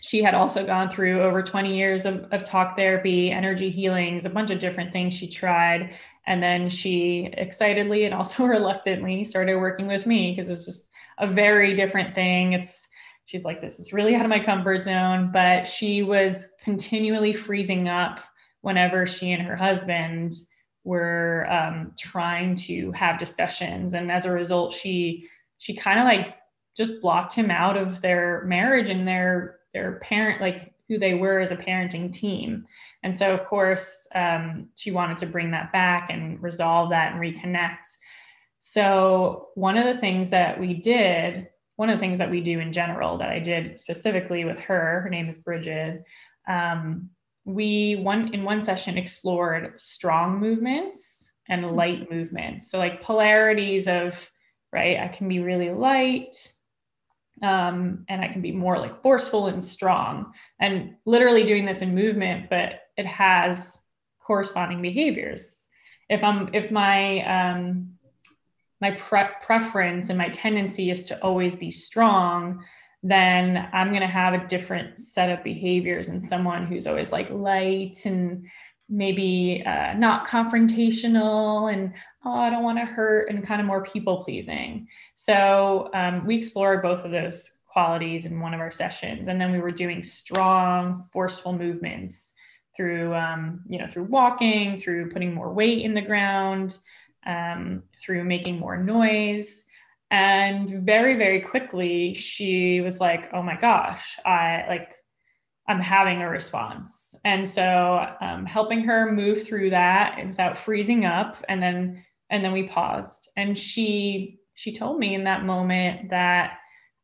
she 0.06 0.22
had 0.22 0.36
also 0.36 0.64
gone 0.64 0.88
through 0.88 1.24
over 1.24 1.42
20 1.42 1.76
years 1.76 2.06
of, 2.06 2.32
of 2.32 2.44
talk 2.44 2.78
therapy, 2.78 3.32
energy 3.32 3.72
healings, 3.72 4.24
a 4.24 4.30
bunch 4.30 4.52
of 4.52 4.60
different 4.60 4.94
things 4.94 5.16
she 5.16 5.28
tried. 5.28 5.96
And 6.28 6.44
then 6.44 6.70
she 6.70 7.34
excitedly 7.34 8.06
and 8.06 8.14
also 8.14 8.46
reluctantly 8.46 9.24
started 9.24 9.56
working 9.56 9.88
with 9.88 10.06
me 10.06 10.30
because 10.30 10.48
it's 10.48 10.64
just 10.64 10.92
a 11.18 11.26
very 11.26 11.74
different 11.74 12.14
thing. 12.14 12.54
It's 12.54 12.88
she's 13.26 13.46
like, 13.46 13.62
this 13.62 13.80
is 13.80 13.94
really 13.94 14.14
out 14.14 14.24
of 14.24 14.30
my 14.30 14.40
comfort 14.40 14.84
zone. 14.84 15.32
But 15.34 15.64
she 15.64 16.04
was 16.04 16.54
continually 16.62 17.34
freezing 17.34 17.90
up 17.90 18.20
whenever 18.62 19.08
she 19.08 19.32
and 19.32 19.42
her 19.42 19.56
husband 19.56 20.34
were 20.84 21.48
um, 21.50 21.94
trying 21.98 22.54
to 22.58 22.92
have 22.92 23.18
discussions. 23.18 23.96
And 23.96 24.12
as 24.12 24.28
a 24.28 24.32
result, 24.32 24.72
she 24.72 25.28
she 25.58 25.76
kind 25.76 25.98
of 25.98 26.06
like 26.06 26.36
just 26.78 27.02
blocked 27.02 27.34
him 27.34 27.50
out 27.50 27.76
of 27.76 28.02
their 28.02 28.44
marriage 28.46 28.90
and 28.90 29.08
their 29.08 29.62
their 29.76 30.00
parent 30.00 30.42
like 30.42 30.74
who 30.88 30.98
they 30.98 31.14
were 31.16 31.40
as 31.40 31.52
a 31.52 31.58
parenting 31.58 32.12
team. 32.12 32.66
And 33.04 33.16
so, 33.16 33.34
of 33.34 33.46
course, 33.46 34.08
um, 34.16 34.70
she 34.76 34.92
wanted 34.92 35.18
to 35.20 35.26
bring 35.26 35.52
that 35.52 35.72
back 35.72 36.10
and 36.10 36.42
resolve 36.42 36.90
that 36.92 37.14
and 37.14 37.22
reconnect. 37.22 37.86
So, 38.60 39.50
one 39.56 39.78
of 39.78 39.86
the 39.86 40.00
things 40.00 40.30
that 40.30 40.60
we 40.60 40.74
did, 40.74 41.50
one 41.76 41.90
of 41.90 41.98
the 41.98 42.00
things 42.00 42.20
that 42.20 42.32
we 42.32 42.42
do 42.42 42.60
in 42.60 42.72
general 42.72 43.18
that 43.18 43.30
I 43.30 43.40
did 43.40 43.80
specifically 43.80 44.46
with 44.46 44.58
her, 44.60 45.02
her 45.02 45.10
name 45.10 45.28
is 45.28 45.40
Bridget. 45.40 46.04
Um, 46.48 47.10
we 47.44 47.98
one 47.98 48.34
in 48.34 48.44
one 48.44 48.62
session 48.62 48.98
explored 48.98 49.80
strong 49.80 50.40
movements 50.40 51.32
and 51.50 51.64
mm-hmm. 51.64 51.76
light 51.76 52.12
movements. 52.12 52.72
So, 52.72 52.78
like 52.78 53.02
polarities 53.02 53.88
of 53.88 54.32
right, 54.72 55.00
I 55.00 55.10
can 55.10 55.28
be 55.28 55.40
really 55.40 55.72
light 55.72 56.55
um, 57.42 58.06
and 58.08 58.22
I 58.22 58.28
can 58.28 58.42
be 58.42 58.52
more 58.52 58.78
like 58.78 59.02
forceful 59.02 59.48
and 59.48 59.64
strong 59.64 60.34
and 60.60 60.96
literally 61.06 61.44
doing 61.44 61.66
this 61.66 61.82
in 61.82 61.94
movement, 61.94 62.50
but 62.50 62.82
it 62.98 63.06
has 63.06 63.82
corresponding 64.20 64.82
behaviors. 64.82 65.68
If 66.10 66.24
I'm, 66.24 66.50
if 66.54 66.72
my, 66.72 67.22
um, 67.26 67.96
my 68.82 68.92
pre- 68.92 69.36
preference 69.42 70.10
and 70.10 70.18
my 70.18 70.30
tendency 70.30 70.92
is 70.92 71.04
to 71.06 71.22
always 71.22 71.56
be 71.56 71.72
strong, 71.72 72.64
then 73.04 73.70
I'm 73.72 73.90
going 73.90 74.02
to 74.02 74.08
have 74.08 74.34
a 74.34 74.48
different 74.48 74.98
set 74.98 75.30
of 75.30 75.44
behaviors 75.44 76.08
and 76.08 76.24
someone 76.24 76.66
who's 76.66 76.88
always 76.88 77.12
like 77.12 77.30
light 77.30 78.06
and 78.06 78.48
maybe 78.90 79.64
uh, 79.66 79.94
not 79.94 80.28
confrontational 80.28 81.74
and 81.74 81.94
oh 82.24 82.34
i 82.34 82.50
don't 82.50 82.64
want 82.64 82.78
to 82.78 82.86
hurt 82.86 83.30
and 83.30 83.46
kind 83.46 83.60
of 83.60 83.68
more 83.68 83.84
people 83.84 84.24
pleasing. 84.24 84.88
So 85.16 85.90
um, 85.94 86.26
we 86.26 86.38
explored 86.38 86.82
both 86.82 87.04
of 87.04 87.12
those 87.12 87.52
qualities 87.66 88.26
in 88.26 88.40
one 88.40 88.54
of 88.54 88.60
our 88.60 88.72
sessions 88.72 89.28
and 89.28 89.40
then 89.40 89.52
we 89.52 89.60
were 89.60 89.70
doing 89.70 90.04
strong 90.04 90.96
forceful 91.12 91.54
movements 91.54 92.34
through 92.76 93.14
um, 93.14 93.62
you 93.68 93.80
know 93.80 93.88
through 93.88 94.04
walking 94.04 94.80
through 94.80 95.10
putting 95.10 95.34
more 95.34 95.52
weight 95.54 95.84
in 95.84 95.94
the 95.94 96.02
ground 96.02 96.78
um, 97.26 97.84
through 98.00 98.24
making 98.24 98.60
more 98.60 98.78
noise. 98.78 99.66
And 100.12 100.70
very 100.86 101.16
very 101.16 101.42
quickly 101.42 102.14
she 102.14 102.82
was 102.82 103.02
like 103.02 103.30
oh 103.34 103.42
my 103.42 103.58
gosh 103.58 104.18
i 104.24 104.64
like 104.70 104.94
I'm 105.68 105.80
having 105.80 106.22
a 106.22 106.30
response. 106.30 107.16
And 107.24 107.48
so 107.48 108.06
um, 108.22 108.46
helping 108.46 108.82
her 108.82 109.12
move 109.12 109.48
through 109.48 109.72
that 109.72 110.18
without 110.26 110.58
freezing 110.58 111.06
up 111.06 111.44
and 111.50 111.62
then 111.62 112.04
and 112.30 112.44
then 112.44 112.52
we 112.52 112.64
paused. 112.64 113.30
And 113.36 113.58
she 113.58 114.40
she 114.54 114.72
told 114.72 115.00
me 115.00 115.16
in 115.16 115.24
that 115.26 115.44
moment 115.44 116.10
that 116.10 116.58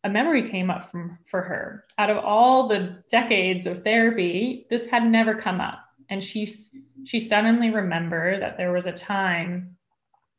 a 0.04 0.10
memory 0.10 0.50
came 0.50 0.70
up 0.70 0.90
from 0.90 1.18
for 1.26 1.42
her. 1.42 1.86
Out 1.98 2.10
of 2.10 2.18
all 2.18 2.68
the 2.68 3.04
decades 3.10 3.66
of 3.66 3.84
therapy 3.84 4.68
this 4.70 4.88
had 4.88 5.06
never 5.06 5.34
come 5.34 5.60
up. 5.60 5.80
And 6.10 6.24
she 6.24 6.52
she 7.04 7.20
suddenly 7.20 7.72
remembered 7.72 8.42
that 8.42 8.58
there 8.58 8.74
was 8.74 8.86
a 8.86 8.92
time 8.92 9.76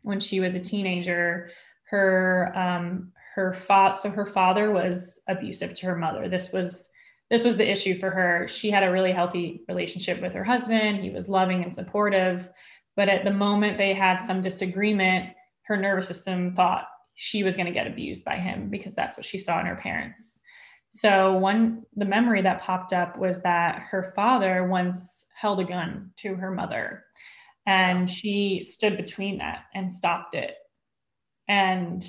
when 0.03 0.21
she 0.21 0.41
was 0.41 0.55
a 0.55 0.61
teenager 0.61 1.51
her 1.91 2.53
um 2.55 3.13
her 3.35 3.53
father 3.53 3.97
so 3.97 4.11
her 4.11 4.27
father 4.27 4.71
was 4.71 5.23
abusive 5.27 5.75
to 5.75 5.87
her 5.87 5.97
mother. 5.97 6.29
This 6.29 6.53
was 6.53 6.89
this 7.33 7.45
was 7.45 7.57
the 7.57 7.68
issue 7.68 7.99
for 7.99 8.11
her. 8.11 8.47
She 8.47 8.71
had 8.71 8.85
a 8.85 8.90
really 8.90 9.11
healthy 9.11 9.62
relationship 9.66 10.21
with 10.21 10.35
her 10.35 10.45
husband. 10.45 10.99
He 10.99 11.09
was 11.09 11.31
loving 11.31 11.64
and 11.64 11.75
supportive. 11.75 12.51
But 12.95 13.09
at 13.09 13.25
the 13.25 13.33
moment 13.33 13.79
they 13.79 13.95
had 13.95 14.18
some 14.18 14.42
disagreement, 14.42 15.31
her 15.62 15.79
nervous 15.79 16.09
system 16.09 16.53
thought 16.53 16.88
she 17.14 17.42
was 17.42 17.57
going 17.57 17.64
to 17.64 17.73
get 17.73 17.87
abused 17.87 18.23
by 18.23 18.37
him 18.37 18.68
because 18.68 18.95
that's 18.95 19.16
what 19.16 19.25
she 19.25 19.38
saw 19.38 19.59
in 19.61 19.64
her 19.64 19.77
parents. 19.77 20.40
So 20.90 21.33
one 21.33 21.85
the 21.97 22.05
memory 22.05 22.42
that 22.42 22.61
popped 22.61 22.92
up 22.92 23.16
was 23.16 23.40
that 23.40 23.79
her 23.79 24.12
father 24.14 24.66
once 24.66 25.25
held 25.35 25.59
a 25.59 25.64
gun 25.64 26.11
to 26.18 26.35
her 26.35 26.51
mother 26.51 27.03
and 27.66 28.11
she 28.11 28.61
stood 28.61 28.99
between 28.99 29.38
that 29.38 29.64
and 29.75 29.90
stopped 29.90 30.35
it. 30.35 30.55
And 31.49 32.07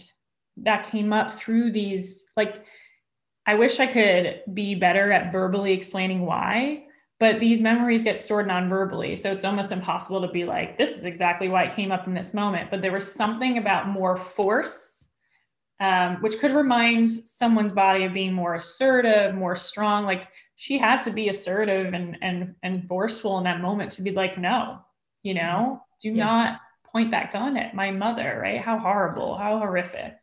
that 0.57 0.85
came 0.85 1.13
up 1.13 1.31
through 1.31 1.71
these 1.71 2.25
like 2.35 2.65
I 3.45 3.55
wish 3.55 3.79
I 3.79 3.87
could 3.87 4.41
be 4.53 4.75
better 4.75 5.11
at 5.11 5.31
verbally 5.31 5.73
explaining 5.73 6.25
why, 6.25 6.85
but 7.19 7.39
these 7.39 7.61
memories 7.61 8.03
get 8.03 8.19
stored 8.19 8.47
non-verbally. 8.47 9.15
So 9.15 9.31
it's 9.31 9.43
almost 9.43 9.71
impossible 9.71 10.21
to 10.21 10.29
be 10.29 10.45
like, 10.45 10.77
this 10.77 10.97
is 10.97 11.05
exactly 11.05 11.49
why 11.49 11.63
it 11.63 11.75
came 11.75 11.91
up 11.91 12.07
in 12.07 12.13
this 12.13 12.33
moment. 12.33 12.71
But 12.71 12.81
there 12.81 12.91
was 12.91 13.09
something 13.09 13.57
about 13.57 13.89
more 13.89 14.17
force, 14.17 15.07
um, 15.79 16.17
which 16.21 16.39
could 16.39 16.53
remind 16.53 17.11
someone's 17.11 17.73
body 17.73 18.05
of 18.05 18.13
being 18.13 18.33
more 18.33 18.55
assertive, 18.55 19.35
more 19.35 19.55
strong. 19.55 20.05
Like 20.05 20.29
she 20.55 20.77
had 20.77 21.01
to 21.03 21.11
be 21.11 21.29
assertive 21.29 21.93
and 21.93 22.17
and 22.21 22.55
and 22.63 22.87
forceful 22.87 23.37
in 23.37 23.43
that 23.43 23.61
moment 23.61 23.91
to 23.93 24.01
be 24.01 24.11
like, 24.11 24.37
no, 24.37 24.79
you 25.21 25.33
know, 25.33 25.81
do 26.01 26.09
yeah. 26.09 26.25
not 26.25 26.59
point 26.85 27.11
that 27.11 27.33
gun 27.33 27.57
at 27.57 27.73
my 27.73 27.91
mother, 27.91 28.39
right? 28.41 28.61
How 28.61 28.77
horrible, 28.77 29.35
how 29.37 29.59
horrific. 29.59 30.13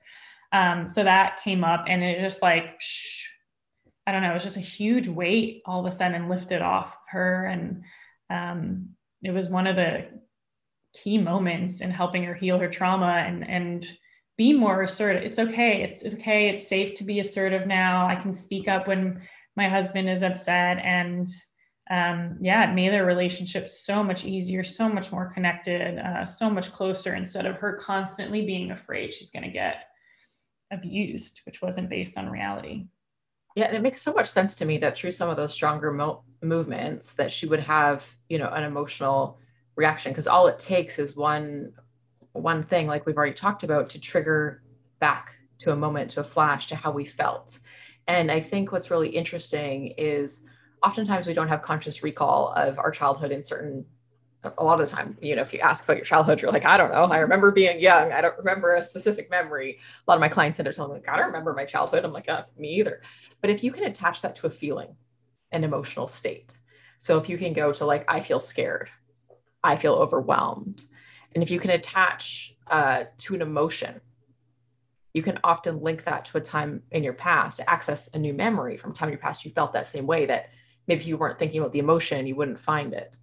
Um, 0.52 0.88
so 0.88 1.04
that 1.04 1.40
came 1.42 1.64
up 1.64 1.84
and 1.88 2.02
it 2.02 2.20
just 2.20 2.42
like, 2.42 2.80
shh, 2.80 3.26
I 4.06 4.12
don't 4.12 4.22
know, 4.22 4.30
it 4.30 4.34
was 4.34 4.42
just 4.42 4.56
a 4.56 4.60
huge 4.60 5.06
weight 5.06 5.62
all 5.64 5.80
of 5.80 5.86
a 5.86 5.90
sudden 5.90 6.28
lifted 6.28 6.62
off 6.62 6.96
her. 7.10 7.46
And 7.46 7.84
um, 8.28 8.90
it 9.22 9.30
was 9.30 9.48
one 9.48 9.66
of 9.66 9.76
the 9.76 10.06
key 10.92 11.18
moments 11.18 11.80
in 11.80 11.90
helping 11.90 12.24
her 12.24 12.34
heal 12.34 12.58
her 12.58 12.68
trauma 12.68 13.24
and, 13.26 13.48
and 13.48 13.86
be 14.36 14.52
more 14.52 14.82
assertive. 14.82 15.22
It's 15.22 15.38
okay. 15.38 15.82
It's, 15.82 16.02
it's 16.02 16.14
okay. 16.14 16.48
It's 16.48 16.68
safe 16.68 16.92
to 16.94 17.04
be 17.04 17.20
assertive 17.20 17.66
now. 17.66 18.06
I 18.06 18.16
can 18.16 18.34
speak 18.34 18.66
up 18.66 18.88
when 18.88 19.22
my 19.56 19.68
husband 19.68 20.08
is 20.10 20.22
upset 20.22 20.78
and 20.78 21.28
um, 21.90 22.38
yeah, 22.40 22.70
it 22.70 22.74
made 22.74 22.92
their 22.92 23.04
relationship 23.04 23.68
so 23.68 24.02
much 24.02 24.24
easier, 24.24 24.62
so 24.62 24.88
much 24.88 25.10
more 25.10 25.26
connected, 25.26 25.98
uh, 25.98 26.24
so 26.24 26.48
much 26.48 26.72
closer 26.72 27.14
instead 27.14 27.46
of 27.46 27.56
her 27.56 27.74
constantly 27.74 28.46
being 28.46 28.70
afraid 28.70 29.12
she's 29.12 29.30
going 29.30 29.42
to 29.42 29.50
get 29.50 29.89
abused, 30.70 31.40
which 31.46 31.62
wasn't 31.62 31.88
based 31.88 32.16
on 32.16 32.28
reality. 32.28 32.86
Yeah, 33.56 33.66
and 33.66 33.76
it 33.76 33.82
makes 33.82 34.00
so 34.00 34.12
much 34.12 34.28
sense 34.28 34.54
to 34.56 34.64
me 34.64 34.78
that 34.78 34.96
through 34.96 35.10
some 35.10 35.28
of 35.28 35.36
those 35.36 35.52
stronger 35.52 35.90
mo- 35.90 36.22
movements 36.42 37.14
that 37.14 37.32
she 37.32 37.46
would 37.46 37.60
have, 37.60 38.06
you 38.28 38.38
know, 38.38 38.48
an 38.48 38.62
emotional 38.62 39.38
reaction 39.76 40.12
because 40.12 40.26
all 40.26 40.46
it 40.46 40.58
takes 40.58 40.98
is 40.98 41.16
one 41.16 41.72
one 42.32 42.62
thing 42.62 42.86
like 42.86 43.06
we've 43.06 43.16
already 43.16 43.34
talked 43.34 43.64
about 43.64 43.90
to 43.90 43.98
trigger 43.98 44.62
back 45.00 45.34
to 45.58 45.72
a 45.72 45.76
moment 45.76 46.10
to 46.10 46.20
a 46.20 46.24
flash 46.24 46.68
to 46.68 46.76
how 46.76 46.92
we 46.92 47.04
felt. 47.04 47.58
And 48.06 48.30
I 48.30 48.40
think 48.40 48.70
what's 48.70 48.90
really 48.90 49.08
interesting 49.08 49.94
is 49.98 50.44
oftentimes 50.84 51.26
we 51.26 51.34
don't 51.34 51.48
have 51.48 51.62
conscious 51.62 52.02
recall 52.02 52.52
of 52.56 52.78
our 52.78 52.90
childhood 52.90 53.32
in 53.32 53.42
certain 53.42 53.84
a 54.42 54.64
lot 54.64 54.80
of 54.80 54.88
the 54.88 54.94
time, 54.94 55.18
you 55.20 55.36
know, 55.36 55.42
if 55.42 55.52
you 55.52 55.58
ask 55.60 55.84
about 55.84 55.98
your 55.98 56.06
childhood, 56.06 56.40
you're 56.40 56.50
like, 56.50 56.64
I 56.64 56.76
don't 56.76 56.92
know. 56.92 57.04
I 57.04 57.18
remember 57.18 57.50
being 57.50 57.78
young. 57.78 58.12
I 58.12 58.20
don't 58.20 58.38
remember 58.38 58.74
a 58.74 58.82
specific 58.82 59.30
memory. 59.30 59.78
A 60.06 60.10
lot 60.10 60.14
of 60.14 60.20
my 60.20 60.28
clients 60.28 60.58
end 60.58 60.66
up 60.66 60.74
telling 60.74 60.92
me, 60.92 61.00
like, 61.00 61.08
I 61.08 61.16
don't 61.16 61.26
remember 61.26 61.52
my 61.52 61.66
childhood. 61.66 62.04
I'm 62.04 62.12
like, 62.12 62.28
uh, 62.28 62.44
me 62.56 62.68
either. 62.76 63.02
But 63.42 63.50
if 63.50 63.62
you 63.62 63.70
can 63.70 63.84
attach 63.84 64.22
that 64.22 64.36
to 64.36 64.46
a 64.46 64.50
feeling, 64.50 64.96
an 65.52 65.64
emotional 65.64 66.08
state. 66.08 66.54
So 66.98 67.18
if 67.18 67.28
you 67.28 67.36
can 67.36 67.52
go 67.52 67.72
to 67.72 67.84
like, 67.84 68.04
I 68.08 68.20
feel 68.20 68.40
scared, 68.40 68.88
I 69.62 69.76
feel 69.76 69.94
overwhelmed. 69.94 70.84
And 71.34 71.42
if 71.42 71.50
you 71.50 71.60
can 71.60 71.70
attach 71.70 72.54
uh, 72.66 73.04
to 73.18 73.34
an 73.34 73.42
emotion, 73.42 74.00
you 75.12 75.22
can 75.22 75.38
often 75.44 75.82
link 75.82 76.04
that 76.04 76.24
to 76.26 76.38
a 76.38 76.40
time 76.40 76.82
in 76.92 77.02
your 77.02 77.12
past 77.12 77.60
access 77.66 78.08
a 78.14 78.18
new 78.18 78.32
memory 78.32 78.76
from 78.76 78.92
time 78.92 79.08
in 79.08 79.12
your 79.12 79.20
past. 79.20 79.44
You 79.44 79.50
felt 79.50 79.72
that 79.72 79.88
same 79.88 80.06
way 80.06 80.26
that 80.26 80.50
maybe 80.86 81.04
you 81.04 81.16
weren't 81.16 81.38
thinking 81.38 81.60
about 81.60 81.72
the 81.72 81.78
emotion, 81.78 82.26
you 82.26 82.36
wouldn't 82.36 82.60
find 82.60 82.94
it 82.94 83.14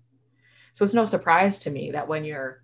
so 0.78 0.86
it's 0.86 0.94
no 0.94 1.06
surprise 1.06 1.58
to 1.58 1.72
me 1.72 1.90
that 1.90 2.08
when 2.08 2.24
you're 2.24 2.62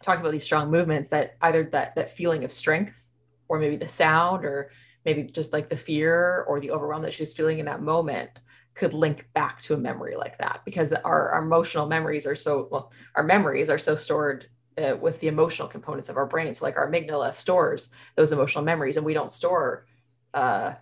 talking 0.00 0.20
about 0.20 0.30
these 0.30 0.44
strong 0.44 0.70
movements, 0.70 1.10
that 1.10 1.34
either 1.40 1.64
that 1.72 1.96
that 1.96 2.12
feeling 2.12 2.44
of 2.44 2.52
strength, 2.52 3.10
or 3.48 3.58
maybe 3.58 3.74
the 3.74 3.88
sound, 3.88 4.44
or 4.44 4.70
maybe 5.04 5.24
just 5.24 5.52
like 5.52 5.68
the 5.68 5.76
fear 5.76 6.44
or 6.46 6.60
the 6.60 6.70
overwhelm 6.70 7.02
that 7.02 7.12
she 7.12 7.20
was 7.22 7.32
feeling 7.32 7.58
in 7.58 7.66
that 7.66 7.82
moment 7.82 8.30
could 8.74 8.94
link 8.94 9.26
back 9.34 9.60
to 9.62 9.74
a 9.74 9.76
memory 9.76 10.14
like 10.14 10.38
that 10.38 10.60
because 10.64 10.92
our, 10.92 11.30
our 11.30 11.42
emotional 11.42 11.88
memories 11.88 12.26
are 12.26 12.36
so 12.36 12.68
well 12.70 12.92
our 13.16 13.24
memories 13.24 13.68
are 13.68 13.76
so 13.76 13.96
stored 13.96 14.46
uh, 14.78 14.96
with 15.00 15.18
the 15.18 15.26
emotional 15.26 15.66
components 15.66 16.08
of 16.08 16.16
our 16.16 16.26
brain 16.26 16.54
so 16.54 16.64
like 16.64 16.76
our 16.76 16.88
amygdala 16.88 17.34
stores 17.34 17.88
those 18.16 18.30
emotional 18.30 18.62
memories 18.62 18.96
and 18.96 19.04
we 19.04 19.14
don't 19.14 19.32
store 19.32 19.84
uh, 20.32 20.72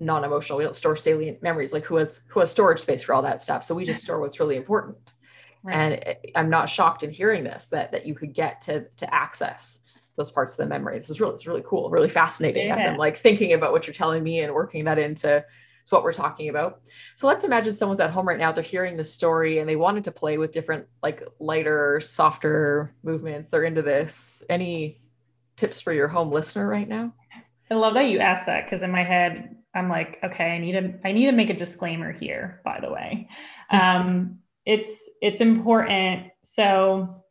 non-emotional 0.00 0.58
we 0.58 0.64
don't 0.64 0.74
store 0.74 0.96
salient 0.96 1.42
memories. 1.42 1.72
Like 1.72 1.84
who 1.84 1.96
has 1.96 2.22
who 2.28 2.40
has 2.40 2.50
storage 2.50 2.80
space 2.80 3.02
for 3.02 3.14
all 3.14 3.22
that 3.22 3.42
stuff? 3.42 3.62
So 3.62 3.74
we 3.74 3.84
just 3.84 4.02
store 4.02 4.20
what's 4.20 4.40
really 4.40 4.56
important 4.56 4.96
right. 5.62 5.74
and 5.74 6.16
i'm 6.34 6.50
not 6.50 6.68
shocked 6.68 7.02
in 7.02 7.10
hearing 7.10 7.44
this 7.44 7.66
that 7.66 7.92
that 7.92 8.06
you 8.06 8.14
could 8.14 8.32
get 8.32 8.60
to 8.60 8.86
to 8.96 9.14
access 9.14 9.80
those 10.16 10.30
parts 10.30 10.52
of 10.52 10.58
the 10.58 10.66
memory 10.66 10.98
this 10.98 11.10
is 11.10 11.20
really 11.20 11.34
it's 11.34 11.46
really 11.46 11.62
cool 11.66 11.90
really 11.90 12.08
fascinating 12.08 12.66
yeah. 12.66 12.76
as 12.76 12.86
i'm 12.86 12.96
like 12.96 13.16
thinking 13.16 13.52
about 13.52 13.72
what 13.72 13.86
you're 13.86 13.94
telling 13.94 14.22
me 14.22 14.40
and 14.40 14.52
working 14.52 14.84
that 14.84 14.98
into 14.98 15.44
what 15.92 16.02
we're 16.02 16.12
talking 16.12 16.48
about. 16.48 16.80
So 17.16 17.26
let's 17.26 17.44
imagine 17.44 17.72
someone's 17.74 18.00
at 18.00 18.10
home 18.10 18.26
right 18.26 18.38
now, 18.38 18.50
they're 18.50 18.64
hearing 18.64 18.96
the 18.96 19.04
story 19.04 19.58
and 19.58 19.68
they 19.68 19.76
wanted 19.76 20.04
to 20.04 20.10
play 20.10 20.38
with 20.38 20.50
different, 20.50 20.88
like 21.02 21.22
lighter, 21.38 22.00
softer 22.00 22.94
movements. 23.02 23.50
They're 23.50 23.64
into 23.64 23.82
this. 23.82 24.42
Any 24.48 25.00
tips 25.56 25.80
for 25.80 25.92
your 25.92 26.08
home 26.08 26.32
listener 26.32 26.66
right 26.66 26.88
now? 26.88 27.14
I 27.70 27.74
love 27.74 27.94
that 27.94 28.08
you 28.08 28.18
asked 28.18 28.46
that 28.46 28.64
because 28.64 28.82
in 28.82 28.90
my 28.90 29.04
head, 29.04 29.56
I'm 29.74 29.88
like, 29.88 30.18
okay, 30.24 30.44
I 30.44 30.58
need 30.58 30.72
to 30.72 30.94
I 31.04 31.12
need 31.12 31.26
to 31.26 31.32
make 31.32 31.48
a 31.48 31.54
disclaimer 31.54 32.12
here, 32.12 32.60
by 32.64 32.80
the 32.80 32.90
way. 32.90 33.28
Um, 33.70 34.40
it's 34.64 34.90
it's 35.20 35.40
important. 35.40 36.28
So 36.44 37.22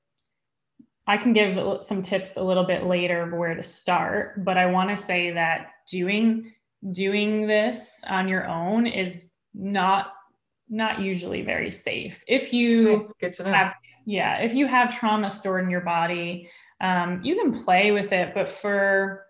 I 1.07 1.17
can 1.17 1.33
give 1.33 1.83
some 1.85 2.01
tips 2.01 2.37
a 2.37 2.43
little 2.43 2.63
bit 2.63 2.85
later 2.85 3.23
of 3.23 3.33
where 3.33 3.55
to 3.55 3.63
start, 3.63 4.43
but 4.45 4.57
I 4.57 4.67
want 4.67 4.89
to 4.89 5.03
say 5.03 5.31
that 5.31 5.71
doing 5.89 6.53
doing 6.91 7.47
this 7.47 8.03
on 8.09 8.27
your 8.27 8.47
own 8.47 8.87
is 8.87 9.29
not 9.53 10.13
not 10.69 11.01
usually 11.01 11.41
very 11.41 11.71
safe. 11.71 12.23
If 12.27 12.53
you 12.53 13.13
Good 13.19 13.33
to 13.33 13.43
know. 13.43 13.51
have 13.51 13.73
yeah, 14.05 14.37
if 14.37 14.53
you 14.53 14.65
have 14.67 14.97
trauma 14.97 15.29
stored 15.29 15.63
in 15.63 15.69
your 15.69 15.81
body, 15.81 16.49
um, 16.79 17.21
you 17.23 17.35
can 17.35 17.53
play 17.53 17.91
with 17.91 18.11
it. 18.11 18.33
But 18.33 18.49
for 18.49 19.25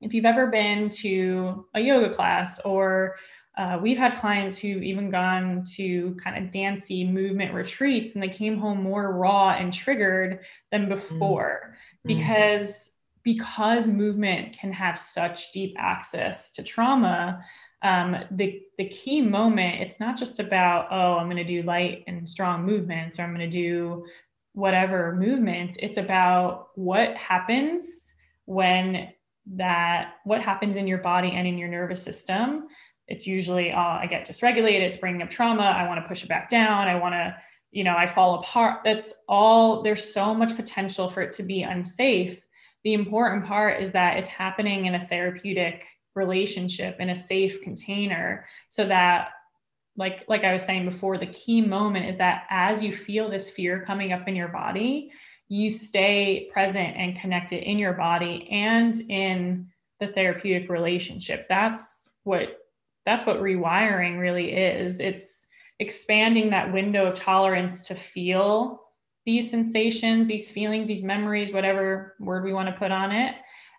if 0.00 0.14
you've 0.14 0.24
ever 0.24 0.46
been 0.46 0.88
to 0.90 1.66
a 1.74 1.80
yoga 1.80 2.14
class 2.14 2.60
or 2.60 3.16
uh, 3.56 3.78
we've 3.80 3.96
had 3.96 4.16
clients 4.16 4.58
who've 4.58 4.82
even 4.82 5.10
gone 5.10 5.64
to 5.64 6.14
kind 6.22 6.44
of 6.44 6.50
dancey 6.50 7.04
movement 7.04 7.54
retreats 7.54 8.14
and 8.14 8.22
they 8.22 8.28
came 8.28 8.58
home 8.58 8.82
more 8.82 9.12
raw 9.12 9.50
and 9.50 9.72
triggered 9.72 10.40
than 10.70 10.86
mm. 10.86 10.90
before 10.90 11.74
mm-hmm. 12.06 12.16
because 12.16 12.90
because 13.26 13.88
movement 13.88 14.56
can 14.56 14.72
have 14.72 14.96
such 14.96 15.50
deep 15.50 15.74
access 15.76 16.52
to 16.52 16.62
trauma, 16.62 17.42
um, 17.82 18.16
the, 18.30 18.62
the 18.78 18.88
key 18.88 19.20
moment, 19.20 19.80
it's 19.82 19.98
not 19.98 20.16
just 20.16 20.38
about, 20.38 20.86
oh, 20.92 21.16
I'm 21.16 21.26
going 21.26 21.36
to 21.36 21.42
do 21.42 21.64
light 21.64 22.04
and 22.06 22.28
strong 22.28 22.64
movements 22.64 23.18
or 23.18 23.22
I'm 23.22 23.34
going 23.34 23.50
to 23.50 23.50
do 23.50 24.06
whatever 24.52 25.16
movements. 25.16 25.76
It's 25.80 25.98
about 25.98 26.68
what 26.76 27.16
happens 27.16 28.14
when 28.44 29.08
that, 29.54 30.14
what 30.22 30.40
happens 30.40 30.76
in 30.76 30.86
your 30.86 30.98
body 30.98 31.32
and 31.32 31.48
in 31.48 31.58
your 31.58 31.68
nervous 31.68 32.04
system. 32.04 32.68
It's 33.08 33.26
usually, 33.26 33.72
oh, 33.72 33.76
I 33.76 34.06
get 34.06 34.26
dysregulated, 34.26 34.82
it's 34.82 34.96
bringing 34.96 35.22
up 35.22 35.30
trauma, 35.30 35.62
I 35.62 35.86
want 35.86 36.02
to 36.02 36.08
push 36.08 36.22
it 36.22 36.28
back 36.28 36.48
down, 36.48 36.88
I 36.88 36.96
want 36.96 37.14
to, 37.14 37.36
you 37.70 37.84
know, 37.84 37.96
I 37.96 38.06
fall 38.06 38.40
apart. 38.40 38.80
That's 38.84 39.14
all, 39.28 39.82
there's 39.82 40.12
so 40.12 40.34
much 40.34 40.56
potential 40.56 41.08
for 41.08 41.22
it 41.22 41.32
to 41.34 41.42
be 41.42 41.62
unsafe 41.62 42.42
the 42.86 42.94
important 42.94 43.44
part 43.44 43.82
is 43.82 43.90
that 43.90 44.16
it's 44.16 44.28
happening 44.28 44.86
in 44.86 44.94
a 44.94 45.04
therapeutic 45.04 45.84
relationship 46.14 47.00
in 47.00 47.10
a 47.10 47.16
safe 47.16 47.60
container 47.60 48.44
so 48.68 48.86
that 48.86 49.30
like 49.96 50.24
like 50.28 50.44
i 50.44 50.52
was 50.52 50.62
saying 50.62 50.84
before 50.84 51.18
the 51.18 51.26
key 51.26 51.60
moment 51.60 52.08
is 52.08 52.16
that 52.16 52.44
as 52.48 52.84
you 52.84 52.92
feel 52.92 53.28
this 53.28 53.50
fear 53.50 53.84
coming 53.84 54.12
up 54.12 54.28
in 54.28 54.36
your 54.36 54.46
body 54.46 55.10
you 55.48 55.68
stay 55.68 56.48
present 56.52 56.96
and 56.96 57.16
connected 57.16 57.68
in 57.68 57.76
your 57.76 57.94
body 57.94 58.48
and 58.52 58.94
in 59.08 59.66
the 59.98 60.06
therapeutic 60.06 60.70
relationship 60.70 61.48
that's 61.48 62.10
what 62.22 62.56
that's 63.06 63.24
what 63.24 63.40
rewiring 63.40 64.18
really 64.18 64.52
is 64.52 65.00
it's 65.00 65.46
expanding 65.78 66.50
that 66.50 66.72
window 66.72 67.06
of 67.06 67.14
tolerance 67.14 67.86
to 67.86 67.94
feel 67.94 68.82
these 69.24 69.50
sensations, 69.50 70.28
these 70.28 70.50
feelings, 70.50 70.86
these 70.86 71.02
memories, 71.02 71.52
whatever 71.52 72.14
word 72.20 72.44
we 72.44 72.52
want 72.52 72.68
to 72.68 72.74
put 72.74 72.92
on 72.92 73.12
it, 73.12 73.34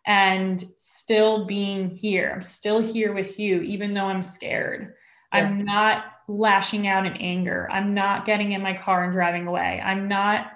and 0.05 0.63
still 0.77 1.45
being 1.45 1.89
here. 1.89 2.31
I'm 2.33 2.41
still 2.41 2.81
here 2.81 3.13
with 3.13 3.39
you, 3.39 3.61
even 3.61 3.93
though 3.93 4.05
I'm 4.05 4.21
scared. 4.21 4.93
Yeah. 5.33 5.39
I'm 5.39 5.63
not 5.63 6.05
lashing 6.27 6.87
out 6.87 7.05
in 7.05 7.13
anger. 7.13 7.69
I'm 7.71 7.93
not 7.93 8.25
getting 8.25 8.51
in 8.51 8.61
my 8.61 8.75
car 8.75 9.03
and 9.03 9.13
driving 9.13 9.47
away. 9.47 9.81
I'm 9.83 10.07
not 10.07 10.51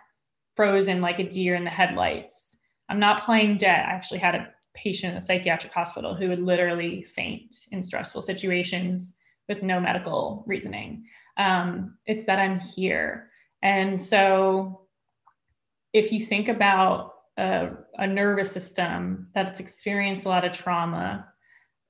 frozen 0.55 1.01
like 1.01 1.19
a 1.19 1.27
deer 1.27 1.55
in 1.55 1.63
the 1.63 1.69
headlights. 1.69 2.57
I'm 2.89 2.99
not 2.99 3.23
playing 3.23 3.57
dead. 3.57 3.85
I 3.85 3.91
actually 3.91 4.19
had 4.19 4.35
a 4.35 4.49
patient 4.73 5.11
in 5.11 5.17
a 5.17 5.21
psychiatric 5.21 5.73
hospital 5.73 6.15
who 6.15 6.29
would 6.29 6.39
literally 6.39 7.03
faint 7.03 7.55
in 7.71 7.83
stressful 7.83 8.21
situations 8.21 9.15
with 9.47 9.63
no 9.63 9.79
medical 9.79 10.43
reasoning. 10.47 11.05
Um, 11.37 11.97
it's 12.05 12.25
that 12.25 12.39
I'm 12.39 12.59
here. 12.59 13.29
And 13.61 13.99
so 13.99 14.87
if 15.93 16.11
you 16.11 16.19
think 16.19 16.47
about 16.47 17.13
a, 17.37 17.69
a 17.97 18.07
nervous 18.07 18.51
system 18.51 19.27
that's 19.33 19.59
experienced 19.59 20.25
a 20.25 20.29
lot 20.29 20.45
of 20.45 20.53
trauma, 20.53 21.27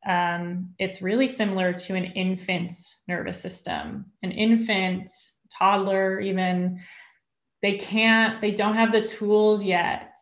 um, 0.07 0.73
it's 0.79 1.01
really 1.01 1.27
similar 1.27 1.73
to 1.73 1.95
an 1.95 2.05
infant's 2.05 3.01
nervous 3.07 3.39
system. 3.39 4.05
An 4.23 4.31
infant, 4.31 5.11
toddler, 5.55 6.19
even, 6.19 6.79
they 7.61 7.77
can't, 7.77 8.41
they 8.41 8.51
don't 8.51 8.75
have 8.75 8.91
the 8.91 9.05
tools 9.05 9.63
yet 9.63 10.17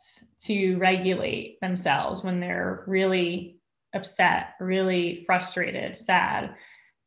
to 0.45 0.77
regulate 0.77 1.59
themselves 1.61 2.23
when 2.23 2.39
they're 2.39 2.83
really 2.87 3.57
upset, 3.93 4.55
really 4.59 5.23
frustrated, 5.25 5.97
sad 5.97 6.55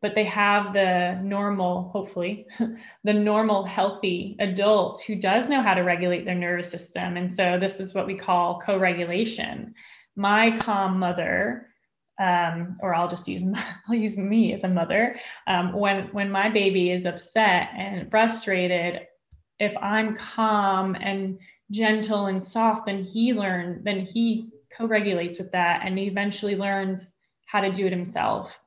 but 0.03 0.17
they 0.17 0.25
have 0.25 0.75
the 0.75 1.19
normal, 1.23 1.89
hopefully, 1.91 2.47
the 3.05 3.15
normal 3.15 3.65
healthy 3.65 4.37
adult 4.41 5.01
who 5.07 5.15
does 5.15 5.49
know 5.49 5.63
how 5.63 5.75
to 5.75 5.83
regulate 5.83 6.25
their 6.25 6.35
nervous 6.35 6.71
system. 6.71 7.17
And 7.17 7.31
so 7.31 7.57
this 7.59 7.79
is 7.79 7.95
what 7.95 8.09
we 8.09 8.17
call 8.17 8.59
co 8.59 8.77
regulation. 8.77 9.75
My 10.17 10.59
calm 10.59 10.99
mother, 10.99 11.69
um, 12.21 12.77
or 12.81 12.95
I'll 12.95 13.09
just 13.09 13.29
use 13.29 13.57
I'll 13.89 13.95
use 13.95 14.19
me 14.19 14.53
as 14.53 14.65
a 14.65 14.69
mother. 14.69 15.17
Um, 15.47 15.73
when 15.73 16.09
when 16.09 16.31
my 16.33 16.51
baby 16.51 16.91
is 16.91 17.07
upset 17.07 17.71
and 17.77 18.11
frustrated, 18.11 19.07
if 19.63 19.77
I'm 19.77 20.17
calm 20.17 20.97
and 20.97 21.39
gentle 21.71 22.27
and 22.27 22.43
soft, 22.43 22.87
then 22.87 23.01
he 23.03 23.33
learn 23.33 23.81
then 23.85 24.01
he 24.01 24.51
co-regulates 24.77 25.39
with 25.39 25.53
that 25.53 25.83
and 25.85 25.99
eventually 25.99 26.57
learns 26.57 27.15
how 27.47 27.61
to 27.61 27.71
do 27.71 27.87
it 27.87 27.93
himself. 27.93 28.59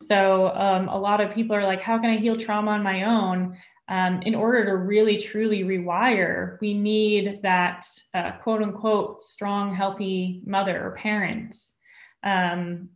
So 0.00 0.48
um, 0.54 0.88
a 0.88 0.98
lot 0.98 1.20
of 1.20 1.34
people 1.34 1.56
are 1.56 1.64
like, 1.64 1.80
how 1.80 1.98
can 1.98 2.10
I 2.10 2.18
heal 2.18 2.36
trauma 2.36 2.70
on 2.72 2.82
my 2.82 3.02
own? 3.02 3.56
Um, 3.88 4.22
in 4.22 4.34
order 4.34 4.64
to 4.66 4.76
really 4.76 5.16
truly 5.16 5.64
rewire, 5.64 6.58
we 6.60 6.72
need 6.72 7.40
that 7.42 7.86
uh, 8.14 8.32
quote 8.42 8.62
unquote 8.62 9.22
strong, 9.22 9.74
healthy 9.74 10.40
mother 10.46 10.86
or 10.86 10.92
parent. 10.92 11.56
Um, 12.22 12.90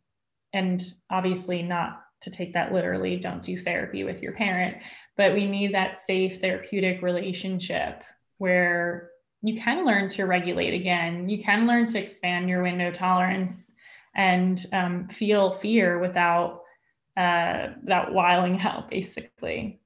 and 0.53 0.83
obviously, 1.11 1.63
not 1.63 2.03
to 2.21 2.31
take 2.31 2.53
that 2.53 2.73
literally, 2.73 3.17
don't 3.17 3.43
do 3.43 3.57
therapy 3.57 4.05
with 4.05 4.23
your 4.23 4.33
parent, 4.33 4.79
but 5.19 5.35
we 5.35 5.45
need 5.45 5.75
that 5.75 5.99
safe 5.99 6.41
therapeutic 6.41 7.03
relationship 7.03 8.05
where 8.39 9.11
you 9.43 9.61
can 9.61 9.85
learn 9.85 10.09
to 10.09 10.25
regulate 10.25 10.73
again. 10.73 11.29
You 11.29 11.43
can 11.43 11.67
learn 11.67 11.87
to 11.89 11.99
expand 11.99 12.49
your 12.49 12.63
window 12.63 12.93
tolerance 12.93 13.75
and 14.15 14.65
um, 14.73 15.09
feel 15.09 15.51
fear 15.51 15.99
without 15.99 16.63
uh, 17.17 17.75
that 17.83 18.13
wiling 18.13 18.61
out 18.63 18.89
basically. 18.89 19.81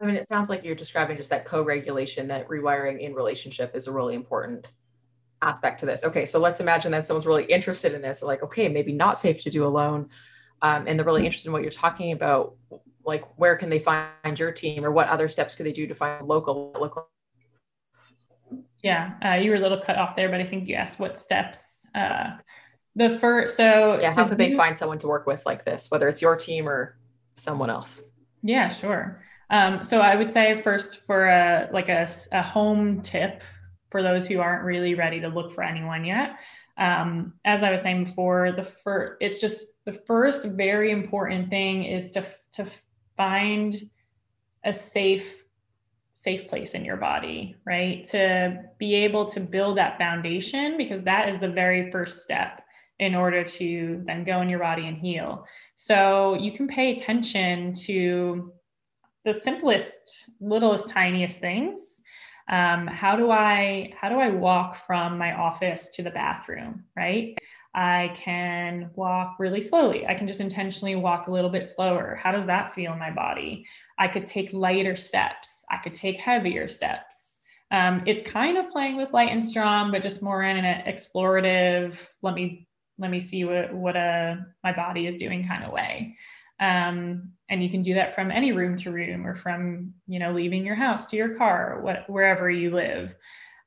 I 0.00 0.06
mean, 0.06 0.16
it 0.16 0.28
sounds 0.28 0.48
like 0.48 0.64
you're 0.64 0.74
describing 0.74 1.16
just 1.16 1.30
that 1.30 1.44
co-regulation, 1.44 2.28
that 2.28 2.48
rewiring 2.48 3.00
in 3.00 3.14
relationship 3.14 3.76
is 3.76 3.88
a 3.88 3.92
really 3.92 4.14
important 4.14 4.66
aspect 5.42 5.80
to 5.80 5.86
this. 5.86 6.04
Okay, 6.04 6.24
so 6.24 6.38
let's 6.38 6.60
imagine 6.60 6.92
that 6.92 7.06
someone's 7.06 7.26
really 7.26 7.44
interested 7.44 7.94
in 7.94 8.00
this, 8.00 8.22
like, 8.22 8.42
okay, 8.42 8.68
maybe 8.68 8.92
not 8.92 9.18
safe 9.18 9.42
to 9.42 9.50
do 9.50 9.66
alone, 9.66 10.08
um, 10.62 10.86
and 10.86 10.98
they're 10.98 11.06
really 11.06 11.26
interested 11.26 11.48
in 11.48 11.52
what 11.52 11.62
you're 11.62 11.70
talking 11.70 12.12
about. 12.12 12.54
Like, 13.08 13.24
where 13.36 13.56
can 13.56 13.70
they 13.70 13.80
find 13.80 14.38
your 14.38 14.52
team, 14.52 14.84
or 14.84 14.92
what 14.92 15.08
other 15.08 15.28
steps 15.28 15.54
could 15.56 15.66
they 15.66 15.72
do 15.72 15.86
to 15.86 15.94
find 15.94 16.26
local? 16.26 16.72
local? 16.78 17.08
Yeah, 18.82 19.14
uh, 19.24 19.34
you 19.34 19.50
were 19.50 19.56
a 19.56 19.60
little 19.60 19.80
cut 19.80 19.96
off 19.96 20.14
there, 20.14 20.28
but 20.28 20.40
I 20.40 20.44
think 20.44 20.68
you 20.68 20.76
asked 20.76 21.00
what 21.00 21.18
steps. 21.18 21.88
Uh, 21.94 22.36
the 22.98 23.10
first 23.18 23.56
so 23.56 23.98
yeah 24.00 24.12
how 24.12 24.26
could 24.26 24.38
they 24.38 24.56
find 24.56 24.76
someone 24.76 24.98
to 24.98 25.06
work 25.06 25.26
with 25.26 25.46
like 25.46 25.64
this 25.64 25.90
whether 25.90 26.08
it's 26.08 26.20
your 26.20 26.36
team 26.36 26.68
or 26.68 26.98
someone 27.36 27.70
else 27.70 28.02
yeah 28.42 28.68
sure 28.68 29.22
um, 29.50 29.84
so 29.84 30.00
i 30.00 30.16
would 30.16 30.32
say 30.32 30.60
first 30.62 31.06
for 31.06 31.28
a 31.28 31.68
like 31.72 31.88
a, 31.88 32.06
a 32.32 32.42
home 32.42 33.00
tip 33.00 33.42
for 33.90 34.02
those 34.02 34.26
who 34.26 34.40
aren't 34.40 34.64
really 34.64 34.94
ready 34.94 35.20
to 35.20 35.28
look 35.28 35.52
for 35.52 35.62
anyone 35.62 36.04
yet 36.04 36.40
um, 36.76 37.32
as 37.44 37.62
i 37.62 37.70
was 37.70 37.82
saying 37.82 38.04
before 38.04 38.52
the 38.52 38.64
first 38.64 39.14
it's 39.20 39.40
just 39.40 39.66
the 39.84 39.92
first 39.92 40.44
very 40.56 40.90
important 40.90 41.48
thing 41.50 41.84
is 41.84 42.10
to 42.10 42.24
to 42.52 42.66
find 43.18 43.90
a 44.64 44.72
safe 44.72 45.44
safe 46.14 46.48
place 46.48 46.74
in 46.74 46.84
your 46.84 46.96
body 46.96 47.54
right 47.64 48.04
to 48.04 48.60
be 48.78 48.94
able 48.94 49.24
to 49.24 49.38
build 49.38 49.76
that 49.76 49.96
foundation 49.98 50.76
because 50.76 51.02
that 51.02 51.28
is 51.28 51.38
the 51.38 51.48
very 51.48 51.92
first 51.92 52.24
step 52.24 52.62
in 52.98 53.14
order 53.14 53.44
to 53.44 54.02
then 54.04 54.24
go 54.24 54.40
in 54.40 54.48
your 54.48 54.58
body 54.58 54.86
and 54.86 54.98
heal. 54.98 55.46
So 55.74 56.34
you 56.34 56.52
can 56.52 56.66
pay 56.66 56.92
attention 56.92 57.74
to 57.74 58.52
the 59.24 59.32
simplest, 59.32 60.30
littlest, 60.40 60.88
tiniest 60.88 61.38
things. 61.38 62.02
Um, 62.48 62.86
how 62.86 63.14
do 63.14 63.30
I 63.30 63.92
how 64.00 64.08
do 64.08 64.18
I 64.18 64.30
walk 64.30 64.86
from 64.86 65.18
my 65.18 65.34
office 65.34 65.90
to 65.90 66.02
the 66.02 66.10
bathroom? 66.10 66.84
Right. 66.96 67.36
I 67.78 68.10
can 68.12 68.90
walk 68.96 69.36
really 69.38 69.60
slowly. 69.60 70.04
I 70.04 70.14
can 70.14 70.26
just 70.26 70.40
intentionally 70.40 70.96
walk 70.96 71.28
a 71.28 71.30
little 71.30 71.48
bit 71.48 71.64
slower. 71.64 72.18
How 72.20 72.32
does 72.32 72.44
that 72.46 72.74
feel 72.74 72.92
in 72.92 72.98
my 72.98 73.12
body? 73.12 73.68
I 73.98 74.08
could 74.08 74.24
take 74.24 74.52
lighter 74.52 74.96
steps. 74.96 75.64
I 75.70 75.76
could 75.76 75.94
take 75.94 76.16
heavier 76.16 76.66
steps. 76.66 77.40
Um, 77.70 78.02
it's 78.04 78.20
kind 78.22 78.58
of 78.58 78.70
playing 78.70 78.96
with 78.96 79.12
light 79.12 79.30
and 79.30 79.44
strong, 79.44 79.92
but 79.92 80.02
just 80.02 80.22
more 80.22 80.42
in 80.42 80.56
an 80.56 80.92
explorative. 80.92 81.96
Let 82.20 82.34
me 82.34 82.66
let 82.98 83.12
me 83.12 83.20
see 83.20 83.44
what 83.44 83.72
what 83.72 83.96
uh, 83.96 84.34
my 84.64 84.72
body 84.72 85.06
is 85.06 85.14
doing 85.14 85.46
kind 85.46 85.62
of 85.62 85.70
way. 85.70 86.16
Um, 86.58 87.30
and 87.48 87.62
you 87.62 87.70
can 87.70 87.82
do 87.82 87.94
that 87.94 88.12
from 88.12 88.32
any 88.32 88.50
room 88.50 88.74
to 88.78 88.90
room, 88.90 89.24
or 89.24 89.36
from 89.36 89.94
you 90.08 90.18
know 90.18 90.32
leaving 90.32 90.66
your 90.66 90.74
house 90.74 91.06
to 91.06 91.16
your 91.16 91.36
car, 91.36 91.78
what, 91.80 92.10
wherever 92.10 92.50
you 92.50 92.72
live. 92.74 93.14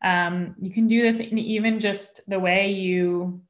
Um, 0.04 0.54
you 0.60 0.70
can 0.70 0.88
do 0.88 1.02
this 1.02 1.22
even 1.22 1.80
just 1.80 2.30
the 2.30 2.40
way 2.40 2.72
you 2.74 3.42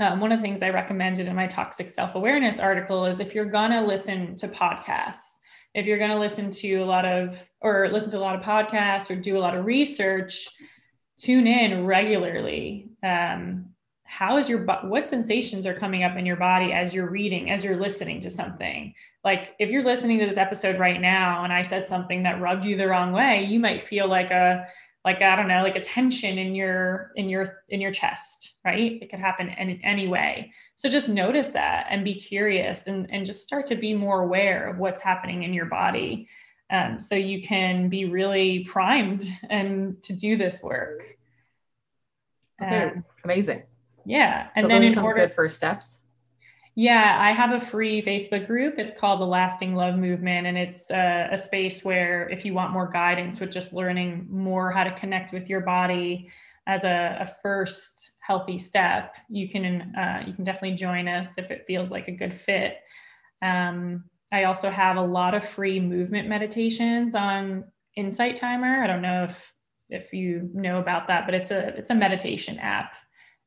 um, 0.00 0.20
one 0.20 0.32
of 0.32 0.38
the 0.38 0.42
things 0.42 0.62
I 0.62 0.70
recommended 0.70 1.28
in 1.28 1.36
my 1.36 1.46
toxic 1.46 1.88
self 1.88 2.14
awareness 2.14 2.58
article 2.58 3.06
is 3.06 3.20
if 3.20 3.34
you're 3.34 3.44
going 3.44 3.70
to 3.70 3.82
listen 3.82 4.36
to 4.36 4.48
podcasts, 4.48 5.38
if 5.74 5.86
you're 5.86 5.98
going 5.98 6.10
to 6.10 6.18
listen 6.18 6.50
to 6.50 6.76
a 6.76 6.84
lot 6.84 7.04
of, 7.04 7.44
or 7.60 7.88
listen 7.90 8.10
to 8.12 8.18
a 8.18 8.20
lot 8.20 8.34
of 8.36 8.42
podcasts 8.42 9.10
or 9.10 9.16
do 9.20 9.36
a 9.36 9.40
lot 9.40 9.56
of 9.56 9.64
research, 9.64 10.48
tune 11.16 11.46
in 11.46 11.86
regularly. 11.86 12.88
Um, 13.02 13.66
how 14.02 14.36
is 14.36 14.48
your, 14.48 14.64
what 14.64 15.06
sensations 15.06 15.66
are 15.66 15.74
coming 15.74 16.04
up 16.04 16.16
in 16.16 16.26
your 16.26 16.36
body 16.36 16.72
as 16.72 16.92
you're 16.92 17.08
reading, 17.08 17.50
as 17.50 17.64
you're 17.64 17.76
listening 17.76 18.20
to 18.20 18.30
something? 18.30 18.94
Like 19.24 19.54
if 19.58 19.70
you're 19.70 19.82
listening 19.82 20.18
to 20.18 20.26
this 20.26 20.36
episode 20.36 20.78
right 20.78 21.00
now 21.00 21.42
and 21.42 21.52
I 21.52 21.62
said 21.62 21.88
something 21.88 22.24
that 22.24 22.40
rubbed 22.40 22.64
you 22.64 22.76
the 22.76 22.88
wrong 22.88 23.12
way, 23.12 23.44
you 23.44 23.58
might 23.58 23.82
feel 23.82 24.06
like 24.06 24.30
a, 24.30 24.66
like 25.04 25.22
i 25.22 25.36
don't 25.36 25.48
know 25.48 25.62
like 25.62 25.76
a 25.76 25.80
tension 25.80 26.38
in 26.38 26.54
your 26.54 27.12
in 27.16 27.28
your 27.28 27.62
in 27.68 27.80
your 27.80 27.92
chest 27.92 28.54
right? 28.64 28.98
It 29.00 29.10
could 29.10 29.18
happen 29.18 29.50
in 29.50 29.80
any 29.84 30.08
way. 30.08 30.52
So 30.76 30.88
just 30.88 31.08
notice 31.08 31.50
that 31.50 31.86
and 31.90 32.04
be 32.04 32.14
curious 32.14 32.86
and 32.86 33.06
and 33.10 33.26
just 33.26 33.44
start 33.44 33.66
to 33.66 33.76
be 33.76 33.94
more 33.94 34.22
aware 34.22 34.68
of 34.68 34.78
what's 34.78 35.00
happening 35.00 35.42
in 35.42 35.52
your 35.52 35.66
body 35.66 36.28
um, 36.70 36.98
so 36.98 37.14
you 37.14 37.42
can 37.42 37.90
be 37.90 38.06
really 38.06 38.64
primed 38.64 39.24
and 39.50 40.02
to 40.02 40.14
do 40.14 40.36
this 40.36 40.62
work. 40.62 41.04
Okay 42.60 42.84
um, 42.84 43.04
amazing. 43.22 43.62
yeah 44.06 44.48
and 44.56 44.64
so 44.64 44.68
then 44.68 44.82
in 44.82 44.98
order 44.98 45.26
good 45.26 45.34
first 45.34 45.56
steps 45.56 45.98
yeah, 46.76 47.18
I 47.20 47.32
have 47.32 47.52
a 47.52 47.64
free 47.64 48.02
Facebook 48.02 48.46
group. 48.46 48.78
It's 48.78 48.94
called 48.94 49.20
the 49.20 49.26
Lasting 49.26 49.74
Love 49.74 49.96
Movement. 49.96 50.48
And 50.48 50.58
it's 50.58 50.90
a, 50.90 51.28
a, 51.30 51.38
space 51.38 51.84
where, 51.84 52.28
if 52.30 52.44
you 52.44 52.52
want 52.52 52.72
more 52.72 52.88
guidance 52.88 53.38
with 53.38 53.52
just 53.52 53.72
learning 53.72 54.26
more 54.28 54.72
how 54.72 54.82
to 54.82 54.90
connect 54.92 55.32
with 55.32 55.48
your 55.48 55.60
body 55.60 56.28
as 56.66 56.82
a, 56.82 57.18
a 57.20 57.26
first 57.42 58.16
healthy 58.20 58.58
step, 58.58 59.16
you 59.28 59.48
can 59.48 59.94
uh, 59.94 60.24
you 60.26 60.32
can 60.32 60.42
definitely 60.42 60.76
join 60.76 61.06
us 61.06 61.38
if 61.38 61.52
it 61.52 61.64
feels 61.66 61.92
like 61.92 62.08
a 62.08 62.12
good 62.12 62.34
fit. 62.34 62.78
Um, 63.40 64.04
I 64.32 64.44
also 64.44 64.68
have 64.70 64.96
a 64.96 65.02
lot 65.02 65.34
of 65.34 65.44
free 65.44 65.78
movement 65.78 66.28
meditations 66.28 67.14
on 67.14 67.64
Insight 67.96 68.34
Timer. 68.34 68.82
I 68.82 68.88
don't 68.88 69.02
know 69.02 69.24
if 69.24 69.52
if 69.90 70.12
you 70.12 70.50
know 70.52 70.80
about 70.80 71.06
that, 71.06 71.24
but 71.26 71.34
it's 71.34 71.52
a 71.52 71.68
it's 71.76 71.90
a 71.90 71.94
meditation 71.94 72.58
app 72.58 72.96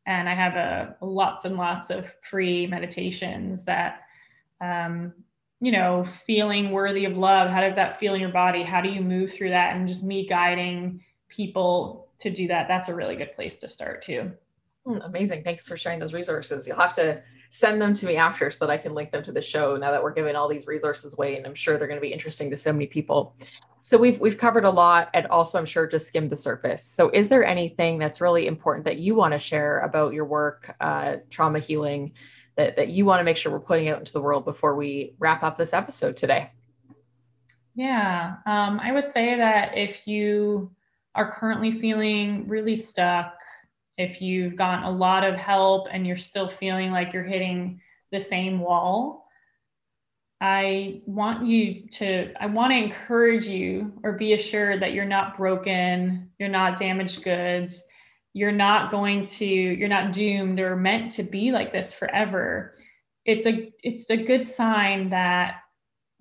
and 0.08 0.28
I 0.28 0.34
have 0.34 0.56
a 0.56 0.96
lots 1.06 1.46
and 1.46 1.58
lots 1.58 1.92
of 1.92 2.12
free 2.22 2.66
meditations 2.66 3.66
that 3.66 4.02
um, 4.62 5.14
you 5.60 5.72
know 5.72 6.04
feeling 6.04 6.72
worthy 6.72 7.06
of 7.06 7.16
love. 7.16 7.52
How 7.52 7.62
does 7.62 7.76
that 7.76 8.00
feel 8.00 8.16
in 8.16 8.22
your 8.22 8.32
body? 8.32 8.64
How 8.64 8.82
do 8.82 8.90
you 8.90 9.02
move 9.02 9.32
through 9.32 9.50
that? 9.50 9.76
And 9.76 9.88
just 9.88 10.04
me 10.04 10.26
guiding 10.26 11.04
people 11.30 12.08
to 12.20 12.32
do 12.32 12.48
that 12.48 12.68
that's 12.68 12.88
a 12.88 12.96
really 12.96 13.16
good 13.16 13.36
place 13.36 13.58
to 13.58 13.68
start 13.68 14.02
too. 14.02 14.32
Hmm, 14.86 14.98
amazing. 15.04 15.44
Thanks 15.44 15.68
for 15.68 15.78
sharing 15.78 16.00
those 16.00 16.14
resources. 16.14 16.66
You'll 16.66 16.78
have 16.78 16.94
to 16.94 17.22
send 17.50 17.82
them 17.82 17.94
to 17.94 18.06
me 18.06 18.18
after 18.18 18.52
so 18.52 18.66
that 18.66 18.72
i 18.72 18.78
can 18.78 18.94
link 18.94 19.12
them 19.12 19.24
to 19.24 19.32
the 19.32 19.42
show 19.42 19.78
now 19.78 19.92
that 19.92 20.04
we're 20.04 20.12
giving 20.12 20.36
all 20.36 20.50
these 20.50 20.68
resources 20.68 21.14
away 21.14 21.38
and 21.38 21.46
i'm 21.46 21.56
sure 21.56 21.78
they're 21.78 21.88
going 21.88 22.00
to 22.00 22.06
be 22.06 22.12
interesting 22.12 22.50
to 22.50 22.58
so 22.58 22.74
many 22.74 22.86
people 22.86 23.36
so 23.88 23.98
we've 23.98 24.20
we've 24.20 24.38
covered 24.38 24.66
a 24.66 24.70
lot 24.70 25.10
and 25.14 25.28
also 25.28 25.58
I'm 25.58 25.66
sure 25.66 25.88
just 25.88 26.08
skimmed 26.08 26.30
the 26.30 26.36
surface. 26.36 26.84
So 26.84 27.10
is 27.10 27.30
there 27.30 27.46
anything 27.46 28.00
that's 28.00 28.20
really 28.20 28.46
important 28.46 28.84
that 28.84 28.98
you 28.98 29.16
want 29.16 29.32
to 29.32 29.40
share 29.40 29.80
about 29.80 30.14
your 30.14 30.26
work, 30.26 30.76
uh, 30.82 31.16
trauma 31.30 31.60
healing, 31.60 32.12
that, 32.58 32.76
that 32.76 32.90
you 32.90 33.06
want 33.06 33.22
to 33.22 33.24
make 33.24 33.38
sure 33.38 33.50
we're 33.50 33.62
putting 33.62 33.88
out 33.88 34.00
into 34.00 34.12
the 34.12 34.20
world 34.20 34.44
before 34.44 34.76
we 34.76 35.16
wrap 35.20 35.42
up 35.42 35.58
this 35.58 35.72
episode 35.72 36.18
today? 36.18 36.52
Yeah, 37.76 38.36
um, 38.46 38.78
I 38.82 38.92
would 38.92 39.08
say 39.08 39.38
that 39.38 39.78
if 39.78 40.06
you 40.06 40.70
are 41.16 41.32
currently 41.32 41.72
feeling 41.72 42.46
really 42.46 42.76
stuck, 42.76 43.40
if 43.98 44.22
you've 44.22 44.58
gotten 44.58 44.84
a 44.84 44.92
lot 44.92 45.24
of 45.24 45.38
help 45.38 45.88
and 45.90 46.06
you're 46.06 46.18
still 46.18 46.50
feeling 46.50 46.92
like 46.92 47.14
you're 47.14 47.24
hitting 47.24 47.80
the 48.12 48.20
same 48.20 48.60
wall, 48.60 49.27
I 50.40 51.02
want 51.06 51.48
you 51.48 51.88
to, 51.94 52.32
I 52.40 52.46
want 52.46 52.72
to 52.72 52.78
encourage 52.78 53.48
you 53.48 53.92
or 54.04 54.14
be 54.14 54.34
assured 54.34 54.82
that 54.82 54.94
you're 54.94 55.06
not 55.06 55.36
broken, 55.36 56.30
you're 56.38 56.50
not 56.50 56.78
damaged 56.78 57.24
goods, 57.24 57.84
you're 58.34 58.52
not 58.52 58.92
going 58.92 59.24
to, 59.24 59.46
you're 59.46 59.88
not 59.90 60.14
doomed 60.14 60.60
or 60.60 60.76
meant 60.76 61.12
to 61.12 61.24
be 61.24 61.52
like 61.52 61.72
this 61.72 61.92
forever. 61.92 62.74
It's 63.26 63.48
a, 63.48 63.74
it's 63.84 64.10
a 64.12 64.18
good 64.18 64.46
sign 64.46 65.10
that, 65.10 65.62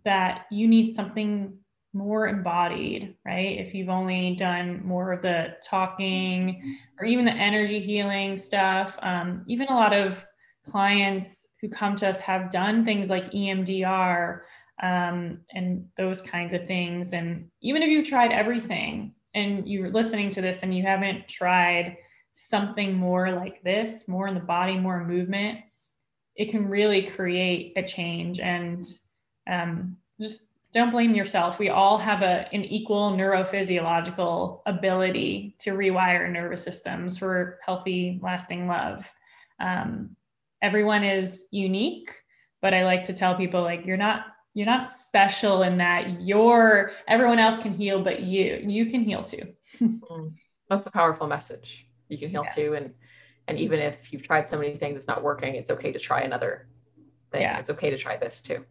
that 0.05 0.47
you 0.51 0.67
need 0.67 0.89
something 0.89 1.59
more 1.93 2.29
embodied, 2.29 3.17
right? 3.25 3.59
If 3.59 3.75
you've 3.75 3.89
only 3.91 4.35
done 4.37 4.81
more 4.85 5.13
of 5.13 5.23
the 5.23 5.57
talking 5.63 6.79
or 6.99 7.07
even 7.07 7.25
the 7.25 7.33
energy 7.33 7.81
healing 7.81 8.37
stuff, 8.37 8.99
um, 9.03 9.45
even 9.47 9.69
a 9.69 9.75
lot 9.75 9.93
of 9.93 10.27
clients 10.69 11.49
who 11.61 11.69
come 11.69 11.97
to 11.97 12.09
us 12.09 12.21
have 12.21 12.51
done 12.51 12.85
things 12.85 13.09
like 13.09 13.31
EMDR 13.33 14.41
um, 14.83 15.41
and 15.53 15.87
those 15.97 16.21
kinds 16.21 16.53
of 16.53 16.67
things. 16.67 17.13
And 17.13 17.49
even 17.63 17.83
if 17.83 17.89
you've 17.89 18.09
tried 18.09 18.33
everything 18.33 19.15
and 19.35 19.69
you're 19.69 19.91
listening 19.91 20.31
to 20.31 20.41
this 20.41 20.63
and 20.63 20.75
you 20.75 20.83
haven't 20.83 21.29
tried 21.29 21.97
something 22.35 22.95
more 22.95 23.31
like 23.31 23.63
this, 23.63 24.09
more 24.09 24.29
in 24.29 24.35
the 24.35 24.41
body, 24.41 24.77
more 24.77 25.05
movement, 25.05 25.61
it 26.35 26.51
can 26.51 26.69
really 26.69 27.03
create 27.03 27.73
a 27.77 27.83
change. 27.83 28.41
And 28.41 28.85
um, 29.47 29.97
just 30.21 30.49
don't 30.73 30.91
blame 30.91 31.15
yourself. 31.15 31.59
We 31.59 31.71
all 31.71 31.97
have 31.97 32.21
a, 32.21 32.49
an 32.53 32.65
equal 32.65 33.13
neurophysiological 33.13 34.61
ability 34.67 35.57
to 35.61 35.71
rewire 35.71 36.31
nervous 36.31 36.63
systems 36.63 37.17
for 37.17 37.59
healthy, 37.65 38.21
lasting 38.23 38.69
love. 38.69 39.11
Um, 39.59 40.16
everyone 40.67 41.05
is 41.05 41.45
unique 41.51 42.11
but 42.61 42.75
i 42.75 42.85
like 42.85 43.05
to 43.05 43.15
tell 43.15 43.35
people 43.37 43.63
like 43.63 43.87
you're 43.87 43.97
not 43.97 44.27
you're 44.57 44.65
not 44.65 44.89
special 44.89 45.65
in 45.65 45.77
that 45.77 46.23
you're 46.23 46.91
everyone 47.07 47.39
else 47.39 47.59
can 47.59 47.75
heal 47.75 48.03
but 48.03 48.23
you 48.23 48.65
you 48.67 48.87
can 48.87 49.03
heal 49.05 49.23
too. 49.23 49.53
Mm, 50.11 50.35
that's 50.71 50.87
a 50.87 50.91
powerful 50.91 51.27
message. 51.27 51.87
You 52.09 52.17
can 52.17 52.31
heal 52.31 52.45
yeah. 52.49 52.55
too 52.55 52.75
and 52.75 52.95
and 53.47 53.59
even 53.59 53.79
if 53.81 54.11
you've 54.11 54.23
tried 54.23 54.49
so 54.49 54.59
many 54.59 54.77
things 54.77 54.97
it's 54.97 55.07
not 55.07 55.23
working 55.23 55.55
it's 55.55 55.71
okay 55.71 55.93
to 55.93 55.99
try 55.99 56.23
another 56.23 56.69
thing. 57.31 57.43
Yeah. 57.43 57.59
it's 57.59 57.69
okay 57.71 57.91
to 57.91 57.99
try 57.99 58.17
this 58.17 58.41
too. 58.41 58.65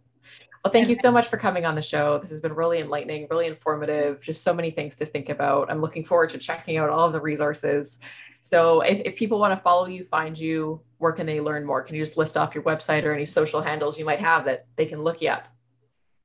Well 0.63 0.71
thank 0.71 0.89
you 0.89 0.95
so 0.95 1.11
much 1.11 1.27
for 1.27 1.37
coming 1.37 1.65
on 1.65 1.75
the 1.75 1.83
show. 1.83 2.17
This 2.17 2.31
has 2.31 2.41
been 2.41 2.55
really 2.55 2.79
enlightening 2.79 3.27
really 3.29 3.45
informative 3.45 4.21
just 4.21 4.41
so 4.41 4.55
many 4.55 4.71
things 4.71 4.97
to 4.97 5.05
think 5.05 5.29
about. 5.29 5.69
I'm 5.69 5.81
looking 5.81 6.03
forward 6.03 6.31
to 6.31 6.39
checking 6.39 6.77
out 6.77 6.89
all 6.89 7.05
of 7.05 7.13
the 7.13 7.21
resources 7.21 7.99
so 8.45 8.81
if, 8.81 9.01
if 9.05 9.15
people 9.15 9.39
want 9.39 9.57
to 9.57 9.59
follow 9.59 9.87
you, 9.87 10.03
find 10.03 10.37
you, 10.37 10.79
where 10.99 11.11
can 11.11 11.25
they 11.25 11.41
learn 11.41 11.65
more? 11.65 11.81
Can 11.81 11.95
you 11.95 12.03
just 12.03 12.15
list 12.15 12.37
off 12.37 12.53
your 12.53 12.63
website 12.63 13.03
or 13.03 13.11
any 13.11 13.25
social 13.25 13.59
handles 13.59 13.97
you 13.97 14.05
might 14.05 14.19
have 14.19 14.45
that 14.45 14.67
they 14.75 14.85
can 14.85 15.01
look 15.01 15.19
you 15.19 15.29
up? 15.29 15.47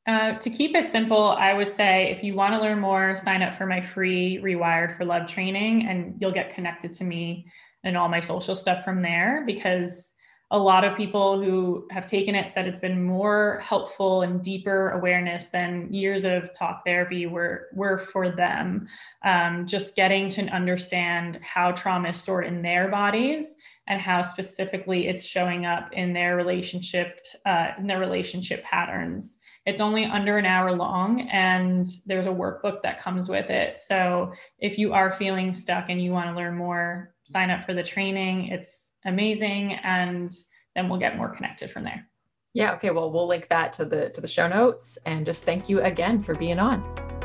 Uh, 0.07 0.35
to 0.35 0.51
keep 0.51 0.77
it 0.77 0.91
simple, 0.91 1.31
I 1.31 1.55
would 1.55 1.73
say 1.73 2.11
if 2.11 2.23
you 2.23 2.35
want 2.35 2.53
to 2.53 2.61
learn 2.61 2.79
more, 2.79 3.17
sign 3.17 3.41
up 3.41 3.55
for 3.55 3.65
my 3.65 3.81
free 3.81 4.39
Rewired 4.45 4.99
for 4.99 5.07
Love 5.07 5.29
training, 5.29 5.87
and 5.89 6.15
you'll 6.21 6.31
get 6.31 6.55
connected 6.55 6.93
to 6.93 7.05
me 7.05 7.47
and 7.85 7.97
all 7.97 8.11
my 8.11 8.21
social 8.21 8.55
stuff 8.55 8.85
from 8.85 9.01
there 9.01 9.43
because 9.47 10.13
a 10.53 10.59
lot 10.59 10.85
of 10.85 10.97
people 10.97 11.41
who 11.41 11.87
have 11.91 12.07
taken 12.07 12.35
it 12.35 12.49
said 12.49 12.67
it's 12.67 12.81
been 12.81 13.05
more 13.05 13.61
helpful 13.63 14.23
and 14.23 14.43
deeper 14.43 14.91
awareness 14.91 15.49
than 15.51 15.93
years 15.93 16.25
of 16.25 16.53
talk 16.53 16.85
therapy 16.85 17.27
were, 17.27 17.69
were 17.73 17.99
for 17.99 18.31
them. 18.31 18.89
Um, 19.25 19.65
just 19.65 19.95
getting 19.95 20.29
to 20.31 20.43
understand 20.47 21.39
how 21.43 21.71
trauma 21.71 22.09
is 22.09 22.17
stored 22.17 22.47
in 22.47 22.63
their 22.63 22.89
bodies 22.89 23.55
and 23.87 24.01
how 24.01 24.23
specifically 24.23 25.07
it's 25.07 25.25
showing 25.25 25.67
up 25.67 25.93
in 25.93 26.13
their 26.13 26.37
relationship, 26.37 27.21
uh, 27.47 27.69
in 27.79 27.87
their 27.87 28.01
relationship 28.01 28.65
patterns. 28.65 29.39
It's 29.67 29.81
only 29.81 30.05
under 30.05 30.39
an 30.39 30.47
hour 30.47 30.73
long, 30.73 31.29
and 31.29 31.87
there's 32.07 32.27
a 32.27 32.31
workbook 32.31 32.83
that 32.83 33.01
comes 33.01 33.29
with 33.29 33.51
it. 33.51 33.79
So 33.79 34.33
if 34.59 34.79
you 34.79 34.93
are 34.95 35.13
feeling 35.13 35.53
stuck 35.53 35.91
and 35.91 36.03
you 36.03 36.13
want 36.13 36.29
to 36.29 36.37
learn 36.37 36.57
more, 36.57 37.15
sign 37.25 37.51
up 37.51 37.65
for 37.65 37.75
the 37.75 37.83
training. 37.83 38.47
It's 38.47 38.90
amazing. 39.05 39.75
And 39.83 40.33
then 40.75 40.89
we'll 40.89 41.01
get 41.01 41.17
more 41.17 41.29
connected 41.29 41.71
from 41.71 41.85
there. 41.85 42.07
Yeah. 42.55 42.75
Okay. 42.75 42.91
Well, 42.91 43.13
we'll 43.13 43.29
link 43.29 43.49
that 43.49 43.73
to 43.75 43.85
the 43.85 44.11
to 44.11 44.21
the 44.21 44.29
show 44.29 44.49
notes. 44.49 44.99
And 45.07 45.25
just 45.25 45.45
thank 45.45 45.69
you 45.69 45.83
again 45.83 46.23
for 46.23 46.35
being 46.35 46.59
on. 46.59 46.83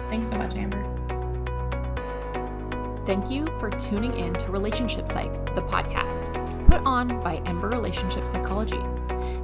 Thanks 0.09 0.29
so 0.29 0.37
much, 0.37 0.55
Amber. 0.55 0.95
Thank 3.05 3.29
you 3.29 3.45
for 3.59 3.69
tuning 3.69 4.17
in 4.17 4.33
to 4.33 4.51
Relationship 4.51 5.07
Psych, 5.07 5.31
the 5.53 5.61
podcast, 5.61 6.33
put 6.67 6.83
on 6.87 7.21
by 7.21 7.35
Ember 7.45 7.69
Relationship 7.69 8.25
Psychology. 8.25 8.79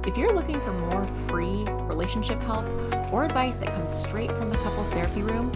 If 0.04 0.18
you're 0.18 0.34
looking 0.34 0.60
for 0.60 0.72
more 0.72 1.04
free 1.04 1.62
relationship 1.86 2.42
help 2.42 2.64
or 3.12 3.24
advice 3.24 3.54
that 3.56 3.68
comes 3.68 3.92
straight 3.92 4.32
from 4.32 4.50
the 4.50 4.56
couples 4.56 4.90
therapy 4.90 5.22
room, 5.22 5.52